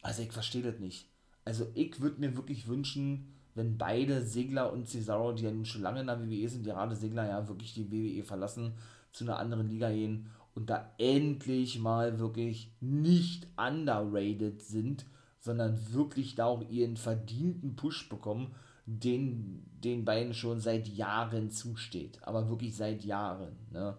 Also 0.00 0.22
ich 0.22 0.32
verstehe 0.32 0.62
das 0.62 0.80
nicht. 0.80 1.06
Also 1.44 1.66
ich 1.74 2.00
würde 2.00 2.18
mir 2.18 2.34
wirklich 2.34 2.66
wünschen, 2.66 3.34
wenn 3.54 3.76
beide 3.76 4.22
Segler 4.22 4.72
und 4.72 4.88
Cesaro, 4.88 5.32
die 5.32 5.44
ja 5.44 5.50
nun 5.50 5.66
schon 5.66 5.82
lange 5.82 6.00
in 6.00 6.06
der 6.06 6.18
WWE 6.18 6.48
sind, 6.48 6.64
gerade 6.64 6.96
Segler 6.96 7.28
ja 7.28 7.46
wirklich 7.46 7.74
die 7.74 7.92
WWE 7.92 8.22
verlassen, 8.22 8.72
zu 9.12 9.24
einer 9.24 9.38
anderen 9.38 9.68
Liga 9.68 9.90
gehen 9.90 10.30
und 10.54 10.70
da 10.70 10.94
endlich 10.96 11.78
mal 11.78 12.18
wirklich 12.18 12.72
nicht 12.80 13.46
underrated 13.58 14.62
sind, 14.62 15.04
sondern 15.40 15.92
wirklich 15.92 16.36
da 16.36 16.46
auch 16.46 16.66
ihren 16.70 16.96
verdienten 16.96 17.76
Push 17.76 18.08
bekommen, 18.08 18.54
den 18.86 19.66
den 19.84 20.04
beiden 20.04 20.32
schon 20.32 20.60
seit 20.60 20.88
Jahren 20.88 21.50
zusteht. 21.50 22.18
Aber 22.22 22.48
wirklich 22.48 22.76
seit 22.76 23.04
Jahren. 23.04 23.56
Ne? 23.70 23.96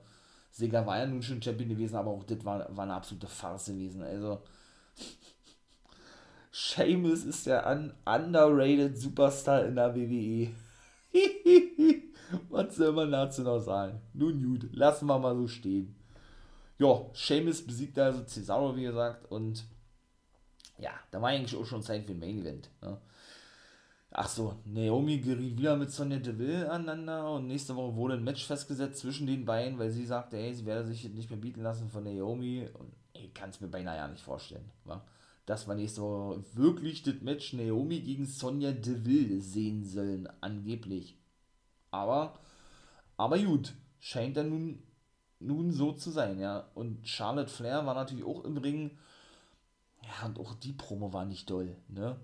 Sega 0.51 0.85
war 0.85 0.99
ja 0.99 1.05
nun 1.05 1.23
schon 1.23 1.41
Champion 1.41 1.69
gewesen, 1.69 1.95
aber 1.95 2.11
auch 2.11 2.23
das 2.23 2.43
war, 2.43 2.65
war 2.75 2.83
eine 2.83 2.93
absolute 2.93 3.27
Farce 3.27 3.67
gewesen. 3.67 4.03
Also, 4.03 4.41
Seamus 6.51 7.23
ist 7.23 7.45
der 7.45 7.65
un 7.65 7.93
underrated 8.05 8.97
Superstar 8.97 9.65
in 9.65 9.75
der 9.75 9.95
WWE. 9.95 10.51
Was 12.49 12.75
soll 12.75 12.91
man 12.91 13.11
dazu 13.11 13.41
noch 13.41 13.59
sagen? 13.59 14.01
Nun 14.13 14.43
gut, 14.43 14.69
lassen 14.73 15.05
wir 15.07 15.19
mal 15.19 15.35
so 15.35 15.47
stehen 15.47 15.95
ja, 16.81 17.05
Seamus 17.13 17.65
besiegt 17.65 17.99
also 17.99 18.23
Cesaro, 18.23 18.75
wie 18.75 18.83
gesagt, 18.83 19.29
und 19.31 19.65
ja, 20.79 20.91
da 21.11 21.21
war 21.21 21.29
eigentlich 21.29 21.55
auch 21.55 21.65
schon 21.65 21.83
Zeit 21.83 22.05
für 22.05 22.13
ein 22.13 22.19
Main 22.19 22.39
Event. 22.39 22.69
Ne? 22.81 22.97
Ach 24.13 24.27
so, 24.27 24.59
Naomi 24.65 25.19
geriet 25.19 25.57
wieder 25.57 25.77
mit 25.77 25.89
Sonja 25.89 26.17
Deville 26.17 26.69
aneinander 26.69 27.31
und 27.31 27.47
nächste 27.47 27.77
Woche 27.77 27.95
wurde 27.95 28.15
ein 28.15 28.23
Match 28.25 28.45
festgesetzt 28.45 28.99
zwischen 28.99 29.25
den 29.25 29.45
beiden, 29.45 29.79
weil 29.79 29.89
sie 29.89 30.05
sagte, 30.05 30.35
hey, 30.35 30.53
sie 30.53 30.65
werde 30.65 30.85
sich 30.85 31.05
nicht 31.09 31.29
mehr 31.29 31.39
bieten 31.39 31.61
lassen 31.63 31.89
von 31.89 32.03
Naomi 32.03 32.67
und 32.77 32.91
ich 33.13 33.33
kann 33.33 33.51
es 33.51 33.61
mir 33.61 33.69
beinahe 33.69 33.95
ja 33.95 34.07
nicht 34.09 34.23
vorstellen. 34.23 34.69
Wa? 34.83 35.05
Dass 35.45 35.65
wir 35.65 35.75
nächste 35.75 36.01
Woche 36.01 36.43
wirklich 36.53 37.03
das 37.03 37.21
Match 37.21 37.53
Naomi 37.53 38.01
gegen 38.01 38.25
Sonja 38.25 38.73
Deville 38.73 39.39
sehen 39.39 39.85
sollen, 39.85 40.27
angeblich. 40.41 41.17
Aber, 41.89 42.37
aber 43.15 43.39
gut, 43.39 43.73
scheint 43.99 44.35
dann 44.35 44.49
nun 44.49 44.83
nun 45.39 45.71
so 45.71 45.93
zu 45.93 46.11
sein, 46.11 46.39
ja. 46.39 46.69
Und 46.75 47.07
Charlotte 47.07 47.49
Flair 47.49 47.85
war 47.85 47.95
natürlich 47.95 48.25
auch 48.25 48.43
im 48.43 48.57
Ring. 48.57 48.97
Ja, 50.03 50.27
und 50.27 50.39
auch 50.39 50.53
die 50.55 50.73
Promo 50.73 51.13
war 51.13 51.25
nicht 51.25 51.49
doll, 51.49 51.75
ne? 51.87 52.19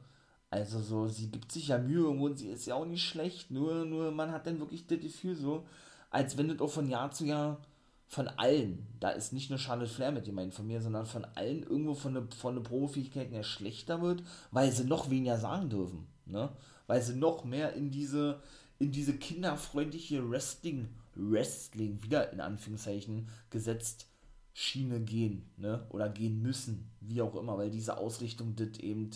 Also 0.50 0.80
so, 0.80 1.08
sie 1.08 1.30
gibt 1.30 1.52
sich 1.52 1.68
ja 1.70 1.78
Mühe 1.78 2.08
und 2.08 2.36
sie 2.38 2.48
ist 2.50 2.66
ja 2.68 2.76
auch 2.76 2.86
nicht 2.86 3.04
schlecht, 3.04 3.52
nur, 3.52 3.86
nur 3.86 4.12
man 4.12 4.32
hat 4.32 4.48
dann 4.48 4.60
wirklich 4.60 4.88
das 4.88 5.00
Gefühl 5.00 5.36
so, 5.36 5.66
als 6.10 6.38
wenn 6.38 6.48
das 6.48 6.60
auch 6.62 6.70
von 6.72 6.90
Jahr 6.90 7.12
zu 7.12 7.26
Jahr 7.26 7.60
von 8.08 8.30
allen, 8.30 8.88
da 9.02 9.10
ist 9.10 9.34
nicht 9.34 9.50
nur 9.50 9.60
Charlotte 9.60 9.92
Flair 9.92 10.14
mit 10.14 10.26
jemandem 10.26 10.54
von 10.54 10.66
mir, 10.66 10.82
sondern 10.82 11.06
von 11.06 11.26
allen 11.36 11.64
irgendwo 11.64 11.94
von 11.94 12.14
der, 12.14 12.24
von 12.38 12.56
der 12.56 12.62
Profähigkeit 12.64 13.30
her 13.32 13.44
schlechter 13.44 14.02
wird, 14.02 14.24
weil 14.52 14.72
sie 14.72 14.86
noch 14.86 15.10
weniger 15.10 15.38
sagen 15.38 15.70
dürfen, 15.70 16.08
ne? 16.26 16.50
Weil 16.88 17.02
sie 17.02 17.16
noch 17.16 17.44
mehr 17.44 17.74
in 17.74 17.92
diese, 17.92 18.42
in 18.80 18.92
diese 18.92 19.18
kinderfreundliche 19.18 20.30
Wrestling- 20.30 20.88
Wrestling 21.16 22.02
wieder 22.04 22.32
in 22.32 22.40
Anführungszeichen 22.40 23.28
gesetzt 23.50 24.06
Schiene 24.54 25.02
gehen, 25.02 25.50
ne? 25.58 25.86
Oder 25.90 26.08
gehen 26.08 26.42
müssen, 26.42 26.90
wie 27.02 27.22
auch 27.22 27.36
immer, 27.36 27.58
weil 27.58 27.70
diese 27.70 27.98
Ausrichtung 27.98 28.56
das 28.56 28.80
eben, 28.80 29.10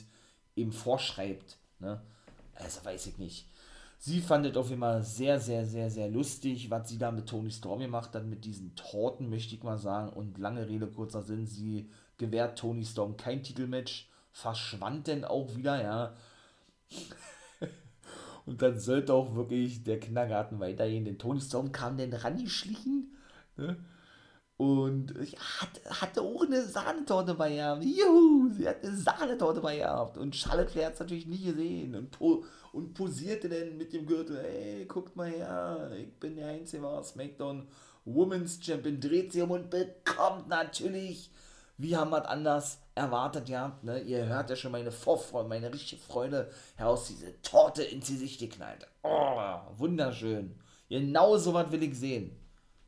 eben 0.55 0.71
vorschreibt, 0.71 1.57
ne? 1.79 2.01
Also 2.55 2.83
weiß 2.85 3.07
ich 3.07 3.17
nicht. 3.17 3.47
Sie 4.03 4.19
fand 4.19 4.47
es 4.47 4.57
auf 4.57 4.69
jeden 4.69 4.81
Fall 4.81 5.03
sehr, 5.03 5.39
sehr, 5.39 5.63
sehr, 5.65 5.91
sehr 5.91 6.09
lustig, 6.09 6.71
was 6.71 6.89
sie 6.89 6.97
da 6.97 7.11
mit 7.11 7.27
Tony 7.27 7.51
Storm 7.51 7.81
gemacht 7.81 8.15
hat, 8.15 8.25
mit 8.25 8.45
diesen 8.45 8.75
Torten, 8.75 9.29
möchte 9.29 9.53
ich 9.53 9.61
mal 9.61 9.77
sagen. 9.77 10.09
Und 10.09 10.39
lange 10.39 10.67
Rede, 10.67 10.87
kurzer 10.87 11.21
Sinn, 11.21 11.45
sie 11.45 11.87
gewährt 12.17 12.57
Tony 12.57 12.83
Storm 12.83 13.15
kein 13.15 13.43
Titelmatch, 13.43 14.09
verschwand 14.31 15.05
denn 15.05 15.23
auch 15.23 15.55
wieder, 15.55 15.81
ja. 15.81 16.15
Und 18.47 18.61
dann 18.63 18.79
sollte 18.79 19.13
auch 19.13 19.35
wirklich 19.35 19.83
der 19.83 19.99
Kindergarten 19.99 20.59
weitergehen. 20.59 21.05
Denn 21.05 21.19
Tony 21.19 21.39
Storm 21.39 21.71
kam 21.71 21.97
dann 21.97 22.11
rangeschlichen. 22.11 23.15
Ne? 23.55 23.77
Und 24.61 25.15
hat, 25.59 25.81
hatte 25.89 26.21
auch 26.21 26.43
eine 26.43 26.63
Sahnetorte 26.63 27.33
bei 27.33 27.55
ihr. 27.55 27.79
Juhu, 27.81 28.47
sie 28.53 28.69
hat 28.69 28.83
eine 28.83 28.95
Sahnetorte 28.95 29.59
bei 29.59 29.77
ihr 29.77 29.85
gehabt. 29.85 30.19
Und 30.19 30.35
Charlotte 30.35 30.69
Flair 30.69 30.85
hat 30.85 30.93
es 30.93 30.99
natürlich 30.99 31.25
nie 31.25 31.45
gesehen. 31.45 31.95
Und, 31.95 32.11
po 32.11 32.45
und 32.71 32.93
posierte 32.93 33.49
dann 33.49 33.75
mit 33.75 33.91
dem 33.91 34.05
Gürtel. 34.05 34.37
Ey, 34.37 34.85
guckt 34.85 35.15
mal 35.15 35.31
her, 35.31 35.89
ich 35.97 36.13
bin 36.19 36.35
der 36.35 36.49
Einzige, 36.49 36.87
SmackDown 37.03 37.69
Women's 38.05 38.63
Champion. 38.63 38.99
Dreht 38.99 39.33
sie 39.33 39.41
um 39.41 39.49
und 39.49 39.71
bekommt 39.71 40.47
natürlich, 40.47 41.31
wie 41.79 41.97
haben 41.97 42.11
wir 42.11 42.29
anders, 42.29 42.83
erwartet 42.93 43.49
ja, 43.49 43.79
ne? 43.81 43.99
Ihr 44.01 44.27
hört 44.27 44.51
ja 44.51 44.55
schon 44.55 44.73
meine 44.73 44.91
Vorfreude, 44.91 45.49
meine 45.49 45.73
richtige 45.73 46.03
Freude 46.03 46.51
heraus, 46.75 47.07
diese 47.07 47.41
Torte 47.41 47.81
ins 47.81 48.09
Gesicht 48.09 48.39
geknallt. 48.39 48.85
Oh, 49.01 49.39
wunderschön. 49.77 50.53
Genau 50.87 51.35
so 51.37 51.55
was 51.55 51.71
will 51.71 51.81
ich 51.81 51.97
sehen. 51.97 52.37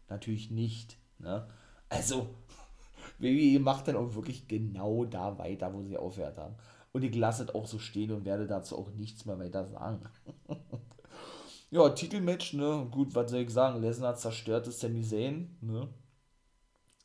Natürlich 0.08 0.52
nicht, 0.52 0.98
ne? 1.18 1.48
Also, 1.94 2.28
WWE 3.20 3.60
macht 3.60 3.88
dann 3.88 3.96
auch 3.96 4.16
wirklich 4.16 4.48
genau 4.48 5.06
da 5.06 5.38
weiter, 5.38 5.74
wo 5.74 5.82
sie 5.84 5.98
aufhört 5.98 6.38
haben. 6.38 6.56
Und 6.92 7.04
ich 7.04 7.16
lasse 7.16 7.44
es 7.44 7.56
auch 7.56 7.66
so 7.66 7.80
stehen 7.80 8.12
und 8.12 8.26
werde 8.26 8.48
dazu 8.48 8.78
auch 8.78 8.92
nichts 8.92 9.26
mehr 9.26 9.40
weiter 9.40 9.66
sagen. 9.66 10.02
ja, 11.72 11.90
Titelmatch, 11.90 12.54
ne? 12.54 12.88
Gut, 12.92 13.16
was 13.16 13.32
soll 13.32 13.42
ich 13.42 13.50
sagen? 13.50 13.82
Lesnar 13.82 14.16
zerstört 14.16 14.68
es 14.68 14.80
Sami 14.80 15.04
Zayn, 15.04 15.58
ne? 15.62 15.90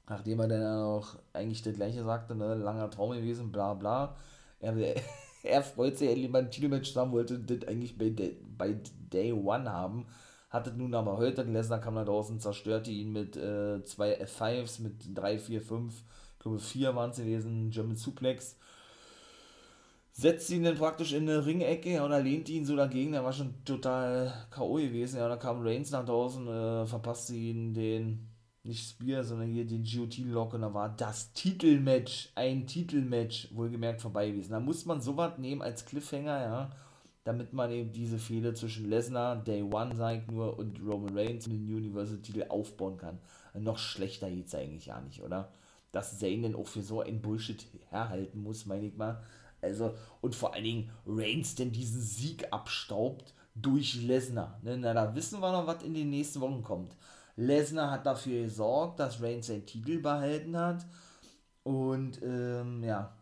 nachdem 0.09 0.41
er 0.41 0.49
dann 0.49 0.83
auch 0.83 1.17
eigentlich 1.33 1.63
das 1.63 1.75
gleiche 1.75 2.05
sagte, 2.05 2.35
ne, 2.35 2.55
langer 2.55 2.91
Traum 2.91 3.13
gewesen, 3.13 3.53
bla 3.53 3.75
bla. 3.75 4.17
Er, 4.61 4.75
er 5.43 5.63
freut 5.63 5.99
sich, 5.99 6.09
er 6.09 6.17
lieber 6.17 6.39
ein 6.39 6.51
Titelmatch 6.51 6.95
haben 6.97 7.13
wollte, 7.13 7.39
das 7.39 7.69
eigentlich 7.69 7.97
bei, 7.99 8.13
bei 8.57 8.77
Day 9.13 9.33
One 9.33 9.71
haben. 9.71 10.07
Hatte 10.49 10.73
nun 10.73 10.95
aber 10.95 11.19
heute, 11.19 11.43
Lesnar 11.43 11.81
kam 11.81 11.97
da 11.97 12.05
draußen, 12.05 12.41
zerstörte 12.41 12.91
ihn 12.91 13.13
mit 13.13 13.37
äh, 13.37 13.85
zwei 13.85 14.19
F5s, 14.23 14.81
mit 14.81 14.95
3, 15.15 15.39
4, 15.39 15.61
5, 15.61 15.95
ich 15.95 16.39
glaube 16.39 16.59
4 16.59 16.97
waren 16.97 17.11
es 17.11 17.19
gewesen, 17.19 17.71
German 17.71 17.97
Suplex. 17.97 18.57
Setzt 20.13 20.51
ihn 20.51 20.65
dann 20.65 20.77
praktisch 20.77 21.13
in 21.13 21.29
eine 21.29 21.45
Ringecke 21.45 21.93
ja, 21.93 22.05
oder 22.05 22.21
lehnt 22.21 22.49
ihn 22.49 22.65
so 22.65 22.75
dagegen, 22.75 23.13
der 23.13 23.25
war 23.25 23.33
schon 23.33 23.63
total 23.65 24.33
K.O. 24.51 24.75
gewesen. 24.75 25.19
Ja, 25.19 25.29
da 25.29 25.37
kam 25.37 25.63
Reigns 25.63 25.93
nach 25.93 26.05
draußen, 26.05 26.49
äh, 26.49 26.87
verpasste 26.87 27.35
ihn 27.35 27.75
den 27.75 28.29
nicht 28.65 28.89
Spear, 28.89 29.23
sondern 29.23 29.53
hier 29.53 29.67
den 29.67 29.85
GOT-Lock 29.85 30.55
und 30.55 30.63
da 30.63 30.75
war 30.75 30.89
das 30.89 31.33
Titelmatch, 31.35 32.31
ein 32.35 32.67
Titelmatch, 32.67 33.49
wohlgemerkt 33.55 34.01
vorbei 34.01 34.31
gewesen. 34.31 34.53
Da 34.53 34.61
muss 34.61 34.85
man 34.87 35.01
sowas 35.01 35.39
nehmen 35.39 35.63
als 35.63 35.85
Cliffhanger, 35.85 36.41
ja, 36.43 36.71
damit 37.29 37.53
man 37.53 37.71
eben 37.71 37.93
diese 37.93 38.19
Fehde 38.19 38.55
zwischen 38.55 38.89
Lesnar, 38.89 39.37
Day 39.37 39.63
One, 39.63 39.95
sag 39.95 40.17
ich 40.17 40.27
nur, 40.29 40.59
und 40.59 40.81
Roman 40.81 41.15
Reigns 41.15 41.45
den 41.45 41.63
Universal-Titel 41.63 42.47
aufbauen 42.49 42.97
kann. 42.97 43.19
Noch 43.53 43.77
schlechter 43.77 44.31
geht's 44.31 44.55
eigentlich 44.55 44.87
ja 44.87 44.99
nicht, 45.03 45.23
oder? 45.23 45.53
Dass 45.93 46.19
Zayn 46.19 46.41
denn 46.41 46.57
auch 46.57 46.67
für 46.67 46.81
so 46.81 47.03
ein 47.03 47.21
Bullshit 47.21 47.67
herhalten 47.91 48.43
muss, 48.43 48.65
meine 48.65 48.87
ich 48.87 48.97
mal. 48.97 49.23
Also, 49.61 49.95
und 50.23 50.35
vor 50.35 50.55
allen 50.55 50.65
Dingen 50.65 50.91
Reigns 51.07 51.55
denn 51.55 51.71
diesen 51.71 52.01
Sieg 52.01 52.51
abstaubt 52.51 53.35
durch 53.55 54.01
Lesnar. 54.03 54.59
Ne? 54.63 54.79
Na, 54.79 54.95
da 54.95 55.15
wissen 55.15 55.41
wir 55.41 55.53
noch, 55.53 55.67
was 55.67 55.83
in 55.83 55.93
den 55.93 56.09
nächsten 56.09 56.41
Wochen 56.41 56.63
kommt. 56.63 56.97
Lesnar 57.37 57.91
hat 57.91 58.07
dafür 58.07 58.45
gesorgt, 58.45 59.01
dass 59.01 59.21
Reigns 59.21 59.49
seinen 59.49 59.67
Titel 59.67 60.01
behalten 60.01 60.57
hat. 60.57 60.87
Und 61.63 62.23
ähm, 62.23 62.83
ja. 62.83 63.15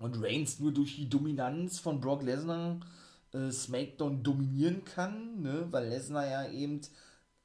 Und 0.00 0.20
Reigns 0.20 0.58
nur 0.58 0.72
durch 0.72 0.96
die 0.96 1.08
Dominanz 1.08 1.78
von 1.78 2.00
Brock 2.00 2.24
Lesnar 2.24 2.80
äh, 3.32 3.50
SmackDown 3.50 4.22
dominieren 4.22 4.84
kann, 4.84 5.42
ne? 5.42 5.66
weil 5.70 5.88
Lesnar 5.88 6.26
ja 6.26 6.48
eben, 6.48 6.80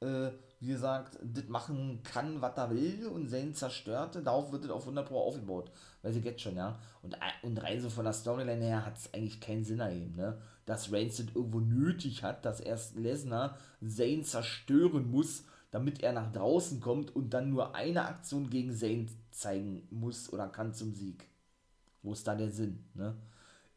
äh, 0.00 0.30
wie 0.58 0.68
gesagt, 0.68 1.18
das 1.22 1.48
machen 1.48 2.00
kann, 2.02 2.40
was 2.40 2.56
er 2.56 2.70
will 2.70 3.06
und 3.06 3.28
Zayn 3.28 3.54
zerstörte. 3.54 4.22
Darauf 4.22 4.52
wird 4.52 4.64
es 4.64 4.70
auf 4.70 4.82
100 4.82 5.06
Pro 5.06 5.20
aufgebaut. 5.20 5.70
Weil 6.02 6.12
sie 6.12 6.20
jetzt 6.20 6.40
schon, 6.40 6.56
ja. 6.56 6.78
Und, 7.02 7.14
äh, 7.14 7.18
und 7.42 7.62
rein 7.62 7.80
so 7.80 7.90
von 7.90 8.04
der 8.04 8.12
Storyline 8.12 8.64
her 8.64 8.86
hat 8.86 8.96
es 8.96 9.12
eigentlich 9.12 9.40
keinen 9.40 9.64
Sinn 9.64 9.80
ergeben, 9.80 10.16
ne? 10.16 10.38
Dass 10.64 10.92
Reigns 10.92 11.18
das 11.18 11.26
irgendwo 11.34 11.60
nötig 11.60 12.22
hat, 12.22 12.44
dass 12.44 12.60
erst 12.60 12.96
Lesnar 12.96 13.56
Zayn 13.86 14.24
zerstören 14.24 15.10
muss, 15.10 15.44
damit 15.70 16.02
er 16.02 16.12
nach 16.12 16.32
draußen 16.32 16.80
kommt 16.80 17.14
und 17.14 17.30
dann 17.30 17.50
nur 17.50 17.74
eine 17.74 18.06
Aktion 18.06 18.50
gegen 18.50 18.74
Zayn 18.74 19.08
zeigen 19.30 19.86
muss 19.90 20.32
oder 20.32 20.48
kann 20.48 20.72
zum 20.72 20.94
Sieg. 20.94 21.28
Wo 22.02 22.12
ist 22.12 22.26
da 22.26 22.34
der 22.34 22.50
Sinn, 22.50 22.84
ne? 22.94 23.14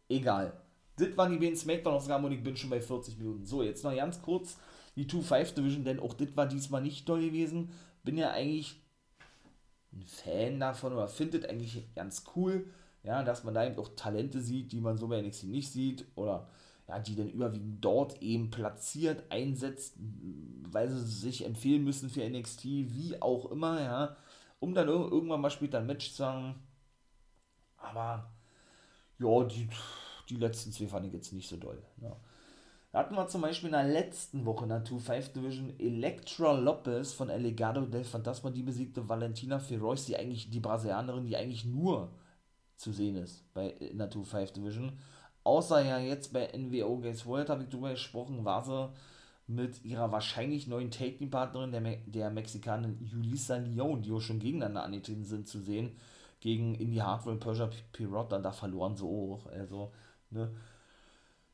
Egal. 0.07 0.53
Das 0.99 1.15
waren 1.17 1.31
die 1.31 1.37
beiden 1.37 1.55
Smackdown-Ausgaben 1.55 2.25
und 2.25 2.31
ich 2.31 2.43
bin 2.43 2.55
schon 2.55 2.69
bei 2.69 2.81
40 2.81 3.17
Minuten. 3.17 3.45
So, 3.45 3.63
jetzt 3.63 3.83
noch 3.83 3.95
ganz 3.95 4.21
kurz 4.21 4.57
die 4.95 5.05
2-5 5.05 5.55
Division, 5.55 5.83
denn 5.85 5.99
auch 5.99 6.13
das 6.13 6.35
war 6.35 6.45
diesmal 6.45 6.81
nicht 6.81 7.05
toll 7.05 7.21
gewesen. 7.21 7.71
Bin 8.03 8.17
ja 8.17 8.31
eigentlich 8.31 8.81
ein 9.93 10.03
Fan 10.03 10.59
davon 10.59 10.93
oder 10.93 11.07
findet 11.07 11.49
eigentlich 11.49 11.93
ganz 11.95 12.23
cool, 12.35 12.67
ja, 13.03 13.23
dass 13.23 13.43
man 13.43 13.53
da 13.53 13.65
eben 13.65 13.77
auch 13.79 13.89
Talente 13.95 14.41
sieht, 14.41 14.71
die 14.71 14.81
man 14.81 14.97
so 14.97 15.07
bei 15.07 15.21
NXT 15.21 15.45
nicht 15.45 15.71
sieht 15.71 16.05
oder 16.15 16.49
ja, 16.87 16.99
die 16.99 17.15
dann 17.15 17.29
überwiegend 17.29 17.83
dort 17.85 18.21
eben 18.21 18.49
platziert, 18.49 19.31
einsetzt, 19.31 19.95
weil 20.71 20.89
sie 20.89 21.05
sich 21.05 21.45
empfehlen 21.45 21.83
müssen 21.83 22.09
für 22.09 22.27
NXT, 22.27 22.63
wie 22.65 23.21
auch 23.21 23.51
immer, 23.51 23.81
ja, 23.81 24.17
um 24.59 24.73
dann 24.73 24.87
irgendwann 24.87 25.41
mal 25.41 25.51
später 25.51 25.79
ein 25.79 25.85
Match 25.85 26.13
zu 26.13 26.25
haben. 26.25 26.55
Aber 27.77 28.31
ja, 29.19 29.43
die, 29.43 29.69
die 30.29 30.35
letzten 30.35 30.71
zwei 30.71 30.87
fand 30.87 31.05
ich 31.05 31.13
jetzt 31.13 31.33
nicht 31.33 31.47
so 31.47 31.57
doll. 31.57 31.81
Ja. 32.01 32.15
Da 32.91 32.99
hatten 32.99 33.15
wir 33.15 33.27
zum 33.27 33.41
Beispiel 33.41 33.67
in 33.67 33.73
der 33.73 33.83
letzten 33.83 34.45
Woche 34.45 34.63
in 34.63 34.69
der 34.69 34.83
2-5 34.83 35.33
Division 35.33 35.79
Elektra 35.79 36.53
Lopez 36.53 37.13
von 37.13 37.29
El 37.29 37.53
del 37.53 38.03
Fantasma, 38.03 38.49
die 38.49 38.63
besiegte 38.63 39.07
Valentina 39.07 39.59
Feroz, 39.59 40.05
die 40.05 40.17
eigentlich, 40.17 40.49
die 40.49 40.59
Brasilianerin, 40.59 41.27
die 41.27 41.37
eigentlich 41.37 41.65
nur 41.65 42.11
zu 42.77 42.91
sehen 42.91 43.17
ist 43.17 43.43
bei, 43.53 43.69
in 43.69 43.99
der 43.99 44.09
2-5 44.09 44.53
Division. 44.53 44.93
Außer 45.43 45.85
ja 45.85 45.99
jetzt 45.99 46.33
bei 46.33 46.49
NWO 46.57 46.97
Games 46.97 47.25
World, 47.27 47.49
habe 47.49 47.63
ich 47.63 47.69
drüber 47.69 47.91
gesprochen, 47.91 48.43
war 48.43 48.63
sie 48.63 48.91
mit 49.45 49.83
ihrer 49.85 50.11
wahrscheinlich 50.11 50.67
neuen 50.67 50.91
Taking-Partnerin, 50.91 51.71
der, 51.71 51.81
Me 51.81 51.97
der 52.07 52.29
Mexikanerin 52.31 52.97
Julissa 53.03 53.57
Leon, 53.57 54.01
die 54.01 54.11
auch 54.11 54.19
schon 54.19 54.39
gegeneinander 54.39 54.83
angetreten 54.83 55.25
sind, 55.25 55.47
zu 55.47 55.59
sehen, 55.59 55.95
gegen 56.39 56.75
Indie 56.75 57.01
Hardware 57.01 57.33
und 57.33 57.39
Persia 57.39 57.69
Pirotta, 57.91 58.39
da 58.39 58.51
verloren 58.51 58.95
sie 58.95 59.05
auch. 59.05 59.47
Also, 59.47 59.91
ne. 60.31 60.49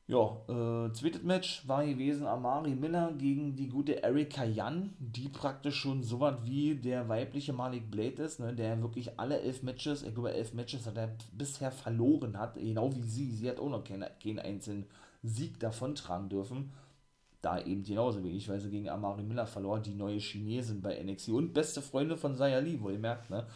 Ja, 0.08 0.38
äh, 0.48 0.94
zweites 0.94 1.24
Match 1.24 1.68
war 1.68 1.84
gewesen 1.84 2.28
Amari 2.28 2.76
Miller 2.76 3.12
gegen 3.18 3.56
die 3.56 3.68
gute 3.68 4.04
Erika 4.04 4.44
Jan, 4.44 4.94
die 5.00 5.30
praktisch 5.30 5.78
schon 5.78 6.04
so 6.04 6.20
was 6.20 6.36
wie 6.44 6.76
der 6.76 7.10
weibliche 7.10 7.54
Malik 7.54 7.90
Blade 7.90 8.22
ist, 8.22 8.40
ne, 8.40 8.54
der 8.54 8.80
wirklich 8.84 9.20
alle 9.20 9.42
elf 9.42 9.64
Matches, 9.64 10.04
ich 10.04 10.14
glaube 10.14 10.32
elf 10.32 10.54
Matches 10.54 10.86
hat 10.86 10.98
er 10.98 11.18
bisher 11.34 11.72
verloren 11.72 12.38
hat, 12.38 12.54
genau 12.54 12.94
wie 12.96 13.02
sie. 13.02 13.32
Sie 13.32 13.50
hat 13.50 13.60
auch 13.60 13.70
noch 13.70 13.84
keine, 13.84 14.12
keinen 14.24 14.38
einzelnen 14.40 14.86
Sieg 15.24 15.60
davontragen 15.60 16.30
dürfen. 16.30 16.72
Da 17.42 17.60
eben 17.60 17.84
genauso 17.84 18.24
ich, 18.24 18.48
weil 18.48 18.60
sie 18.60 18.70
gegen 18.70 18.90
Amari 18.90 19.24
Miller 19.24 19.48
verlor, 19.48 19.80
die 19.80 19.96
neue 19.96 20.20
Chinesin 20.20 20.82
bei 20.82 21.02
NXT 21.02 21.30
und 21.30 21.54
beste 21.54 21.82
Freunde 21.82 22.16
von 22.16 22.36
Sayali, 22.36 22.80
wo 22.80 22.90
ihr 22.92 23.00
merkt, 23.00 23.32
ne? 23.32 23.48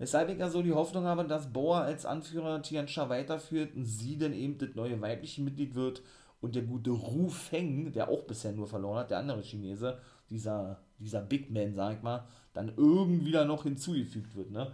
Weshalb 0.00 0.30
ich 0.30 0.38
ja 0.38 0.48
so 0.48 0.62
die 0.62 0.72
Hoffnung 0.72 1.04
habe, 1.04 1.26
dass 1.26 1.52
Boa 1.52 1.82
als 1.82 2.06
Anführer 2.06 2.62
Tiansha 2.62 3.10
weiterführt 3.10 3.76
und 3.76 3.84
sie 3.84 4.16
dann 4.16 4.32
eben 4.32 4.56
das 4.56 4.70
neue 4.74 4.98
weibliche 5.02 5.42
Mitglied 5.42 5.74
wird 5.74 6.02
und 6.40 6.54
der 6.54 6.62
gute 6.62 6.90
Ru 6.90 7.28
Feng, 7.28 7.92
der 7.92 8.08
auch 8.08 8.22
bisher 8.22 8.52
nur 8.52 8.66
verloren 8.66 9.00
hat, 9.00 9.10
der 9.10 9.18
andere 9.18 9.42
Chinese, 9.42 9.98
dieser, 10.30 10.80
dieser 10.98 11.20
Big 11.20 11.50
Man, 11.50 11.74
sag 11.74 11.98
ich 11.98 12.02
mal, 12.02 12.26
dann 12.54 12.72
irgendwie 12.78 13.30
da 13.30 13.44
noch 13.44 13.64
hinzugefügt 13.64 14.34
wird, 14.34 14.50
ne? 14.50 14.72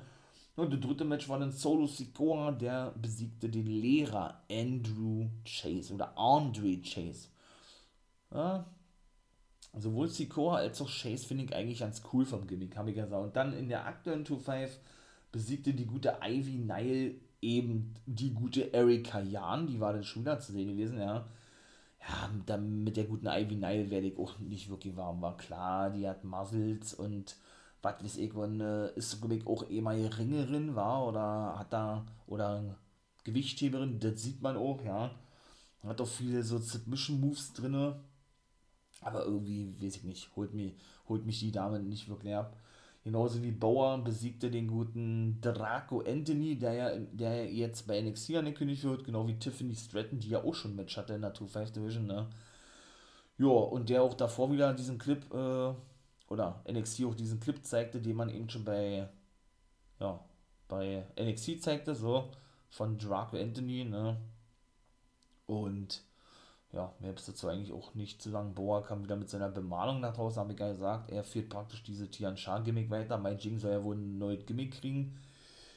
Und 0.54 0.72
das 0.72 0.78
dritte 0.78 1.04
Match 1.04 1.28
war 1.28 1.40
dann 1.40 1.50
Solo 1.50 1.88
Sikoa, 1.88 2.52
der 2.52 2.94
besiegte 3.02 3.48
den 3.48 3.66
Lehrer 3.66 4.44
Andrew 4.48 5.26
Chase 5.44 5.92
oder 5.92 6.16
Andre 6.16 6.80
Chase. 6.82 7.30
Ja, 8.32 8.64
sowohl 9.76 10.06
Sikoa 10.06 10.58
als 10.58 10.80
auch 10.80 10.88
Chase 10.88 11.26
finde 11.26 11.44
ich 11.44 11.54
eigentlich 11.54 11.80
ganz 11.80 12.00
cool 12.12 12.24
vom 12.24 12.46
Gimmick, 12.46 12.76
habe 12.76 12.90
ich 12.90 12.96
gesagt. 12.96 13.24
Und 13.24 13.34
dann 13.34 13.52
in 13.54 13.68
der 13.68 13.86
aktuellen 13.86 14.24
2-5 14.24 14.70
besiegte 15.36 15.74
die 15.74 15.86
gute 15.86 16.16
Ivy 16.22 16.56
Nile 16.58 17.14
eben 17.42 17.94
die 18.06 18.32
gute 18.32 18.72
Erika 18.72 19.20
Jan, 19.20 19.66
die 19.66 19.78
war 19.80 19.92
dann 19.92 20.02
wieder 20.02 20.40
zu 20.40 20.52
sehen 20.52 20.68
gewesen, 20.70 20.98
ja. 20.98 21.28
Ja, 22.00 22.30
dann 22.46 22.84
mit 22.84 22.96
der 22.96 23.04
guten 23.04 23.26
Ivy 23.26 23.56
Nile 23.56 23.90
werde 23.90 24.06
ich 24.08 24.18
auch 24.18 24.38
nicht 24.38 24.70
wirklich 24.70 24.96
warm, 24.96 25.20
war 25.20 25.36
klar, 25.36 25.90
die 25.90 26.08
hat 26.08 26.24
Muscles 26.24 26.94
und 26.94 27.36
was 27.82 28.02
weiß 28.02 28.16
ich, 28.16 28.32
und, 28.34 28.60
äh, 28.60 28.94
ist 28.96 29.20
glaube 29.20 29.36
ich 29.36 29.46
auch 29.46 29.68
ehemalige 29.68 30.16
Ringerin 30.18 30.74
war 30.74 31.06
oder 31.06 31.58
hat 31.58 31.72
da, 31.72 32.06
oder 32.26 32.76
Gewichtheberin, 33.24 34.00
das 34.00 34.22
sieht 34.22 34.40
man 34.42 34.56
auch, 34.56 34.82
ja. 34.84 35.10
Hat 35.82 36.00
auch 36.00 36.08
viele 36.08 36.42
so 36.42 36.58
Submission 36.58 37.20
Moves 37.20 37.52
drin, 37.52 37.94
aber 39.02 39.24
irgendwie, 39.26 39.74
weiß 39.82 39.96
ich 39.96 40.04
nicht, 40.04 40.34
holt 40.36 40.54
mich, 40.54 40.74
holt 41.08 41.26
mich 41.26 41.40
die 41.40 41.52
Dame 41.52 41.78
nicht 41.80 42.08
wirklich 42.08 42.34
ab. 42.34 42.56
Genauso 43.06 43.40
wie 43.40 43.52
Bauer 43.52 44.02
besiegte 44.02 44.50
den 44.50 44.66
guten 44.66 45.40
Draco 45.40 46.00
Anthony, 46.00 46.58
der 46.58 46.72
ja 46.72 46.90
der 46.98 47.46
jetzt 47.54 47.86
bei 47.86 48.00
NXT 48.00 48.34
angekündigt 48.34 48.82
wird, 48.82 49.04
genau 49.04 49.28
wie 49.28 49.38
Tiffany 49.38 49.76
Stratton, 49.76 50.18
die 50.18 50.30
ja 50.30 50.42
auch 50.42 50.54
schon 50.54 50.74
Match 50.74 50.96
hatte 50.96 51.14
in 51.14 51.20
der 51.20 51.32
2-5 51.32 51.72
Division, 51.72 52.08
ne? 52.08 52.26
Ja, 53.38 53.46
und 53.46 53.90
der 53.90 54.02
auch 54.02 54.14
davor 54.14 54.50
wieder 54.50 54.74
diesen 54.74 54.98
Clip, 54.98 55.22
äh, 55.32 55.72
oder 56.28 56.64
NXT 56.68 57.04
auch 57.04 57.14
diesen 57.14 57.38
Clip 57.38 57.64
zeigte, 57.64 58.00
den 58.00 58.16
man 58.16 58.28
eben 58.28 58.50
schon 58.50 58.64
bei, 58.64 59.08
ja, 60.00 60.18
bei 60.66 61.06
NXT 61.16 61.62
zeigte, 61.62 61.94
so, 61.94 62.32
von 62.70 62.98
Draco 62.98 63.36
Anthony, 63.36 63.84
ne? 63.84 64.16
Und 65.46 66.02
ja, 66.76 66.92
mehr 67.00 67.14
ist 67.14 67.28
dazu 67.28 67.48
eigentlich 67.48 67.72
auch 67.72 67.94
nicht 67.94 68.22
zu 68.22 68.30
sagen. 68.30 68.54
Boa 68.54 68.82
kam 68.82 69.02
wieder 69.02 69.16
mit 69.16 69.28
seiner 69.28 69.48
Bemalung 69.48 70.00
nach 70.00 70.14
draußen, 70.14 70.38
habe 70.38 70.52
ich 70.52 70.60
ja 70.60 70.68
gesagt. 70.68 71.10
Er 71.10 71.24
führt 71.24 71.48
praktisch 71.48 71.82
diese 71.82 72.08
Tian 72.10 72.36
Shan-Gimmick 72.36 72.90
weiter. 72.90 73.18
Mai 73.18 73.32
Jing 73.32 73.58
soll 73.58 73.72
ja 73.72 73.82
wohl 73.82 73.96
ein 73.96 74.18
neues 74.18 74.44
Gimmick 74.46 74.80
kriegen. 74.80 75.18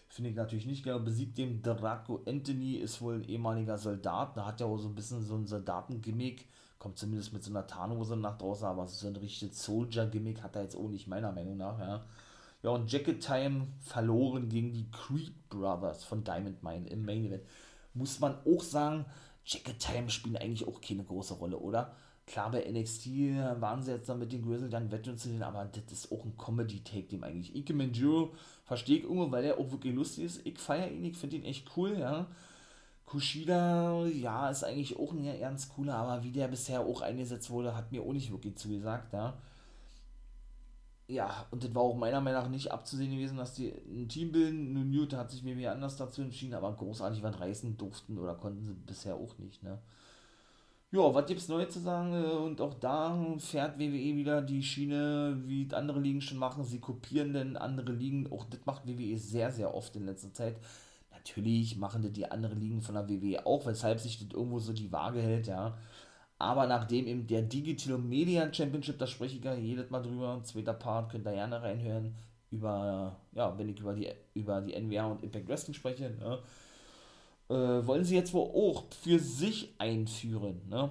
Finde 0.10 0.32
ich 0.32 0.36
natürlich 0.36 0.66
nicht 0.66 0.84
genau. 0.84 1.00
Besiegt 1.00 1.38
den 1.38 1.62
Draco 1.62 2.22
Anthony, 2.28 2.76
ist 2.76 3.02
wohl 3.02 3.16
ein 3.16 3.30
ehemaliger 3.30 3.78
Soldat. 3.78 4.36
Da 4.36 4.45
hat 4.45 4.60
ja 4.60 4.66
auch 4.66 4.78
so 4.78 4.89
ein 4.89 4.95
bisschen 4.95 5.24
so 5.24 5.36
ein 5.36 5.47
Soldatengimmick. 5.47 6.47
Kommt 6.80 6.97
zumindest 6.97 7.34
mit 7.34 7.43
so 7.43 7.52
einer 7.52 7.68
Tarnhose 7.68 8.16
nach 8.16 8.38
draußen, 8.38 8.68
aber 8.68 8.88
so 8.88 9.08
ein 9.08 9.16
richtiges 9.16 9.64
Soldier-Gimmick 9.64 10.43
hat 10.43 10.56
er 10.56 10.64
jetzt 10.64 10.76
auch 10.76 10.89
nicht, 10.89 11.08
meiner 11.08 11.32
Meinung 11.32 11.58
nach, 11.58 11.80
ja. 11.80 12.06
Ja, 12.62 12.72
und 12.72 12.91
Jacket 12.91 13.22
Time 13.26 13.68
verloren 13.80 14.50
gegen 14.50 14.74
die 14.74 14.89
Creed 14.91 15.34
Brothers 15.50 16.04
von 16.04 16.26
Diamond 16.26 16.62
Mine 16.62 16.89
im 16.89 17.06
Main 17.06 17.26
Event. 17.26 17.43
Muss 17.93 18.20
man 18.20 18.36
auch 18.45 18.62
sagen, 18.62 19.06
Jacket 19.50 19.80
Time 19.80 20.10
spielen 20.10 20.38
eigentlich 20.38 20.68
auch 20.68 20.80
keine 20.80 21.04
große 21.04 21.34
Rolle, 21.34 21.58
oder? 21.58 21.95
Klar, 22.28 22.52
bei 22.52 22.64
NXT 22.70 23.08
waren 23.60 23.82
sie 23.82 23.91
jetzt 23.91 24.08
dann 24.08 24.20
mit 24.20 24.32
den 24.32 24.43
Grizzly 24.43 24.70
dann 24.70 24.89
sehen, 25.18 25.41
aber 25.41 25.66
das 25.66 25.91
ist 25.91 26.12
auch 26.12 26.24
ein 26.24 26.38
Comedy-Take, 26.38 27.08
dem 27.08 27.24
eigentlich. 27.24 27.56
Ike 27.56 27.74
Manjuro 27.74 28.36
verstehe 28.64 28.97
ich 28.97 29.04
irgendwo, 29.04 29.32
weil 29.32 29.45
er 29.45 29.58
auch 29.58 29.72
wirklich 29.72 29.95
lustig 29.95 30.26
ist. 30.26 30.45
Ich 30.45 30.60
feiere 30.60 30.91
ihn, 30.91 31.04
ich 31.06 31.18
finde 31.18 31.38
ihn 31.38 31.45
echt 31.45 31.76
cool, 31.76 31.97
ja. 31.97 32.28
Kushida, 33.08 34.06
ja, 34.06 34.52
ist 34.52 34.64
eigentlich 34.64 35.00
auch 35.00 35.12
ein 35.14 35.39
ganz 35.39 35.70
cooler, 35.70 35.95
aber 35.95 36.24
wie 36.24 36.32
der 36.32 36.47
bisher 36.47 36.82
auch 36.82 37.02
eingesetzt 37.02 37.50
wurde, 37.50 37.76
hat 37.76 37.91
mir 37.91 38.04
auch 38.04 38.14
nicht 38.14 38.32
wirklich 38.32 38.56
zugesagt, 38.56 39.14
ja 39.14 39.36
ja, 41.10 41.47
und 41.49 41.64
das 41.64 41.74
war 41.74 41.82
auch 41.82 41.95
meiner 41.95 42.22
Meinung 42.22 42.43
nach 42.43 42.49
nicht 42.49 42.72
abzusehen 42.72 43.12
gewesen, 43.12 43.38
dass 43.38 43.55
die 43.55 43.74
ein 43.89 44.07
Team 44.07 44.32
bilden. 44.32 44.74
Nun 44.74 44.91
Newt 44.91 45.14
hat 45.14 45.32
sich 45.32 45.41
mir 45.43 45.72
anders 45.72 45.97
dazu 45.97 46.22
entschieden, 46.22 46.53
aber 46.53 46.72
großartig 46.72 47.24
was 47.24 47.39
reißen 47.39 47.78
durften 47.78 48.18
oder 48.20 48.36
konnten 48.36 48.64
sie 48.64 48.74
bisher 48.74 49.16
auch 49.16 49.38
nicht, 49.39 49.64
ne? 49.64 49.80
Ja, 50.91 51.14
was 51.14 51.28
gibt's 51.28 51.47
neu 51.47 51.66
zu 51.66 51.80
sagen? 51.80 52.14
Äh, 52.14 52.28
und 52.28 52.62
auch 52.62 52.74
da 52.76 53.16
fährt 53.39 53.78
WWE 53.80 54.16
wieder 54.16 54.41
die 54.41 54.64
Schiene, 54.64 55.39
wie 55.45 55.68
andere 55.74 55.99
Ligen 55.99 56.22
schon 56.22 56.38
machen. 56.39 56.64
Sie 56.64 56.80
kopieren 56.80 57.34
denn 57.34 57.57
andere 57.57 57.91
Ligen. 57.91 58.32
Auch 58.32 58.45
das 58.45 58.66
macht 58.66 58.88
WWE 58.88 59.18
sehr, 59.18 59.51
sehr 59.51 59.74
oft 59.76 59.95
in 59.95 60.05
letzter 60.05 60.34
Zeit. 60.34 60.57
Natürlich 61.12 61.78
machen 61.78 62.01
das 62.01 62.14
die 62.14 62.30
anderen 62.32 62.60
Ligen 62.60 62.82
von 62.82 62.95
der 62.95 63.07
WWE 63.10 63.45
auch, 63.45 63.66
weshalb 63.68 63.99
sich 63.99 64.20
das 64.20 64.30
irgendwo 64.36 64.60
so 64.60 64.74
die 64.74 64.91
Waage 64.91 65.22
hält, 65.22 65.47
ja. 65.47 65.78
Aber 66.40 66.68
nachdem 66.68 67.06
eben 67.06 67.28
der 67.28 67.42
Digital 67.42 67.98
Media 67.98 68.52
Championship, 68.52 68.98
da 68.98 69.06
spreche 69.06 69.38
ich 69.38 69.44
ja 69.44 69.54
jedes 69.56 69.90
Mal 69.90 70.02
drüber, 70.02 70.42
zweiter 70.44 70.74
Part, 70.74 71.12
könnt 71.12 71.28
ihr 71.28 71.34
gerne 71.34 71.62
reinhören, 71.62 72.16
über, 72.50 73.18
ja, 73.34 73.58
wenn 73.58 73.68
ich 73.68 73.80
über 73.80 73.94
die, 73.94 74.10
über 74.34 74.62
die 74.62 74.80
NWA 74.80 75.08
und 75.08 75.22
Impact 75.22 75.50
Wrestling 75.50 75.74
spreche, 75.74 76.10
ne? 76.12 76.40
äh, 77.50 77.86
wollen 77.86 78.06
sie 78.06 78.16
jetzt 78.16 78.34
wohl 78.34 78.48
auch 78.48 78.86
für 78.94 79.20
sich 79.20 79.76
einführen, 79.78 80.62
ne? 80.70 80.90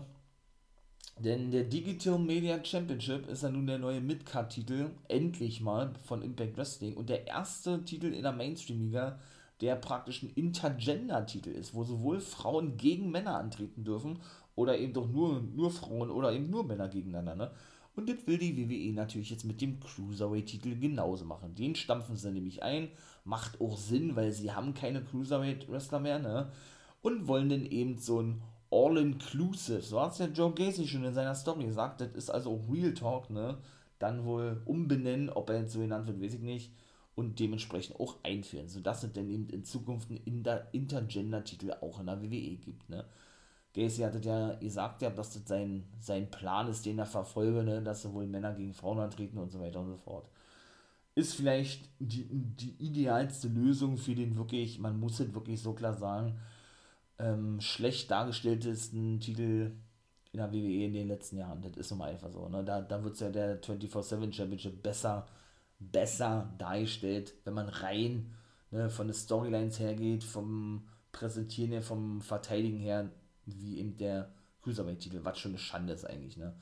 Denn 1.18 1.50
der 1.50 1.64
Digital 1.64 2.16
Media 2.18 2.64
Championship 2.64 3.28
ist 3.28 3.42
ja 3.42 3.48
nun 3.48 3.66
der 3.66 3.78
neue 3.78 4.00
Midcard-Titel, 4.00 4.90
endlich 5.08 5.60
mal, 5.60 5.92
von 6.04 6.22
Impact 6.22 6.56
Wrestling. 6.56 6.94
Und 6.94 7.08
der 7.08 7.26
erste 7.26 7.84
Titel 7.84 8.12
in 8.12 8.22
der 8.22 8.30
Mainstream-Liga, 8.30 9.18
der 9.60 9.74
praktisch 9.74 10.22
ein 10.22 10.30
Intergender-Titel 10.30 11.50
ist, 11.50 11.74
wo 11.74 11.82
sowohl 11.82 12.20
Frauen 12.20 12.76
gegen 12.76 13.10
Männer 13.10 13.36
antreten 13.36 13.82
dürfen 13.82 14.20
oder 14.58 14.76
eben 14.76 14.92
doch 14.92 15.08
nur, 15.08 15.40
nur 15.40 15.70
Frauen 15.70 16.10
oder 16.10 16.32
eben 16.32 16.50
nur 16.50 16.64
Männer 16.64 16.88
gegeneinander. 16.88 17.36
Ne? 17.36 17.50
Und 17.94 18.08
das 18.08 18.26
will 18.26 18.38
die 18.38 18.56
WWE 18.56 18.92
natürlich 18.92 19.30
jetzt 19.30 19.44
mit 19.44 19.60
dem 19.60 19.78
Cruiserweight-Titel 19.80 20.78
genauso 20.78 21.24
machen. 21.24 21.54
Den 21.54 21.74
stampfen 21.74 22.16
sie 22.16 22.30
nämlich 22.30 22.62
ein, 22.62 22.88
macht 23.24 23.60
auch 23.60 23.76
Sinn, 23.76 24.16
weil 24.16 24.32
sie 24.32 24.52
haben 24.52 24.74
keine 24.74 25.02
Cruiserweight-Wrestler 25.02 26.00
mehr, 26.00 26.18
ne? 26.18 26.50
Und 27.02 27.26
wollen 27.26 27.48
dann 27.48 27.66
eben 27.66 27.98
so 27.98 28.20
ein 28.20 28.42
All-Inclusive, 28.70 29.82
so 29.82 30.00
hat 30.00 30.12
es 30.12 30.18
ja 30.18 30.26
Joe 30.26 30.52
Gacy 30.52 30.86
schon 30.86 31.04
in 31.04 31.14
seiner 31.14 31.34
Story 31.34 31.64
gesagt, 31.64 32.00
das 32.00 32.12
ist 32.12 32.30
also 32.30 32.64
Real 32.70 32.94
Talk, 32.94 33.30
ne? 33.30 33.58
Dann 33.98 34.24
wohl 34.24 34.62
umbenennen, 34.64 35.30
ob 35.30 35.50
er 35.50 35.62
jetzt 35.62 35.72
so 35.72 35.80
genannt 35.80 36.06
wird, 36.06 36.20
weiß 36.20 36.34
ich 36.34 36.42
nicht. 36.42 36.72
Und 37.14 37.40
dementsprechend 37.40 37.98
auch 37.98 38.16
einführen, 38.22 38.68
sodass 38.68 39.02
es 39.02 39.12
dann 39.12 39.28
eben 39.28 39.48
in 39.48 39.64
Zukunft 39.64 40.08
einen 40.08 40.44
Intergender-Titel 40.70 41.72
auch 41.80 41.98
in 41.98 42.06
der 42.06 42.22
WWE 42.22 42.56
gibt, 42.56 42.88
ne? 42.88 43.04
Gacy 43.78 44.02
hatte 44.02 44.20
ja 44.20 44.54
gesagt, 44.54 45.02
ja, 45.02 45.10
dass 45.10 45.32
das 45.32 45.46
sein, 45.46 45.84
sein 46.00 46.30
Plan 46.30 46.68
ist, 46.68 46.84
den 46.84 46.98
er 46.98 47.06
verfolge, 47.06 47.62
ne? 47.62 47.82
dass 47.82 48.02
sowohl 48.02 48.26
Männer 48.26 48.52
gegen 48.54 48.74
Frauen 48.74 48.98
antreten 48.98 49.38
und 49.38 49.52
so 49.52 49.60
weiter 49.60 49.80
und 49.80 49.88
so 49.88 49.96
fort. 49.96 50.28
Ist 51.14 51.34
vielleicht 51.34 51.88
die, 51.98 52.26
die 52.30 52.76
idealste 52.78 53.48
Lösung 53.48 53.96
für 53.96 54.14
den 54.14 54.36
wirklich, 54.36 54.78
man 54.78 54.98
muss 54.98 55.20
es 55.20 55.32
wirklich 55.34 55.60
so 55.60 55.72
klar 55.72 55.94
sagen, 55.94 56.38
ähm, 57.18 57.60
schlecht 57.60 58.10
dargestelltesten 58.10 59.20
Titel 59.20 59.72
in 60.32 60.38
der 60.38 60.52
WWE 60.52 60.84
in 60.84 60.92
den 60.92 61.08
letzten 61.08 61.38
Jahren. 61.38 61.62
Das 61.62 61.76
ist 61.76 61.90
nun 61.90 61.98
mal 61.98 62.10
einfach 62.10 62.30
so. 62.30 62.48
Ne? 62.48 62.64
Da, 62.64 62.80
da 62.80 63.02
wird 63.02 63.18
ja 63.20 63.30
der 63.30 63.60
24-7 63.60 64.32
Championship 64.32 64.82
besser, 64.82 65.26
besser 65.78 66.52
dargestellt, 66.58 67.34
wenn 67.44 67.54
man 67.54 67.68
rein 67.68 68.34
ne, 68.70 68.90
von 68.90 69.06
den 69.06 69.14
Storylines 69.14 69.78
hergeht, 69.80 70.24
vom 70.24 70.88
Präsentieren 71.12 71.72
her, 71.72 71.82
vom 71.82 72.20
Verteidigen 72.20 72.78
her, 72.78 73.10
wie 73.56 73.78
eben 73.78 73.96
der 73.96 74.32
Cruiserweight-Titel, 74.62 75.20
was 75.22 75.38
schon 75.38 75.52
eine 75.52 75.58
Schande 75.58 75.92
ist 75.92 76.04
eigentlich. 76.04 76.36
Ne? 76.36 76.54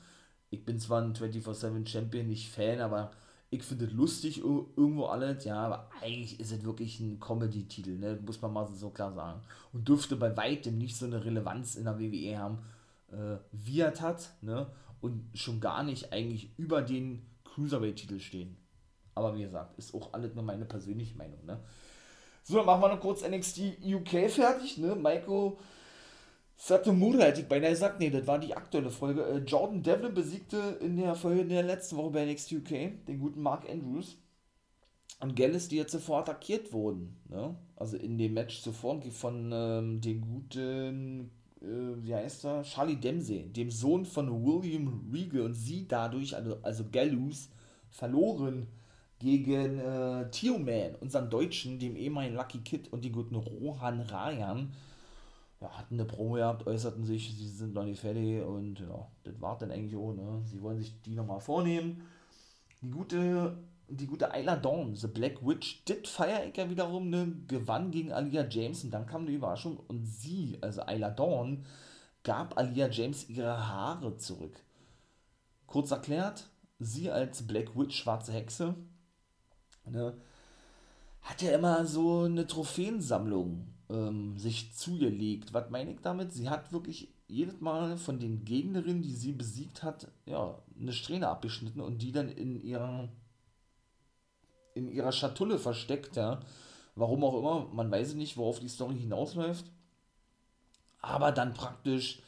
Ich 0.49 0.65
bin 0.65 0.79
zwar 0.79 1.01
ein 1.01 1.13
24-7 1.13 1.87
Champion, 1.87 2.27
nicht 2.27 2.49
Fan, 2.49 2.79
aber 2.79 3.11
ich 3.49 3.63
finde 3.63 3.85
es 3.85 3.93
lustig 3.93 4.39
irgendwo 4.39 5.05
alles, 5.05 5.45
ja, 5.45 5.57
aber 5.57 5.89
eigentlich 6.01 6.39
ist 6.39 6.51
es 6.51 6.65
wirklich 6.65 6.99
ein 6.99 7.19
Comedy-Titel, 7.19 7.97
ne? 7.97 8.19
muss 8.25 8.41
man 8.41 8.51
mal 8.51 8.67
so 8.67 8.89
klar 8.89 9.13
sagen. 9.13 9.41
Und 9.71 9.87
dürfte 9.87 10.15
bei 10.15 10.35
weitem 10.35 10.77
nicht 10.77 10.97
so 10.97 11.05
eine 11.05 11.23
Relevanz 11.23 11.75
in 11.75 11.85
der 11.85 11.99
WWE 11.99 12.37
haben, 12.37 12.59
äh, 13.11 13.37
wie 13.51 13.79
er 13.79 13.93
hat, 14.01 14.31
ne? 14.41 14.67
und 14.99 15.29
schon 15.33 15.61
gar 15.61 15.83
nicht 15.83 16.11
eigentlich 16.11 16.51
über 16.57 16.81
den 16.81 17.25
Cruiserweight-Titel 17.45 18.19
stehen. 18.19 18.57
Aber 19.15 19.35
wie 19.35 19.41
gesagt, 19.41 19.77
ist 19.79 19.93
auch 19.95 20.13
alles 20.13 20.35
nur 20.35 20.43
meine 20.43 20.65
persönliche 20.65 21.17
Meinung. 21.17 21.43
Ne? 21.45 21.59
So, 22.43 22.57
dann 22.57 22.65
machen 22.65 22.81
wir 22.81 22.89
noch 22.89 22.99
kurz 22.99 23.27
NXT 23.27 23.79
UK 23.83 24.29
fertig. 24.29 24.77
Ne? 24.77 24.95
Maiko 24.95 25.57
Satomura 26.59 27.25
hätte 27.25 27.41
ich 27.41 27.47
beinahe 27.47 27.69
gesagt, 27.69 27.99
nee, 27.99 28.09
das 28.09 28.25
war 28.25 28.39
die 28.39 28.55
aktuelle 28.55 28.89
Folge. 28.89 29.23
Äh, 29.23 29.37
Jordan 29.37 29.83
Devlin 29.83 30.13
besiegte 30.13 30.57
in 30.81 30.97
der 30.97 31.13
Folge 31.15 31.41
in 31.41 31.49
der 31.49 31.63
letzten 31.63 31.97
Woche 31.97 32.11
bei 32.11 32.25
NXT 32.25 32.53
UK 32.53 33.05
den 33.07 33.19
guten 33.19 33.41
Mark 33.41 33.69
Andrews 33.69 34.17
und 35.19 35.35
Gallus, 35.35 35.67
die 35.67 35.77
jetzt 35.77 35.91
zuvor 35.91 36.19
attackiert 36.19 36.73
wurden. 36.73 37.15
Ne? 37.29 37.55
Also 37.75 37.95
in 37.97 38.17
dem 38.17 38.33
Match 38.33 38.61
zuvor 38.61 39.01
von 39.11 39.51
ähm, 39.53 40.01
dem 40.01 40.21
guten, 40.21 41.31
äh, 41.61 42.03
wie 42.03 42.15
heißt 42.15 42.45
er? 42.45 42.63
Charlie 42.63 42.95
Dempsey, 42.95 43.43
dem 43.49 43.69
Sohn 43.69 44.03
von 44.03 44.43
William 44.43 45.11
Regal 45.13 45.41
und 45.41 45.53
sie 45.53 45.87
dadurch, 45.87 46.35
also, 46.35 46.57
also 46.63 46.85
Gallus, 46.91 47.49
verloren 47.89 48.67
gegen 49.19 49.79
äh, 49.79 50.29
Tio 50.31 50.57
Man, 50.57 50.95
unseren 51.01 51.29
Deutschen, 51.29 51.77
dem 51.77 51.95
ehemaligen 51.95 52.35
Lucky 52.35 52.59
Kid 52.59 52.91
und 52.91 53.05
den 53.05 53.11
guten 53.11 53.35
Rohan 53.35 54.01
Rayan 54.01 54.73
ja, 55.61 55.69
hatten 55.77 55.95
eine 55.95 56.05
Promo 56.05 56.35
gehabt, 56.35 56.67
äußerten 56.67 57.03
sich, 57.03 57.35
sie 57.35 57.49
sind 57.49 57.73
noch 57.73 57.83
nicht 57.83 57.99
fertig 57.99 58.43
und 58.43 58.79
ja, 58.79 59.07
das 59.23 59.41
war 59.41 59.57
dann 59.57 59.71
eigentlich 59.71 59.95
auch, 59.95 60.13
ne? 60.13 60.41
Sie 60.45 60.61
wollen 60.61 60.77
sich 60.77 61.01
die 61.01 61.15
nochmal 61.15 61.39
vornehmen. 61.39 62.03
Die 62.81 62.91
gute, 62.91 63.57
die 63.87 64.05
gute 64.05 64.31
Ayla 64.31 64.55
Dawn, 64.55 64.95
The 64.95 65.07
Black 65.07 65.45
Witch, 65.45 65.83
dit 65.85 66.07
ich 66.07 66.57
ja 66.57 66.69
wiederum, 66.69 67.09
ne, 67.09 67.33
gewann 67.47 67.89
gegen 67.89 68.11
Alia 68.11 68.47
James 68.47 68.83
und 68.83 68.91
dann 68.91 69.07
kam 69.07 69.21
eine 69.21 69.31
Überraschung 69.31 69.77
und 69.87 70.05
sie, 70.05 70.59
also 70.61 70.83
Ayla 70.83 71.09
Dawn, 71.09 71.65
gab 72.23 72.57
Alia 72.57 72.89
James 72.89 73.27
ihre 73.29 73.67
Haare 73.67 74.17
zurück. 74.17 74.61
Kurz 75.65 75.89
erklärt, 75.89 76.49
sie 76.77 77.09
als 77.09 77.47
Black 77.47 77.75
Witch, 77.75 77.97
schwarze 77.97 78.31
Hexe, 78.31 78.75
ne, 79.85 80.13
hat 81.21 81.41
ja 81.41 81.51
immer 81.51 81.85
so 81.87 82.23
eine 82.23 82.45
Trophäensammlung 82.45 83.73
ähm, 83.89 84.37
sich 84.37 84.73
zugelegt. 84.73 85.53
Was 85.53 85.69
meine 85.69 85.91
ich 85.91 86.01
damit? 86.01 86.33
Sie 86.33 86.49
hat 86.49 86.71
wirklich 86.71 87.09
jedes 87.27 87.59
Mal 87.59 87.97
von 87.97 88.19
den 88.19 88.45
Gegnerinnen, 88.45 89.01
die 89.01 89.13
sie 89.13 89.33
besiegt 89.33 89.83
hat, 89.83 90.07
ja, 90.25 90.57
eine 90.79 90.93
Strähne 90.93 91.27
abgeschnitten 91.27 91.81
und 91.81 92.01
die 92.01 92.11
dann 92.11 92.29
in 92.29 92.61
ihrer 92.61 93.09
in 94.73 94.89
ihrer 94.89 95.11
Schatulle 95.11 95.57
versteckt, 95.57 96.15
ja. 96.15 96.39
Warum 96.95 97.23
auch 97.23 97.37
immer, 97.37 97.67
man 97.73 97.91
weiß 97.91 98.13
nicht, 98.15 98.37
worauf 98.37 98.59
die 98.59 98.69
Story 98.69 98.97
hinausläuft. 98.97 99.65
Aber 101.01 101.31
dann 101.31 101.53
praktisch, 101.53 102.21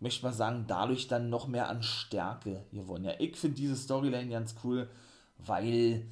möchte 0.00 0.24
man 0.24 0.34
sagen, 0.34 0.64
dadurch 0.66 1.08
dann 1.08 1.30
noch 1.30 1.46
mehr 1.46 1.68
an 1.68 1.82
Stärke 1.82 2.64
gewonnen. 2.72 3.04
Ja, 3.04 3.14
ich 3.18 3.36
finde 3.36 3.56
diese 3.56 3.76
Storyline 3.76 4.30
ganz 4.30 4.54
cool, 4.64 4.88
weil 5.38 6.06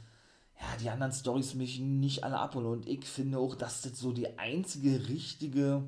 ja, 0.60 0.76
die 0.80 0.90
anderen 0.90 1.12
Stories 1.12 1.54
mich 1.54 1.78
nicht 1.78 2.24
alle 2.24 2.38
abholen. 2.38 2.66
Und 2.66 2.88
ich 2.88 3.04
finde 3.04 3.38
auch, 3.38 3.54
dass 3.54 3.82
das 3.82 3.98
so 3.98 4.12
die 4.12 4.38
einzige 4.38 5.08
richtige, 5.08 5.84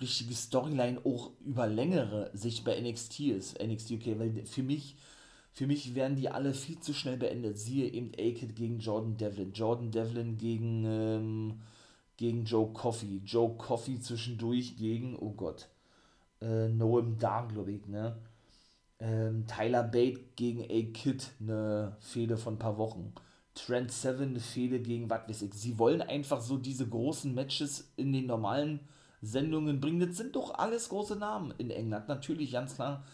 richtige 0.00 0.34
Storyline 0.34 1.00
auch 1.04 1.30
über 1.44 1.66
längere 1.66 2.30
Sicht 2.32 2.64
bei 2.64 2.80
NXT 2.80 3.20
ist, 3.20 3.62
NXT 3.62 3.92
UK, 3.92 4.18
weil 4.18 4.46
für 4.46 4.62
mich, 4.62 4.96
für 5.52 5.66
mich 5.66 5.94
werden 5.94 6.16
die 6.16 6.28
alle 6.28 6.54
viel 6.54 6.78
zu 6.78 6.94
schnell 6.94 7.16
beendet. 7.16 7.58
Siehe 7.58 7.88
eben 7.90 8.12
A-Kid 8.12 8.54
gegen 8.54 8.78
Jordan 8.78 9.16
Devlin, 9.16 9.52
Jordan 9.52 9.90
Devlin 9.90 10.38
gegen, 10.38 10.84
ähm, 10.86 11.60
gegen 12.16 12.44
Joe 12.44 12.72
Coffey, 12.72 13.20
Joe 13.24 13.56
Coffey 13.56 14.00
zwischendurch 14.00 14.76
gegen, 14.76 15.16
oh 15.16 15.32
Gott, 15.32 15.68
äh, 16.40 16.68
Noam 16.68 17.18
Dar, 17.18 17.48
glaube 17.48 17.72
ich, 17.72 17.86
ne? 17.86 18.16
Ähm, 19.00 19.46
Tyler 19.48 19.82
Bate 19.82 20.20
gegen 20.36 20.62
A-Kid, 20.62 21.32
eine 21.40 21.96
Fehde 21.98 22.36
von 22.36 22.54
ein 22.54 22.58
paar 22.60 22.78
Wochen. 22.78 23.12
Trent 23.54 23.92
Seven 23.92 24.40
Fehde 24.40 24.80
gegen 24.80 25.10
was 25.10 25.28
weiß 25.28 25.42
ich. 25.42 25.54
Sie 25.54 25.78
wollen 25.78 26.00
einfach 26.02 26.40
so 26.40 26.56
diese 26.56 26.88
großen 26.88 27.34
Matches 27.34 27.92
in 27.96 28.12
den 28.12 28.26
normalen 28.26 28.80
Sendungen 29.20 29.80
bringen. 29.80 30.00
Das 30.00 30.16
sind 30.16 30.34
doch 30.36 30.54
alles 30.54 30.88
große 30.88 31.16
Namen 31.16 31.54
in 31.58 31.70
England, 31.70 32.08
natürlich, 32.08 32.52
ganz 32.52 32.74
klar. 32.74 33.04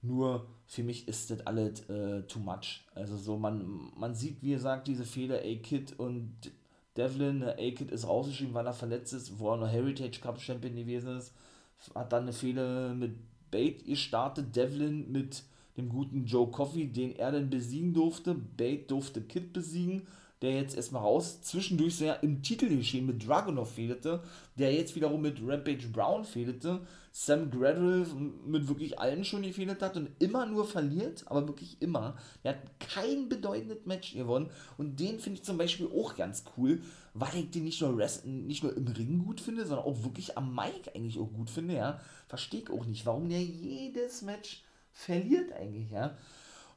Nur 0.00 0.48
für 0.66 0.82
mich 0.82 1.06
ist 1.06 1.30
das 1.30 1.46
alles 1.46 1.88
äh, 1.88 2.22
too 2.22 2.40
much. 2.40 2.84
Also 2.94 3.16
so, 3.16 3.38
man, 3.38 3.92
man 3.96 4.14
sieht, 4.14 4.42
wie 4.42 4.50
gesagt, 4.50 4.88
diese 4.88 5.04
Fehler, 5.04 5.36
A-Kid 5.36 5.98
und 5.98 6.32
Devlin, 6.96 7.44
A-Kid 7.44 7.90
ist 7.92 8.08
rausgeschrieben, 8.08 8.54
weil 8.54 8.66
er 8.66 8.72
verletzt 8.72 9.12
ist, 9.12 9.38
wo 9.38 9.50
er 9.50 9.58
noch 9.58 9.68
Heritage 9.70 10.20
Cup 10.20 10.40
Champion 10.40 10.74
gewesen 10.74 11.16
ist. 11.16 11.32
Hat 11.94 12.12
dann 12.12 12.24
eine 12.24 12.32
Fehler 12.32 12.94
mit 12.94 13.14
Bait 13.50 13.84
gestartet, 13.84 14.56
Devlin 14.56 15.10
mit 15.12 15.44
dem 15.76 15.88
guten 15.88 16.26
Joe 16.26 16.50
Coffey, 16.50 16.88
den 16.88 17.16
er 17.16 17.32
dann 17.32 17.50
besiegen 17.50 17.94
durfte. 17.94 18.34
Bate 18.34 18.84
durfte 18.88 19.22
Kid 19.22 19.52
besiegen, 19.52 20.06
der 20.42 20.56
jetzt 20.56 20.76
erstmal 20.76 21.02
raus, 21.02 21.40
zwischendurch 21.42 21.96
sehr 21.96 22.22
im 22.22 22.42
Titelgeschehen 22.42 23.06
mit 23.06 23.26
Dragunov 23.26 23.72
fehlte, 23.72 24.22
der 24.58 24.74
jetzt 24.74 24.94
wiederum 24.96 25.22
mit 25.22 25.40
Rampage 25.40 25.88
Brown 25.88 26.24
fehlte, 26.24 26.80
Sam 27.12 27.50
Gradle 27.50 28.06
mit 28.46 28.68
wirklich 28.68 28.98
allen 28.98 29.24
schon 29.24 29.42
gefehlt 29.42 29.82
hat 29.82 29.96
und 29.96 30.10
immer 30.18 30.46
nur 30.46 30.64
verliert, 30.64 31.24
aber 31.26 31.46
wirklich 31.46 31.80
immer. 31.80 32.16
Er 32.42 32.54
hat 32.54 32.80
kein 32.80 33.28
bedeutendes 33.28 33.86
Match 33.86 34.14
gewonnen 34.14 34.50
und 34.78 34.98
den 34.98 35.20
finde 35.20 35.38
ich 35.38 35.44
zum 35.44 35.58
Beispiel 35.58 35.86
auch 35.86 36.16
ganz 36.16 36.42
cool, 36.56 36.82
weil 37.14 37.36
ich 37.36 37.50
den 37.50 37.64
nicht 37.64 37.80
nur, 37.80 37.94
nicht 38.24 38.62
nur 38.64 38.76
im 38.76 38.88
Ring 38.88 39.24
gut 39.24 39.40
finde, 39.40 39.64
sondern 39.64 39.86
auch 39.86 40.02
wirklich 40.02 40.36
am 40.36 40.54
Mic 40.54 40.90
eigentlich 40.94 41.18
auch 41.18 41.32
gut 41.32 41.50
finde, 41.50 41.74
ja. 41.74 42.00
Verstehe 42.26 42.62
ich 42.62 42.70
auch 42.70 42.86
nicht, 42.86 43.06
warum 43.06 43.28
der 43.28 43.42
jedes 43.42 44.22
Match 44.22 44.62
verliert 44.92 45.52
eigentlich, 45.52 45.90
ja. 45.90 46.16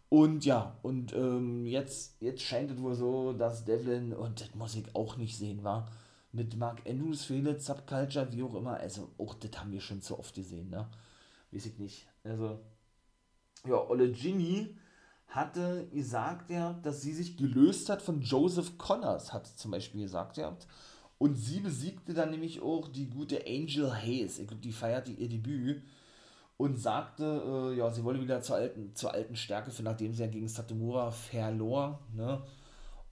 Und 0.10 0.46
ja, 0.46 0.78
und 0.82 1.14
ähm, 1.14 1.66
jetzt, 1.66 2.22
jetzt 2.22 2.42
scheint 2.42 2.72
es 2.72 2.80
wohl 2.80 2.96
so, 2.96 3.34
dass 3.34 3.66
Devlin, 3.66 4.14
und 4.14 4.40
das 4.40 4.54
muss 4.56 4.76
ich 4.76 4.96
auch 4.96 5.18
nicht 5.18 5.38
sehen, 5.38 5.64
war, 5.64 5.90
mit 6.32 6.56
Mark 6.58 6.82
Andrews 6.88 7.26
fehle, 7.26 7.60
Subculture, 7.60 8.32
wie 8.32 8.44
auch 8.44 8.56
immer, 8.56 8.78
also 8.78 9.10
auch 9.18 9.34
das 9.36 9.60
haben 9.60 9.72
wir 9.72 9.82
schon 9.82 10.02
zu 10.02 10.20
oft 10.20 10.36
gesehen, 10.36 10.70
ne? 10.70 10.88
Weiß 11.52 11.66
ich 11.66 11.78
nicht. 11.80 12.08
Also, 12.24 12.60
ja, 13.66 13.90
Olle 13.90 14.12
Ginny 14.12 14.76
hatte 15.28 15.88
gesagt, 15.92 16.50
ja, 16.50 16.74
dass 16.84 17.02
sie 17.02 17.14
sich 17.14 17.38
gelöst 17.38 17.90
hat 17.90 18.02
von 18.02 18.22
Joseph 18.22 18.78
Connors, 18.78 19.34
hat 19.34 19.48
zum 19.48 19.72
Beispiel 19.72 20.02
gesagt, 20.02 20.38
ja. 20.38 20.56
Und 21.18 21.36
sie 21.36 21.62
besiegte 21.62 22.14
dann 22.14 22.32
nämlich 22.32 22.62
auch 22.62 22.90
die 22.90 23.10
gute 23.10 23.46
Angel 23.48 23.94
Hayes. 23.94 24.38
Ich 24.38 24.48
glaube, 24.48 24.62
die 24.62 24.74
feierte 24.74 25.12
ihr 25.12 25.30
Debüt 25.30 25.82
und 26.58 26.78
sagte, 26.78 27.24
äh, 27.74 27.78
ja, 27.78 27.90
sie 27.92 28.04
wolle 28.04 28.22
wieder 28.22 28.42
zur 28.42 28.58
alten, 28.58 28.96
zur 28.96 29.14
alten 29.14 29.36
Stärke 29.36 29.72
finden, 29.72 29.92
nachdem 29.92 30.14
sie 30.14 30.24
ja 30.24 30.30
gegen 30.30 30.48
Satomura 30.48 31.12
verlor. 31.12 32.00
Ne? 32.14 32.42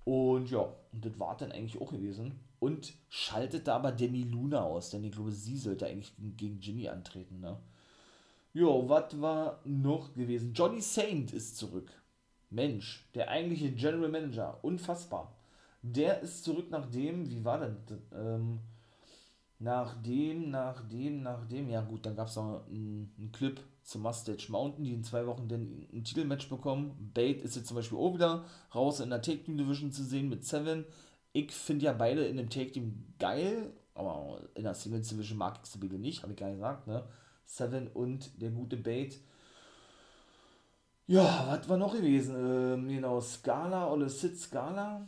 Und 0.06 0.50
ja, 0.50 0.74
und 0.92 1.06
das 1.06 1.20
war 1.20 1.36
dann 1.36 1.52
eigentlich 1.52 1.82
auch 1.82 1.92
gewesen. 1.92 2.40
Und 2.60 2.94
schaltete 3.10 3.74
aber 3.74 3.92
Demi 3.92 4.24
Luna 4.24 4.64
aus, 4.64 4.90
denn 4.90 5.04
ich 5.04 5.12
glaube, 5.12 5.32
sie 5.32 5.58
sollte 5.58 5.86
eigentlich 5.86 6.14
gegen 6.38 6.60
Ginny 6.60 6.88
antreten. 6.88 7.42
Ne? 7.42 7.58
Jo, 8.54 8.88
was 8.88 9.20
war 9.20 9.60
noch 9.66 10.14
gewesen? 10.14 10.54
Johnny 10.54 10.80
Saint 10.80 11.34
ist 11.34 11.58
zurück. 11.58 11.92
Mensch, 12.50 13.10
der 13.16 13.30
eigentliche 13.30 13.72
General 13.72 14.10
Manager, 14.10 14.64
unfassbar. 14.64 15.36
Der 15.82 16.22
ist 16.22 16.46
zurück 16.46 16.68
nachdem, 16.70 17.30
wie 17.30 17.44
war 17.44 17.60
denn? 17.60 17.78
Ähm, 18.14 18.60
nachdem, 19.64 20.52
nachdem, 20.52 21.24
nachdem, 21.24 21.70
ja 21.70 21.82
gut, 21.82 22.06
dann 22.06 22.16
gab 22.16 22.28
es 22.28 22.36
noch 22.36 22.66
einen, 22.68 23.14
einen 23.18 23.32
Clip 23.32 23.62
zum 23.84 24.02
Mustache 24.02 24.52
Mountain, 24.52 24.84
die 24.84 24.94
in 24.94 25.04
zwei 25.04 25.26
Wochen 25.26 25.48
dann 25.48 25.88
ein 25.94 26.04
Titelmatch 26.04 26.50
bekommen. 26.50 27.12
Bate 27.14 27.40
ist 27.42 27.56
jetzt 27.56 27.68
zum 27.68 27.76
Beispiel 27.76 27.98
auch 27.98 28.14
wieder 28.14 28.46
raus 28.76 29.00
in 29.00 29.10
der 29.10 29.22
Take 29.22 29.44
Team 29.44 29.58
Division 29.58 29.92
zu 29.92 30.04
sehen 30.04 30.30
mit 30.30 30.46
Seven. 30.46 30.86
Ich 31.32 31.52
finde 31.52 31.86
ja 31.86 31.94
beide 31.94 32.26
in 32.26 32.38
dem 32.38 32.50
Take 32.50 32.74
Team 32.74 33.06
geil, 33.20 33.72
aber 33.96 34.42
in 34.56 34.64
der 34.64 34.74
Singles 34.74 35.08
Division 35.08 35.38
mag 35.38 35.60
ich 35.64 35.70
sie 35.70 35.80
nicht, 35.80 36.24
habe 36.24 36.34
ich 36.34 36.40
gar 36.40 36.48
nicht 36.48 36.58
gesagt, 36.58 36.88
ne? 36.88 37.04
Seven 37.46 37.88
und 37.88 38.42
der 38.42 38.52
gute 38.52 38.78
Bait. 38.78 39.20
Ja, 41.08 41.48
was 41.50 41.68
war 41.68 41.78
noch 41.78 41.94
gewesen? 41.94 42.36
Ähm, 42.36 42.88
genau, 42.88 43.20
Scala 43.22 43.92
oder 43.92 44.10
Sid 44.10 44.38
Scala. 44.38 45.08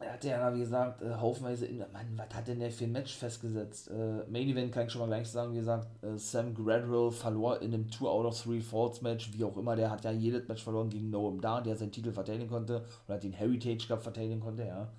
Er 0.00 0.12
hatte 0.12 0.28
ja, 0.28 0.54
wie 0.54 0.60
gesagt, 0.60 1.02
äh, 1.02 1.12
haufenweise 1.14 1.66
in. 1.66 1.78
Mann, 1.78 2.16
was 2.16 2.32
hat 2.32 2.46
denn 2.46 2.60
der 2.60 2.70
für 2.70 2.84
ein 2.84 2.92
Match 2.92 3.16
festgesetzt? 3.16 3.90
Äh, 3.90 4.24
Main 4.28 4.48
Event 4.48 4.72
kann 4.72 4.86
ich 4.86 4.92
schon 4.92 5.00
mal 5.00 5.08
gleich 5.08 5.28
sagen, 5.28 5.52
wie 5.52 5.58
gesagt, 5.58 5.88
äh, 6.04 6.16
Sam 6.16 6.54
Gradwell 6.54 7.10
verlor 7.10 7.60
in 7.60 7.74
einem 7.74 7.90
2 7.90 8.06
out 8.06 8.26
of 8.26 8.40
3 8.40 8.60
Falls 8.60 9.02
Match, 9.02 9.32
wie 9.32 9.42
auch 9.42 9.56
immer. 9.56 9.74
Der 9.74 9.90
hat 9.90 10.04
ja 10.04 10.12
jedes 10.12 10.46
Match 10.46 10.62
verloren 10.62 10.88
gegen 10.88 11.10
Noam 11.10 11.40
Da, 11.40 11.60
der 11.60 11.76
seinen 11.76 11.90
Titel 11.90 12.12
verteidigen 12.12 12.48
konnte, 12.48 12.84
oder 13.08 13.18
den 13.18 13.32
Heritage 13.32 13.88
Cup 13.88 14.02
verteidigen 14.02 14.40
konnte, 14.40 14.64
ja. 14.66 14.92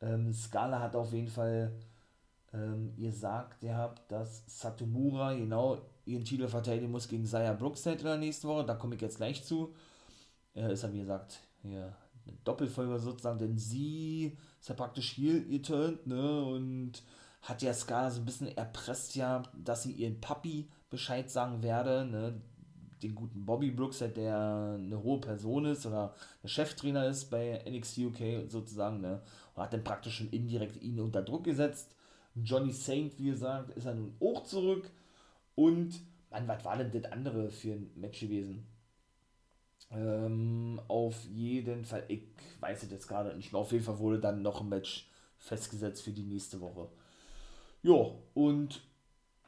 Ähm, 0.00 0.32
Scala 0.32 0.78
hat 0.80 0.94
auf 0.94 1.12
jeden 1.12 1.28
Fall 1.28 1.72
ähm, 2.52 2.92
ihr 2.96 3.12
sagt, 3.12 3.62
ihr 3.62 3.76
habt, 3.76 4.10
dass 4.10 4.44
Satomura 4.46 5.34
genau 5.34 5.78
ihren 6.06 6.24
Titel 6.24 6.48
verteidigen 6.48 6.90
muss 6.90 7.08
gegen 7.08 7.26
Saya 7.26 7.52
Brookstead 7.52 7.98
in 8.00 8.06
der 8.06 8.16
nächsten 8.16 8.48
Woche. 8.48 8.64
Da 8.64 8.74
komme 8.74 8.94
ich 8.94 9.00
jetzt 9.00 9.18
gleich 9.18 9.44
zu. 9.44 9.74
Äh, 10.54 10.72
ist 10.72 10.82
ja 10.82 10.92
wie 10.92 11.00
gesagt 11.00 11.40
hier 11.62 11.94
eine 12.28 12.36
Doppelfolge 12.44 12.98
sozusagen, 12.98 13.38
denn 13.38 13.58
sie 13.58 14.36
ist 14.60 14.68
ja 14.68 14.74
praktisch 14.74 15.10
hier 15.12 15.44
geturnt, 15.44 16.06
ne? 16.06 16.42
Und 16.44 17.02
hat 17.42 17.62
ja 17.62 17.72
Skala 17.72 18.10
so 18.10 18.20
ein 18.20 18.26
bisschen 18.26 18.56
erpresst 18.56 19.14
ja, 19.14 19.42
dass 19.56 19.84
sie 19.84 19.92
ihren 19.92 20.20
Papi 20.20 20.68
Bescheid 20.90 21.30
sagen 21.30 21.62
werde, 21.62 22.04
ne? 22.04 22.40
Den 23.02 23.14
guten 23.14 23.46
Bobby 23.46 23.70
Brooks, 23.70 23.98
der 23.98 24.76
eine 24.76 25.02
hohe 25.02 25.20
Person 25.20 25.66
ist 25.66 25.86
oder 25.86 26.14
der 26.42 26.48
Cheftrainer 26.48 27.06
ist 27.06 27.30
bei 27.30 27.62
NXT 27.68 27.98
UK 27.98 28.50
sozusagen, 28.50 29.00
ne? 29.00 29.22
Und 29.54 29.62
hat 29.62 29.72
dann 29.72 29.84
praktisch 29.84 30.18
schon 30.18 30.30
indirekt 30.30 30.82
ihn 30.82 31.00
unter 31.00 31.22
Druck 31.22 31.44
gesetzt 31.44 31.94
Johnny 32.44 32.72
Saint, 32.72 33.18
wie 33.18 33.30
gesagt, 33.30 33.70
ist 33.76 33.86
er 33.86 33.94
nun 33.94 34.14
auch 34.20 34.44
zurück. 34.44 34.90
Und, 35.54 36.00
Mann, 36.30 36.46
was 36.46 36.64
war 36.64 36.76
denn 36.76 36.90
das 36.90 37.10
andere 37.10 37.50
für 37.50 37.72
ein 37.72 37.90
Match 37.96 38.20
gewesen? 38.20 38.66
Ähm, 39.90 40.80
auf 40.88 41.24
jeden 41.24 41.84
Fall, 41.84 42.04
ich 42.08 42.22
weiß 42.60 42.82
es 42.82 42.90
jetzt 42.90 43.08
gerade 43.08 43.34
nicht 43.34 43.52
mehr, 43.52 43.60
auf 43.60 43.72
jeden 43.72 43.84
Fall 43.84 43.98
wurde 43.98 44.20
dann 44.20 44.42
noch 44.42 44.60
ein 44.60 44.68
Match 44.68 45.10
festgesetzt 45.38 46.02
für 46.02 46.10
die 46.10 46.24
nächste 46.24 46.60
Woche. 46.60 46.88
Ja, 47.82 48.10
und 48.34 48.82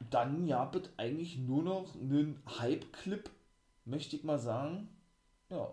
dann 0.09 0.47
gab 0.47 0.75
es 0.75 0.89
eigentlich 0.97 1.37
nur 1.37 1.63
noch 1.63 1.95
einen 1.95 2.41
Hype-Clip, 2.59 3.29
möchte 3.85 4.15
ich 4.15 4.23
mal 4.23 4.39
sagen. 4.39 4.89
Ja, 5.49 5.71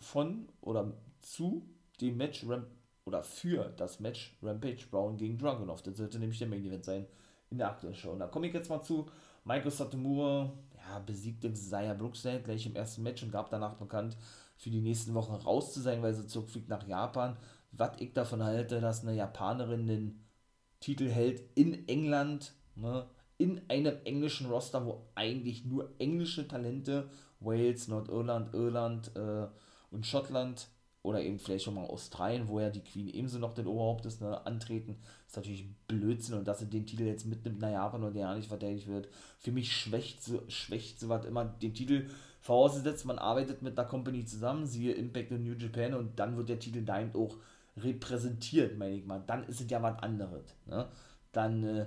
von 0.00 0.48
oder 0.60 0.92
zu 1.20 1.68
dem 2.00 2.16
Match 2.16 2.44
Ramp 2.46 2.66
oder 3.04 3.22
für 3.22 3.72
das 3.76 4.00
Match 4.00 4.36
Rampage 4.42 4.86
Brown 4.90 5.16
gegen 5.16 5.38
Dragunov. 5.38 5.82
Das 5.82 5.96
sollte 5.96 6.18
nämlich 6.18 6.38
der 6.38 6.48
Main 6.48 6.64
Event 6.64 6.84
sein 6.84 7.06
in 7.50 7.58
der 7.58 7.68
aktuellen 7.68 7.94
Show. 7.94 8.10
Und 8.10 8.18
da 8.18 8.26
komme 8.26 8.46
ich 8.46 8.54
jetzt 8.54 8.70
mal 8.70 8.82
zu. 8.82 9.06
Michael 9.44 9.70
Satomura 9.70 10.52
ja, 10.88 10.98
besiegte 10.98 11.52
Zaya 11.54 11.94
Brookside 11.94 12.42
gleich 12.42 12.66
im 12.66 12.76
ersten 12.76 13.02
Match 13.02 13.22
und 13.22 13.32
gab 13.32 13.50
danach 13.50 13.74
bekannt, 13.74 14.16
für 14.56 14.70
die 14.70 14.80
nächsten 14.80 15.14
Wochen 15.14 15.34
raus 15.34 15.72
zu 15.72 15.80
sein, 15.80 16.02
weil 16.02 16.14
sie 16.14 16.26
zurückfliegt 16.26 16.68
nach 16.68 16.86
Japan. 16.86 17.36
Was 17.72 17.96
ich 17.98 18.12
davon 18.12 18.42
halte, 18.42 18.80
dass 18.80 19.02
eine 19.02 19.16
Japanerin 19.16 19.86
den 19.86 20.24
Titel 20.80 21.08
hält 21.08 21.42
in 21.54 21.88
England, 21.88 22.52
ne, 22.76 23.06
in 23.36 23.60
einem 23.68 23.96
englischen 24.04 24.48
Roster, 24.48 24.86
wo 24.86 25.08
eigentlich 25.14 25.64
nur 25.64 25.92
englische 25.98 26.46
Talente, 26.46 27.10
Wales, 27.40 27.88
Nordirland, 27.88 28.54
Irland 28.54 29.10
äh, 29.16 29.48
und 29.90 30.06
Schottland 30.06 30.68
oder 31.04 31.20
eben 31.20 31.38
vielleicht 31.38 31.64
schon 31.64 31.74
mal 31.74 31.84
Australien, 31.84 32.48
wo 32.48 32.58
ja 32.58 32.70
die 32.70 32.80
Queen 32.80 33.08
ebenso 33.08 33.38
noch 33.38 33.52
den 33.52 33.66
Oberhaupt 33.66 34.06
ist, 34.06 34.22
ne, 34.22 34.44
antreten, 34.46 34.96
ist 35.26 35.36
natürlich 35.36 35.68
Blödsinn 35.86 36.38
und 36.38 36.48
dass 36.48 36.60
sie 36.60 36.70
den 36.70 36.86
Titel 36.86 37.04
jetzt 37.04 37.26
mitnimmt 37.26 37.60
nach 37.60 37.70
Japan 37.70 38.02
und 38.02 38.14
der 38.14 38.22
ja 38.22 38.34
nicht 38.34 38.48
verteidigt 38.48 38.88
wird. 38.88 39.08
Für 39.38 39.52
mich 39.52 39.70
schwächt 39.70 40.24
so, 40.24 40.42
schwächt 40.48 40.98
so 40.98 41.10
was 41.10 41.26
immer 41.26 41.44
den 41.44 41.74
Titel 41.74 42.08
vorausgesetzt, 42.40 43.04
man 43.04 43.18
arbeitet 43.18 43.60
mit 43.60 43.78
einer 43.78 43.86
Company 43.86 44.24
zusammen, 44.24 44.66
siehe 44.66 44.94
Impact 44.94 45.32
und 45.32 45.44
New 45.44 45.52
Japan 45.52 45.92
und 45.92 46.18
dann 46.18 46.38
wird 46.38 46.48
der 46.48 46.58
Titel 46.58 46.82
da 46.82 47.02
eben 47.02 47.14
auch 47.14 47.36
repräsentiert, 47.76 48.78
meine 48.78 48.96
ich 48.96 49.04
mal. 49.04 49.22
Dann 49.26 49.44
ist 49.44 49.60
es 49.60 49.70
ja 49.70 49.82
was 49.82 50.02
anderes. 50.02 50.44
Ne? 50.64 50.88
Dann 51.32 51.64
äh, 51.64 51.86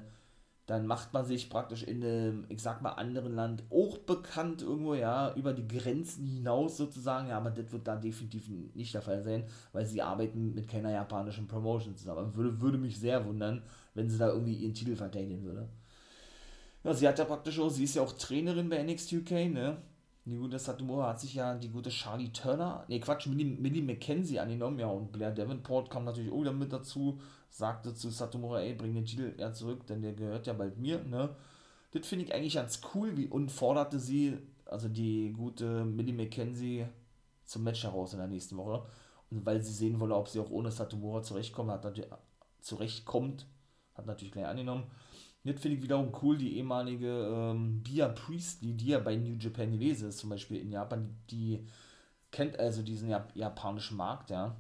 dann 0.67 0.85
macht 0.85 1.13
man 1.13 1.25
sich 1.25 1.49
praktisch 1.49 1.83
in 1.83 2.03
einem, 2.03 2.45
ich 2.49 2.61
sag 2.61 2.81
mal, 2.81 2.91
anderen 2.91 3.33
Land 3.33 3.63
auch 3.71 3.97
bekannt 3.99 4.61
irgendwo, 4.61 4.95
ja, 4.95 5.33
über 5.35 5.53
die 5.53 5.65
Grenzen 5.65 6.25
hinaus 6.25 6.75
sozusagen, 6.75 7.29
ja, 7.29 7.37
aber 7.37 7.51
das 7.51 7.71
wird 7.71 7.87
da 7.87 7.95
definitiv 7.95 8.49
nicht 8.75 8.93
der 8.93 9.01
Fall 9.01 9.23
sein, 9.23 9.45
weil 9.71 9.85
sie 9.85 10.01
arbeiten 10.01 10.53
mit 10.53 10.67
keiner 10.67 10.91
japanischen 10.91 11.47
Promotion 11.47 11.95
zusammen. 11.95 12.35
Würde, 12.35 12.59
würde 12.59 12.77
mich 12.77 12.99
sehr 12.99 13.25
wundern, 13.25 13.63
wenn 13.93 14.09
sie 14.09 14.17
da 14.17 14.27
irgendwie 14.27 14.55
ihren 14.55 14.73
Titel 14.73 14.97
verteidigen 14.97 15.43
würde. 15.45 15.69
Ja, 16.83 16.93
sie 16.93 17.07
hat 17.07 17.17
ja 17.17 17.25
praktisch 17.25 17.59
auch, 17.59 17.69
sie 17.69 17.85
ist 17.85 17.95
ja 17.95 18.01
auch 18.01 18.13
Trainerin 18.13 18.67
bei 18.67 18.83
NXT 18.83 19.13
UK, 19.13 19.31
ne? 19.49 19.77
Die 20.27 20.35
gute 20.35 20.59
Satomura 20.59 21.07
hat 21.07 21.21
sich 21.21 21.35
ja 21.35 21.55
die 21.55 21.69
gute 21.69 21.89
Charlie 21.89 22.33
Turner, 22.33 22.83
ne 22.89 22.99
Quatsch, 22.99 23.27
Millie, 23.27 23.45
Millie 23.45 23.81
McKenzie 23.81 24.39
angenommen, 24.39 24.77
ja, 24.77 24.87
und 24.87 25.13
Blair 25.13 25.31
Davenport 25.31 25.89
kam 25.89 26.03
natürlich 26.03 26.33
auch 26.33 26.41
wieder 26.41 26.51
mit 26.51 26.73
dazu, 26.73 27.21
sagte 27.49 27.93
zu 27.93 28.09
Satomura, 28.09 28.59
ey, 28.59 28.73
bring 28.73 28.93
den 28.93 29.05
Titel 29.05 29.33
ja 29.37 29.53
zurück, 29.53 29.87
denn 29.87 30.01
der 30.01 30.11
gehört 30.11 30.45
ja 30.45 30.51
bald 30.51 30.77
mir, 30.79 31.01
ne. 31.05 31.33
Das 31.93 32.05
finde 32.07 32.25
ich 32.25 32.33
eigentlich 32.33 32.55
ganz 32.55 32.81
cool, 32.93 33.15
wie, 33.15 33.27
und 33.27 33.53
forderte 33.53 34.01
sie, 34.01 34.37
also 34.65 34.89
die 34.89 35.31
gute 35.31 35.85
Millie 35.85 36.13
McKenzie, 36.13 36.87
zum 37.45 37.63
Match 37.63 37.85
heraus 37.85 38.11
in 38.11 38.19
der 38.19 38.27
nächsten 38.27 38.57
Woche. 38.57 38.85
Und 39.31 39.45
weil 39.45 39.61
sie 39.63 39.71
sehen 39.71 39.97
wolle, 40.01 40.15
ob 40.15 40.27
sie 40.27 40.41
auch 40.41 40.49
ohne 40.49 40.71
Satomura 40.71 41.23
zurechtkommt, 41.23 41.71
hat 41.71 41.85
zurechtkommt, 42.59 43.45
hat 43.93 44.05
natürlich 44.05 44.33
gleich 44.33 44.47
angenommen. 44.47 44.83
Das 45.47 45.61
finde 45.61 45.77
ich 45.77 45.83
wiederum 45.83 46.11
cool, 46.21 46.37
die 46.37 46.57
ehemalige 46.57 47.07
ähm, 47.07 47.81
Bia 47.81 48.09
Priestley, 48.09 48.73
die 48.73 48.87
ja 48.87 48.99
bei 48.99 49.15
New 49.15 49.37
Japan 49.39 49.71
gewesen 49.71 50.09
ist, 50.09 50.17
zum 50.17 50.29
Beispiel 50.29 50.59
in 50.59 50.71
Japan, 50.71 51.15
die 51.29 51.65
kennt 52.31 52.59
also 52.59 52.81
diesen 52.81 53.09
Jap 53.09 53.33
japanischen 53.33 53.95
Markt, 53.95 54.29
ja. 54.29 54.57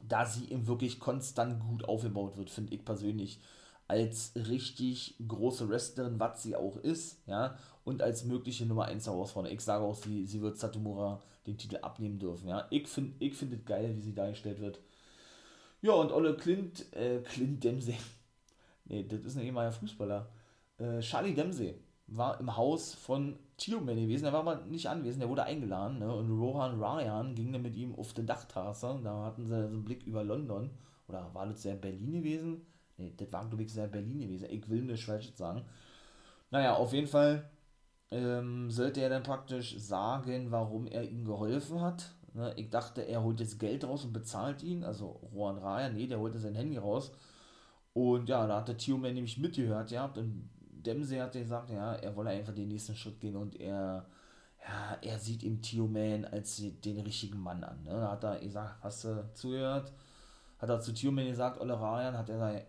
Da 0.00 0.24
sie 0.24 0.50
eben 0.50 0.66
wirklich 0.66 0.98
konstant 0.98 1.60
gut 1.60 1.84
aufgebaut 1.84 2.36
wird, 2.38 2.48
finde 2.48 2.74
ich 2.74 2.84
persönlich. 2.84 3.40
Als 3.86 4.32
richtig 4.34 5.16
große 5.28 5.68
Wrestlerin, 5.68 6.18
was 6.18 6.42
sie 6.42 6.56
auch 6.56 6.76
ist, 6.78 7.20
ja, 7.26 7.58
und 7.84 8.00
als 8.00 8.24
mögliche 8.24 8.64
Nummer 8.64 8.86
1 8.86 9.06
Herausforderin. 9.06 9.54
Ich 9.56 9.62
sage 9.62 9.84
auch, 9.84 9.94
sie, 9.94 10.24
sie 10.24 10.40
wird 10.40 10.56
Satomura 10.56 11.20
den 11.46 11.58
Titel 11.58 11.76
abnehmen 11.82 12.18
dürfen, 12.18 12.48
ja. 12.48 12.66
Ich 12.70 12.88
finde 12.88 13.14
ich 13.18 13.34
find 13.34 13.52
es 13.52 13.64
geil, 13.66 13.94
wie 13.94 14.00
sie 14.00 14.14
dargestellt 14.14 14.60
wird. 14.60 14.80
Ja, 15.82 15.92
und 15.92 16.12
Olle 16.12 16.34
Clint, 16.36 16.86
äh, 16.94 17.18
Clint 17.20 17.62
Dempsey, 17.62 17.96
Nee, 18.92 19.06
das 19.08 19.24
ist 19.24 19.36
ein 19.36 19.42
ehemaliger 19.42 19.72
Fußballer. 19.72 20.28
Äh, 20.76 21.00
Charlie 21.00 21.34
Dempsey 21.34 21.74
war 22.08 22.38
im 22.38 22.54
Haus 22.54 22.94
von 22.94 23.38
Tioman 23.56 23.96
gewesen, 23.96 24.26
er 24.26 24.34
war 24.34 24.40
aber 24.40 24.66
nicht 24.66 24.86
anwesend, 24.86 25.22
er 25.22 25.30
wurde 25.30 25.44
eingeladen. 25.44 25.98
Ne? 25.98 26.14
Und 26.14 26.30
Rohan 26.30 26.78
Ryan 26.78 27.34
ging 27.34 27.52
dann 27.52 27.62
mit 27.62 27.74
ihm 27.74 27.94
auf 27.94 28.12
den 28.12 28.26
Dachterrasse. 28.26 29.00
Da 29.02 29.24
hatten 29.24 29.44
sie 29.44 29.48
so 29.48 29.66
einen 29.66 29.84
Blick 29.84 30.06
über 30.06 30.22
London. 30.22 30.70
Oder 31.08 31.32
war 31.32 31.46
das 31.46 31.62
sehr 31.62 31.74
Berlin 31.74 32.12
gewesen? 32.12 32.66
Nee, 32.98 33.14
das 33.16 33.32
war, 33.32 33.48
glaube 33.48 33.62
ich, 33.62 33.72
sehr 33.72 33.88
Berlin 33.88 34.20
gewesen. 34.20 34.48
Ich 34.50 34.68
will 34.68 34.82
nicht 34.82 35.04
falsch 35.04 35.32
sagen. 35.34 35.64
Naja, 36.50 36.76
auf 36.76 36.92
jeden 36.92 37.06
Fall 37.06 37.48
ähm, 38.10 38.70
sollte 38.70 39.00
er 39.00 39.08
dann 39.08 39.22
praktisch 39.22 39.78
sagen, 39.78 40.50
warum 40.50 40.86
er 40.86 41.08
ihm 41.08 41.24
geholfen 41.24 41.80
hat. 41.80 42.12
Ne? 42.34 42.52
Ich 42.56 42.68
dachte, 42.68 43.00
er 43.00 43.22
holt 43.22 43.40
jetzt 43.40 43.58
Geld 43.58 43.84
raus 43.84 44.04
und 44.04 44.12
bezahlt 44.12 44.62
ihn. 44.62 44.84
Also 44.84 45.18
Rohan 45.32 45.56
Ryan, 45.56 45.94
nee, 45.94 46.06
der 46.06 46.18
holte 46.18 46.38
sein 46.38 46.54
Handy 46.54 46.76
raus 46.76 47.12
und 47.94 48.28
ja, 48.28 48.46
da 48.46 48.58
hat 48.58 48.68
der 48.68 48.76
Tio-Man 48.76 49.14
nämlich 49.14 49.38
mitgehört, 49.38 49.90
ja, 49.90 50.06
und 50.06 50.50
Dempsey 50.70 51.18
hat 51.18 51.32
gesagt, 51.32 51.70
ja, 51.70 51.94
er 51.94 52.16
wolle 52.16 52.30
einfach 52.30 52.54
den 52.54 52.68
nächsten 52.68 52.96
Schritt 52.96 53.20
gehen 53.20 53.36
und 53.36 53.60
er, 53.60 54.06
ja, 54.66 54.98
er 55.00 55.18
sieht 55.18 55.42
im 55.42 55.60
Tio-Man 55.62 56.24
als 56.24 56.56
den 56.56 57.00
richtigen 57.00 57.40
Mann 57.40 57.62
an. 57.62 57.84
Ne? 57.84 57.90
Da 57.90 58.12
hat 58.12 58.24
er 58.24 58.38
gesagt, 58.40 58.82
hast 58.82 59.04
du 59.04 59.30
zugehört? 59.34 59.92
hat 60.62 60.70
er 60.70 60.80
zu 60.80 60.94
Tioman 60.94 61.26
gesagt, 61.26 61.60
Olle 61.60 61.78
Ryan, 61.78 62.16
hat 62.16 62.30
er 62.30 62.64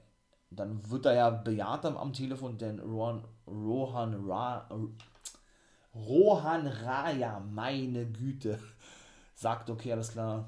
dann 0.50 0.90
wird 0.90 1.06
er 1.06 1.14
ja 1.14 1.30
bejaht 1.30 1.86
am, 1.86 1.98
am 1.98 2.14
Telefon, 2.14 2.58
denn 2.58 2.80
Rohan, 2.80 3.24
Rohan, 3.48 4.30
Ra, 4.30 4.68
Rohan 5.96 6.68
Raya, 6.68 7.40
meine 7.40 8.06
Güte, 8.12 8.60
sagt, 9.36 9.70
okay, 9.70 9.94
alles 9.94 10.12
klar, 10.12 10.48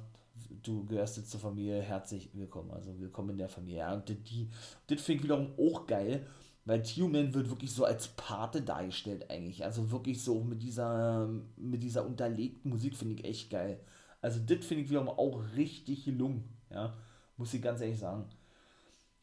du 0.67 0.85
gehörst 0.85 1.17
jetzt 1.17 1.31
zur 1.31 1.39
Familie, 1.39 1.81
herzlich 1.81 2.29
willkommen, 2.33 2.71
also 2.71 2.97
willkommen 2.99 3.31
in 3.31 3.37
der 3.37 3.49
Familie. 3.49 3.79
Ja, 3.79 3.93
und 3.93 4.09
die, 4.09 4.49
das 4.87 5.01
finde 5.01 5.17
ich 5.17 5.23
wiederum 5.23 5.53
auch 5.57 5.85
geil, 5.85 6.25
weil 6.65 6.81
Tioman 6.81 7.33
wird 7.33 7.49
wirklich 7.49 7.71
so 7.71 7.85
als 7.85 8.07
Pate 8.09 8.61
dargestellt 8.61 9.29
eigentlich, 9.29 9.63
also 9.63 9.91
wirklich 9.91 10.21
so 10.23 10.43
mit 10.43 10.61
dieser, 10.63 11.29
mit 11.57 11.83
dieser 11.83 12.05
unterlegten 12.05 12.71
Musik 12.71 12.95
finde 12.95 13.15
ich 13.15 13.25
echt 13.25 13.49
geil. 13.49 13.79
Also 14.21 14.39
das 14.39 14.65
finde 14.65 14.83
ich 14.83 14.89
wiederum 14.89 15.09
auch 15.09 15.43
richtig 15.55 16.05
gelungen, 16.05 16.43
ja, 16.71 16.93
muss 17.37 17.53
ich 17.53 17.61
ganz 17.61 17.81
ehrlich 17.81 17.99
sagen. 17.99 18.25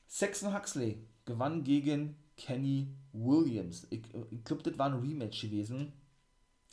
Saxon 0.06 0.54
Huxley 0.54 0.98
gewann 1.24 1.64
gegen 1.64 2.16
Kenny 2.36 2.88
Williams. 3.12 3.86
Ich, 3.90 4.02
ich 4.30 4.44
glaube, 4.44 4.62
das 4.62 4.78
war 4.78 4.86
ein 4.86 5.00
Rematch 5.00 5.40
gewesen 5.42 5.92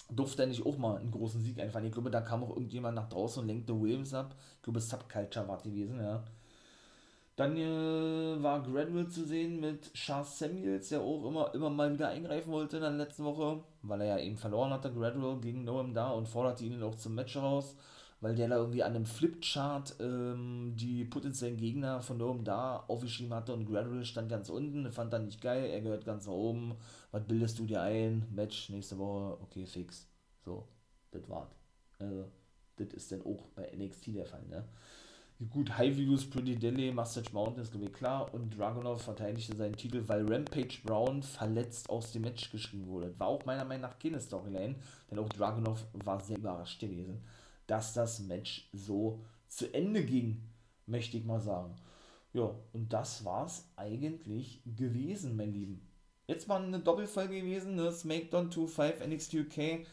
durfte 0.10 0.45
nicht 0.47 0.66
auch 0.66 0.78
mal 0.78 0.97
einen 0.97 1.12
großen 1.12 1.41
Sieg 1.41 1.60
einfahren. 1.60 1.86
Ich 1.86 1.91
glaube, 1.91 2.12
da 2.12 2.22
kam 2.22 2.43
auch 2.43 2.49
irgendjemand 2.49 2.95
nach 2.95 3.10
draußen 3.10 3.41
und 3.41 3.47
lenkte 3.47 3.80
Williams 3.80 4.14
ab. 4.14 4.36
Ich 4.57 4.64
glaube, 4.64 4.80
Subculture 4.82 5.47
war 5.47 5.62
gewesen, 5.62 5.99
ja. 5.99 6.24
Dann 7.36 7.55
äh, 7.55 8.43
war 8.43 8.62
Gradwell 8.62 9.07
zu 9.07 9.24
sehen 9.24 9.62
mit 9.62 9.93
Charles 9.93 10.38
Samuels, 10.38 10.89
der 10.89 10.99
auch 10.99 11.26
immer, 11.26 11.53
immer 11.53 11.70
mal 11.70 11.93
wieder 11.93 12.10
eingreifen 12.10 12.51
wollte 12.51 12.78
in 12.78 12.82
der 12.84 12.91
letzten 12.91 13.24
Woche, 13.24 13.64
weil 13.82 14.01
er 14.01 14.18
ja 14.18 14.20
eben 14.20 14.38
verloren 14.38 14.72
hatte, 14.72 14.91
Gradwell 14.91 15.38
gegen 15.39 15.64
Noam 15.64 15.93
da 15.93 16.10
und 16.10 16.28
forderte 16.28 16.66
ihn 16.66 16.84
auch 16.84 16.95
zum 16.95 17.16
Match 17.16 17.38
raus, 17.38 17.78
weil 18.22 18.36
der 18.36 18.49
da 18.49 18.57
irgendwie 18.57 18.84
an 18.84 18.95
einem 18.95 19.05
Flipchart 19.05 19.95
ähm, 19.99 20.74
die 20.76 21.05
potenziellen 21.05 21.57
Gegner 21.57 22.01
von 22.01 22.17
Noam 22.17 22.43
da 22.43 22.84
aufgeschrieben 22.88 23.34
hatte 23.34 23.53
und 23.53 23.65
Gradwell 23.65 24.03
stand 24.05 24.30
ganz 24.30 24.49
unten, 24.49 24.91
fand 24.91 25.13
dann 25.13 25.26
nicht 25.26 25.41
geil, 25.41 25.65
er 25.65 25.82
gehört 25.82 26.05
ganz 26.05 26.26
nach 26.26 26.34
oben, 26.34 26.76
was 27.11 27.26
bildest 27.26 27.59
du 27.59 27.65
dir 27.65 27.82
ein? 27.82 28.28
Match 28.32 28.70
nächste 28.70 28.97
Woche, 28.97 29.38
okay, 29.41 29.65
fix. 29.65 30.07
So, 30.43 30.67
das 31.11 31.28
war's. 31.30 31.55
Also, 31.99 32.26
das 32.76 32.88
ist 32.93 33.11
dann 33.11 33.22
auch 33.22 33.47
bei 33.55 33.70
NXT 33.76 34.07
der 34.15 34.26
Fall, 34.26 34.45
ne? 34.47 34.65
Gut, 35.49 35.78
High 35.78 35.95
Views, 35.95 36.30
Pretty 36.30 36.57
Delay, 36.57 36.91
Mustache 36.91 37.32
Mountain 37.32 37.63
ist 37.63 37.74
ich 37.74 37.93
klar 37.93 38.34
und 38.34 38.57
Dragunov 38.57 39.01
verteidigte 39.01 39.55
seinen 39.55 39.78
Titel, 39.78 40.03
weil 40.05 40.30
Rampage 40.30 40.82
Brown 40.84 41.24
verletzt 41.24 41.89
aus 41.89 42.11
dem 42.11 42.24
Match 42.24 42.51
geschrieben 42.51 42.88
wurde. 42.88 43.17
War 43.17 43.28
auch 43.28 43.45
meiner 43.45 43.63
Meinung 43.63 43.84
nach 43.84 43.97
keine 43.97 44.20
Storyline, 44.20 44.76
denn 45.09 45.17
auch 45.17 45.30
Dragunov 45.30 45.86
war 45.93 46.20
sehr 46.20 46.38
überrascht 46.38 46.82
gewesen, 46.82 47.24
dass 47.70 47.93
das 47.93 48.20
Match 48.20 48.70
so 48.74 49.24
zu 49.47 49.74
Ende 49.74 50.03
ging, 50.03 50.41
möchte 50.86 51.17
ich 51.17 51.26
mal 51.26 51.39
sagen. 51.39 51.76
Ja, 52.34 52.55
und 52.74 52.93
das 52.93 53.26
war's 53.26 53.70
eigentlich 53.76 54.61
gewesen, 54.65 55.36
mein 55.36 55.53
Lieben. 55.53 55.88
Jetzt 56.28 56.47
mal 56.47 56.63
eine 56.63 56.80
Doppelfolge 56.80 57.41
gewesen, 57.41 57.76
ne? 57.76 57.91
SmackDown 57.91 58.51
2.5 58.51 59.07
NXT 59.07 59.34
UK. 59.36 59.86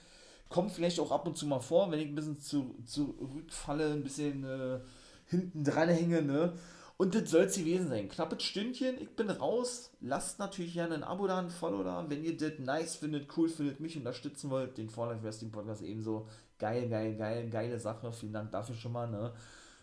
Kommt 0.48 0.72
vielleicht 0.72 1.00
auch 1.00 1.10
ab 1.10 1.26
und 1.26 1.36
zu 1.36 1.46
mal 1.46 1.60
vor, 1.60 1.90
wenn 1.90 1.98
ich 1.98 2.08
ein 2.08 2.14
bisschen 2.14 2.38
zu, 2.38 2.76
zurückfalle, 2.84 3.92
ein 3.92 4.04
bisschen 4.04 4.44
äh, 4.44 4.80
hinten 5.26 5.64
dran 5.64 5.88
hänge, 5.88 6.22
ne? 6.22 6.52
Und 6.98 7.14
das 7.14 7.30
soll 7.30 7.44
es 7.44 7.56
gewesen 7.56 7.88
sein. 7.88 8.08
Knappes 8.08 8.42
Stündchen, 8.42 9.00
ich 9.00 9.10
bin 9.16 9.28
raus. 9.28 9.90
Lasst 10.00 10.38
natürlich 10.38 10.72
gerne 10.74 10.94
ein 10.94 11.04
Abo 11.04 11.26
da, 11.26 11.38
ein 11.38 11.50
Follow 11.50 11.82
da. 11.82 12.04
Wenn 12.08 12.24
ihr 12.24 12.36
das 12.36 12.58
nice 12.58 12.96
findet, 12.96 13.36
cool 13.36 13.50
findet, 13.50 13.80
mich 13.80 13.96
unterstützen 13.96 14.48
wollt, 14.48 14.78
den 14.78 14.88
For 14.88 15.08
Life 15.08 15.22
Wrestling 15.22 15.52
Podcast 15.52 15.82
ebenso. 15.82 16.26
Geil, 16.59 16.88
geil, 16.88 17.16
geil, 17.16 17.50
geile 17.50 17.78
Sache. 17.78 18.12
Vielen 18.12 18.32
Dank 18.32 18.50
dafür 18.50 18.74
schon 18.74 18.92
mal, 18.92 19.09
ne? 19.09 19.32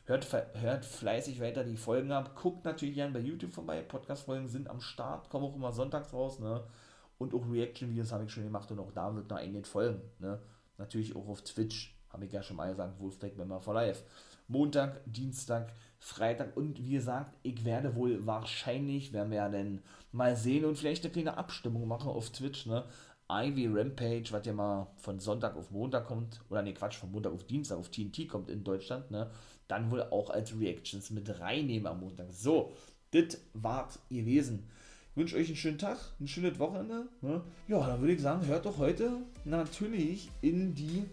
Hört, 0.06 0.28
hört 0.56 0.84
fleißig 0.84 1.40
weiter 1.40 1.64
die 1.64 1.78
Folgen 1.78 2.12
ab. 2.12 2.36
Guckt 2.36 2.66
natürlich 2.66 2.96
gerne 2.96 3.14
bei 3.14 3.20
YouTube 3.20 3.54
vorbei. 3.54 3.82
Podcast-Folgen 3.82 4.50
sind 4.50 4.70
am 4.70 4.82
Start, 4.82 5.30
kommen 5.30 5.46
auch 5.46 5.56
immer 5.56 5.72
sonntags 5.72 6.12
raus. 6.12 6.40
Ne? 6.40 6.62
Und 7.18 7.34
auch 7.34 7.50
Reaction-Videos 7.50 8.12
habe 8.12 8.26
ich 8.26 8.32
schon 8.32 8.44
gemacht 8.44 8.70
und 8.72 8.80
auch 8.80 8.92
da 8.92 9.16
wird 9.16 9.30
noch 9.30 9.38
einiges 9.38 9.70
folgen. 9.70 10.02
Ne? 10.20 10.40
Natürlich 10.78 11.16
auch 11.16 11.30
auf 11.30 11.44
Twitch, 11.44 11.96
habe 12.10 12.26
ich 12.26 12.34
ja 12.34 12.44
schon 12.44 12.58
mal 12.58 12.70
gesagt, 12.70 13.00
Wolfdeck 13.00 13.38
Member 13.38 13.62
for 13.62 13.76
Life. 13.76 14.04
Montag, 14.50 15.00
Dienstag, 15.06 15.72
Freitag 16.00 16.58
und 16.58 16.84
wie 16.84 16.92
gesagt, 16.92 17.38
ich 17.44 17.64
werde 17.64 17.96
wohl 17.96 18.26
wahrscheinlich, 18.26 19.14
werden 19.14 19.32
wir 19.32 19.38
ja 19.38 19.50
dann 19.50 19.82
mal 20.12 20.36
sehen 20.36 20.66
und 20.66 20.78
vielleicht 20.78 21.06
eine 21.06 21.14
kleine 21.14 21.38
Abstimmung 21.38 21.88
machen 21.88 22.10
auf 22.10 22.30
Twitch, 22.30 22.66
ne? 22.66 22.84
Ivy 23.34 23.68
Rampage, 23.68 24.32
was 24.32 24.46
ja 24.46 24.54
mal 24.54 24.88
von 24.98 25.20
Sonntag 25.20 25.56
auf 25.56 25.72
Montag 25.72 26.06
kommt, 26.06 26.42
oder 26.50 26.62
ne 26.62 26.74
Quatsch, 26.74 26.98
von 26.98 27.12
Montag 27.12 27.34
auf 27.34 27.46
Dienstag 27.46 27.78
auf 27.78 27.90
TNT 27.90 28.28
kommt 28.28 28.50
in 28.50 28.64
Deutschland, 28.64 29.10
ne? 29.10 29.32
dann 29.68 29.90
wohl 29.90 30.04
auch 30.04 30.30
als 30.30 30.58
Reactions 30.60 31.10
mit 31.10 31.40
reinnehmen 31.40 31.88
am 31.88 32.02
Montag. 32.02 32.28
So, 32.32 32.74
das 33.12 33.40
war's 33.54 34.00
gewesen. 34.10 34.70
Ich 35.12 35.18
wünsche 35.18 35.38
euch 35.38 35.48
einen 35.48 35.56
schönen 35.56 35.78
Tag, 35.78 35.98
ein 36.20 36.28
schönes 36.28 36.60
Wochenende. 36.60 37.08
Ne? 37.22 37.42
Ja, 37.68 37.88
dann 37.88 38.02
würde 38.02 38.14
ich 38.14 38.22
sagen, 38.22 38.46
hört 38.46 38.66
doch 38.66 38.78
heute 38.78 39.18
natürlich 39.46 40.30
in 40.42 40.74
die 40.76 41.06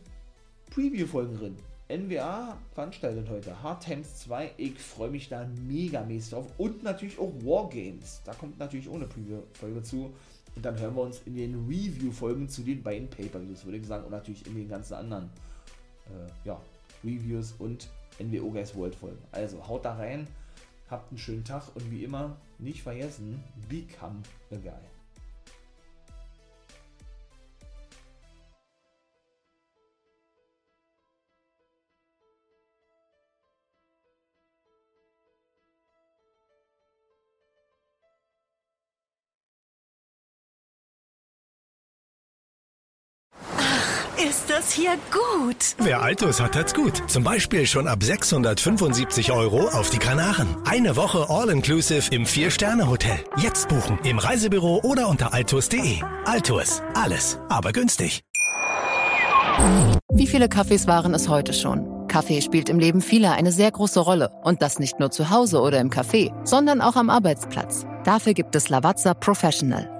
Preview-Folgen 0.70 1.36
drin. 1.36 1.56
NWA 1.90 2.56
veranstaltet 2.72 3.28
heute 3.28 3.62
Hard 3.62 3.82
Times 3.82 4.20
2. 4.20 4.52
Ich 4.58 4.78
freue 4.78 5.10
mich 5.10 5.28
da 5.28 5.46
mega 5.66 6.04
mäßig 6.04 6.30
drauf. 6.30 6.46
Und 6.56 6.82
natürlich 6.84 7.18
auch 7.18 7.32
Wargames. 7.42 8.22
Da 8.24 8.32
kommt 8.32 8.58
natürlich 8.58 8.88
ohne 8.88 9.06
Preview-Folge 9.06 9.82
zu. 9.82 10.14
Und 10.56 10.64
dann 10.64 10.78
hören 10.78 10.94
wir 10.94 11.02
uns 11.02 11.22
in 11.26 11.36
den 11.36 11.66
Review-Folgen 11.66 12.48
zu 12.48 12.62
den 12.62 12.82
beiden 12.82 13.08
Pay-Per-Views, 13.08 13.64
würde 13.64 13.78
ich 13.78 13.86
sagen. 13.86 14.04
Und 14.04 14.10
natürlich 14.10 14.46
in 14.46 14.54
den 14.54 14.68
ganzen 14.68 14.94
anderen 14.94 15.30
äh, 16.06 16.30
ja, 16.44 16.60
Reviews 17.04 17.54
und 17.58 17.88
NWO 18.18 18.50
Guys 18.50 18.74
World 18.74 18.94
folgen. 18.94 19.18
Also 19.32 19.66
haut 19.66 19.84
da 19.84 19.94
rein, 19.94 20.26
habt 20.88 21.10
einen 21.10 21.18
schönen 21.18 21.44
Tag 21.44 21.64
und 21.74 21.90
wie 21.90 22.04
immer 22.04 22.36
nicht 22.58 22.82
vergessen, 22.82 23.42
become 23.68 24.22
a 24.50 24.56
guy. 24.56 24.89
Das 44.60 44.72
hier 44.72 44.92
gut. 45.10 45.74
Wer 45.78 46.02
Altus 46.02 46.40
hat, 46.40 46.54
hat's 46.54 46.74
gut. 46.74 47.02
Zum 47.08 47.24
Beispiel 47.24 47.66
schon 47.66 47.88
ab 47.88 48.02
675 48.02 49.32
Euro 49.32 49.68
auf 49.68 49.90
die 49.90 49.98
Kanaren. 49.98 50.48
Eine 50.64 50.96
Woche 50.96 51.26
All-Inclusive 51.30 52.14
im 52.14 52.26
Vier-Sterne-Hotel. 52.26 53.20
Jetzt 53.38 53.68
buchen 53.68 53.98
im 54.04 54.18
Reisebüro 54.18 54.80
oder 54.82 55.08
unter 55.08 55.32
altus.de. 55.32 56.00
Altus, 56.26 56.82
alles, 56.94 57.38
aber 57.48 57.72
günstig. 57.72 58.22
Wie 60.12 60.26
viele 60.26 60.48
Kaffees 60.48 60.86
waren 60.86 61.14
es 61.14 61.28
heute 61.28 61.52
schon? 61.54 62.06
Kaffee 62.08 62.42
spielt 62.42 62.68
im 62.68 62.78
Leben 62.78 63.00
vieler 63.00 63.32
eine 63.32 63.52
sehr 63.52 63.70
große 63.70 64.00
Rolle. 64.00 64.30
Und 64.42 64.62
das 64.62 64.78
nicht 64.78 64.98
nur 64.98 65.10
zu 65.10 65.30
Hause 65.30 65.60
oder 65.60 65.80
im 65.80 65.90
Café, 65.90 66.32
sondern 66.44 66.82
auch 66.82 66.96
am 66.96 67.08
Arbeitsplatz. 67.08 67.86
Dafür 68.04 68.34
gibt 68.34 68.54
es 68.56 68.68
Lavazza 68.68 69.14
Professional. 69.14 69.99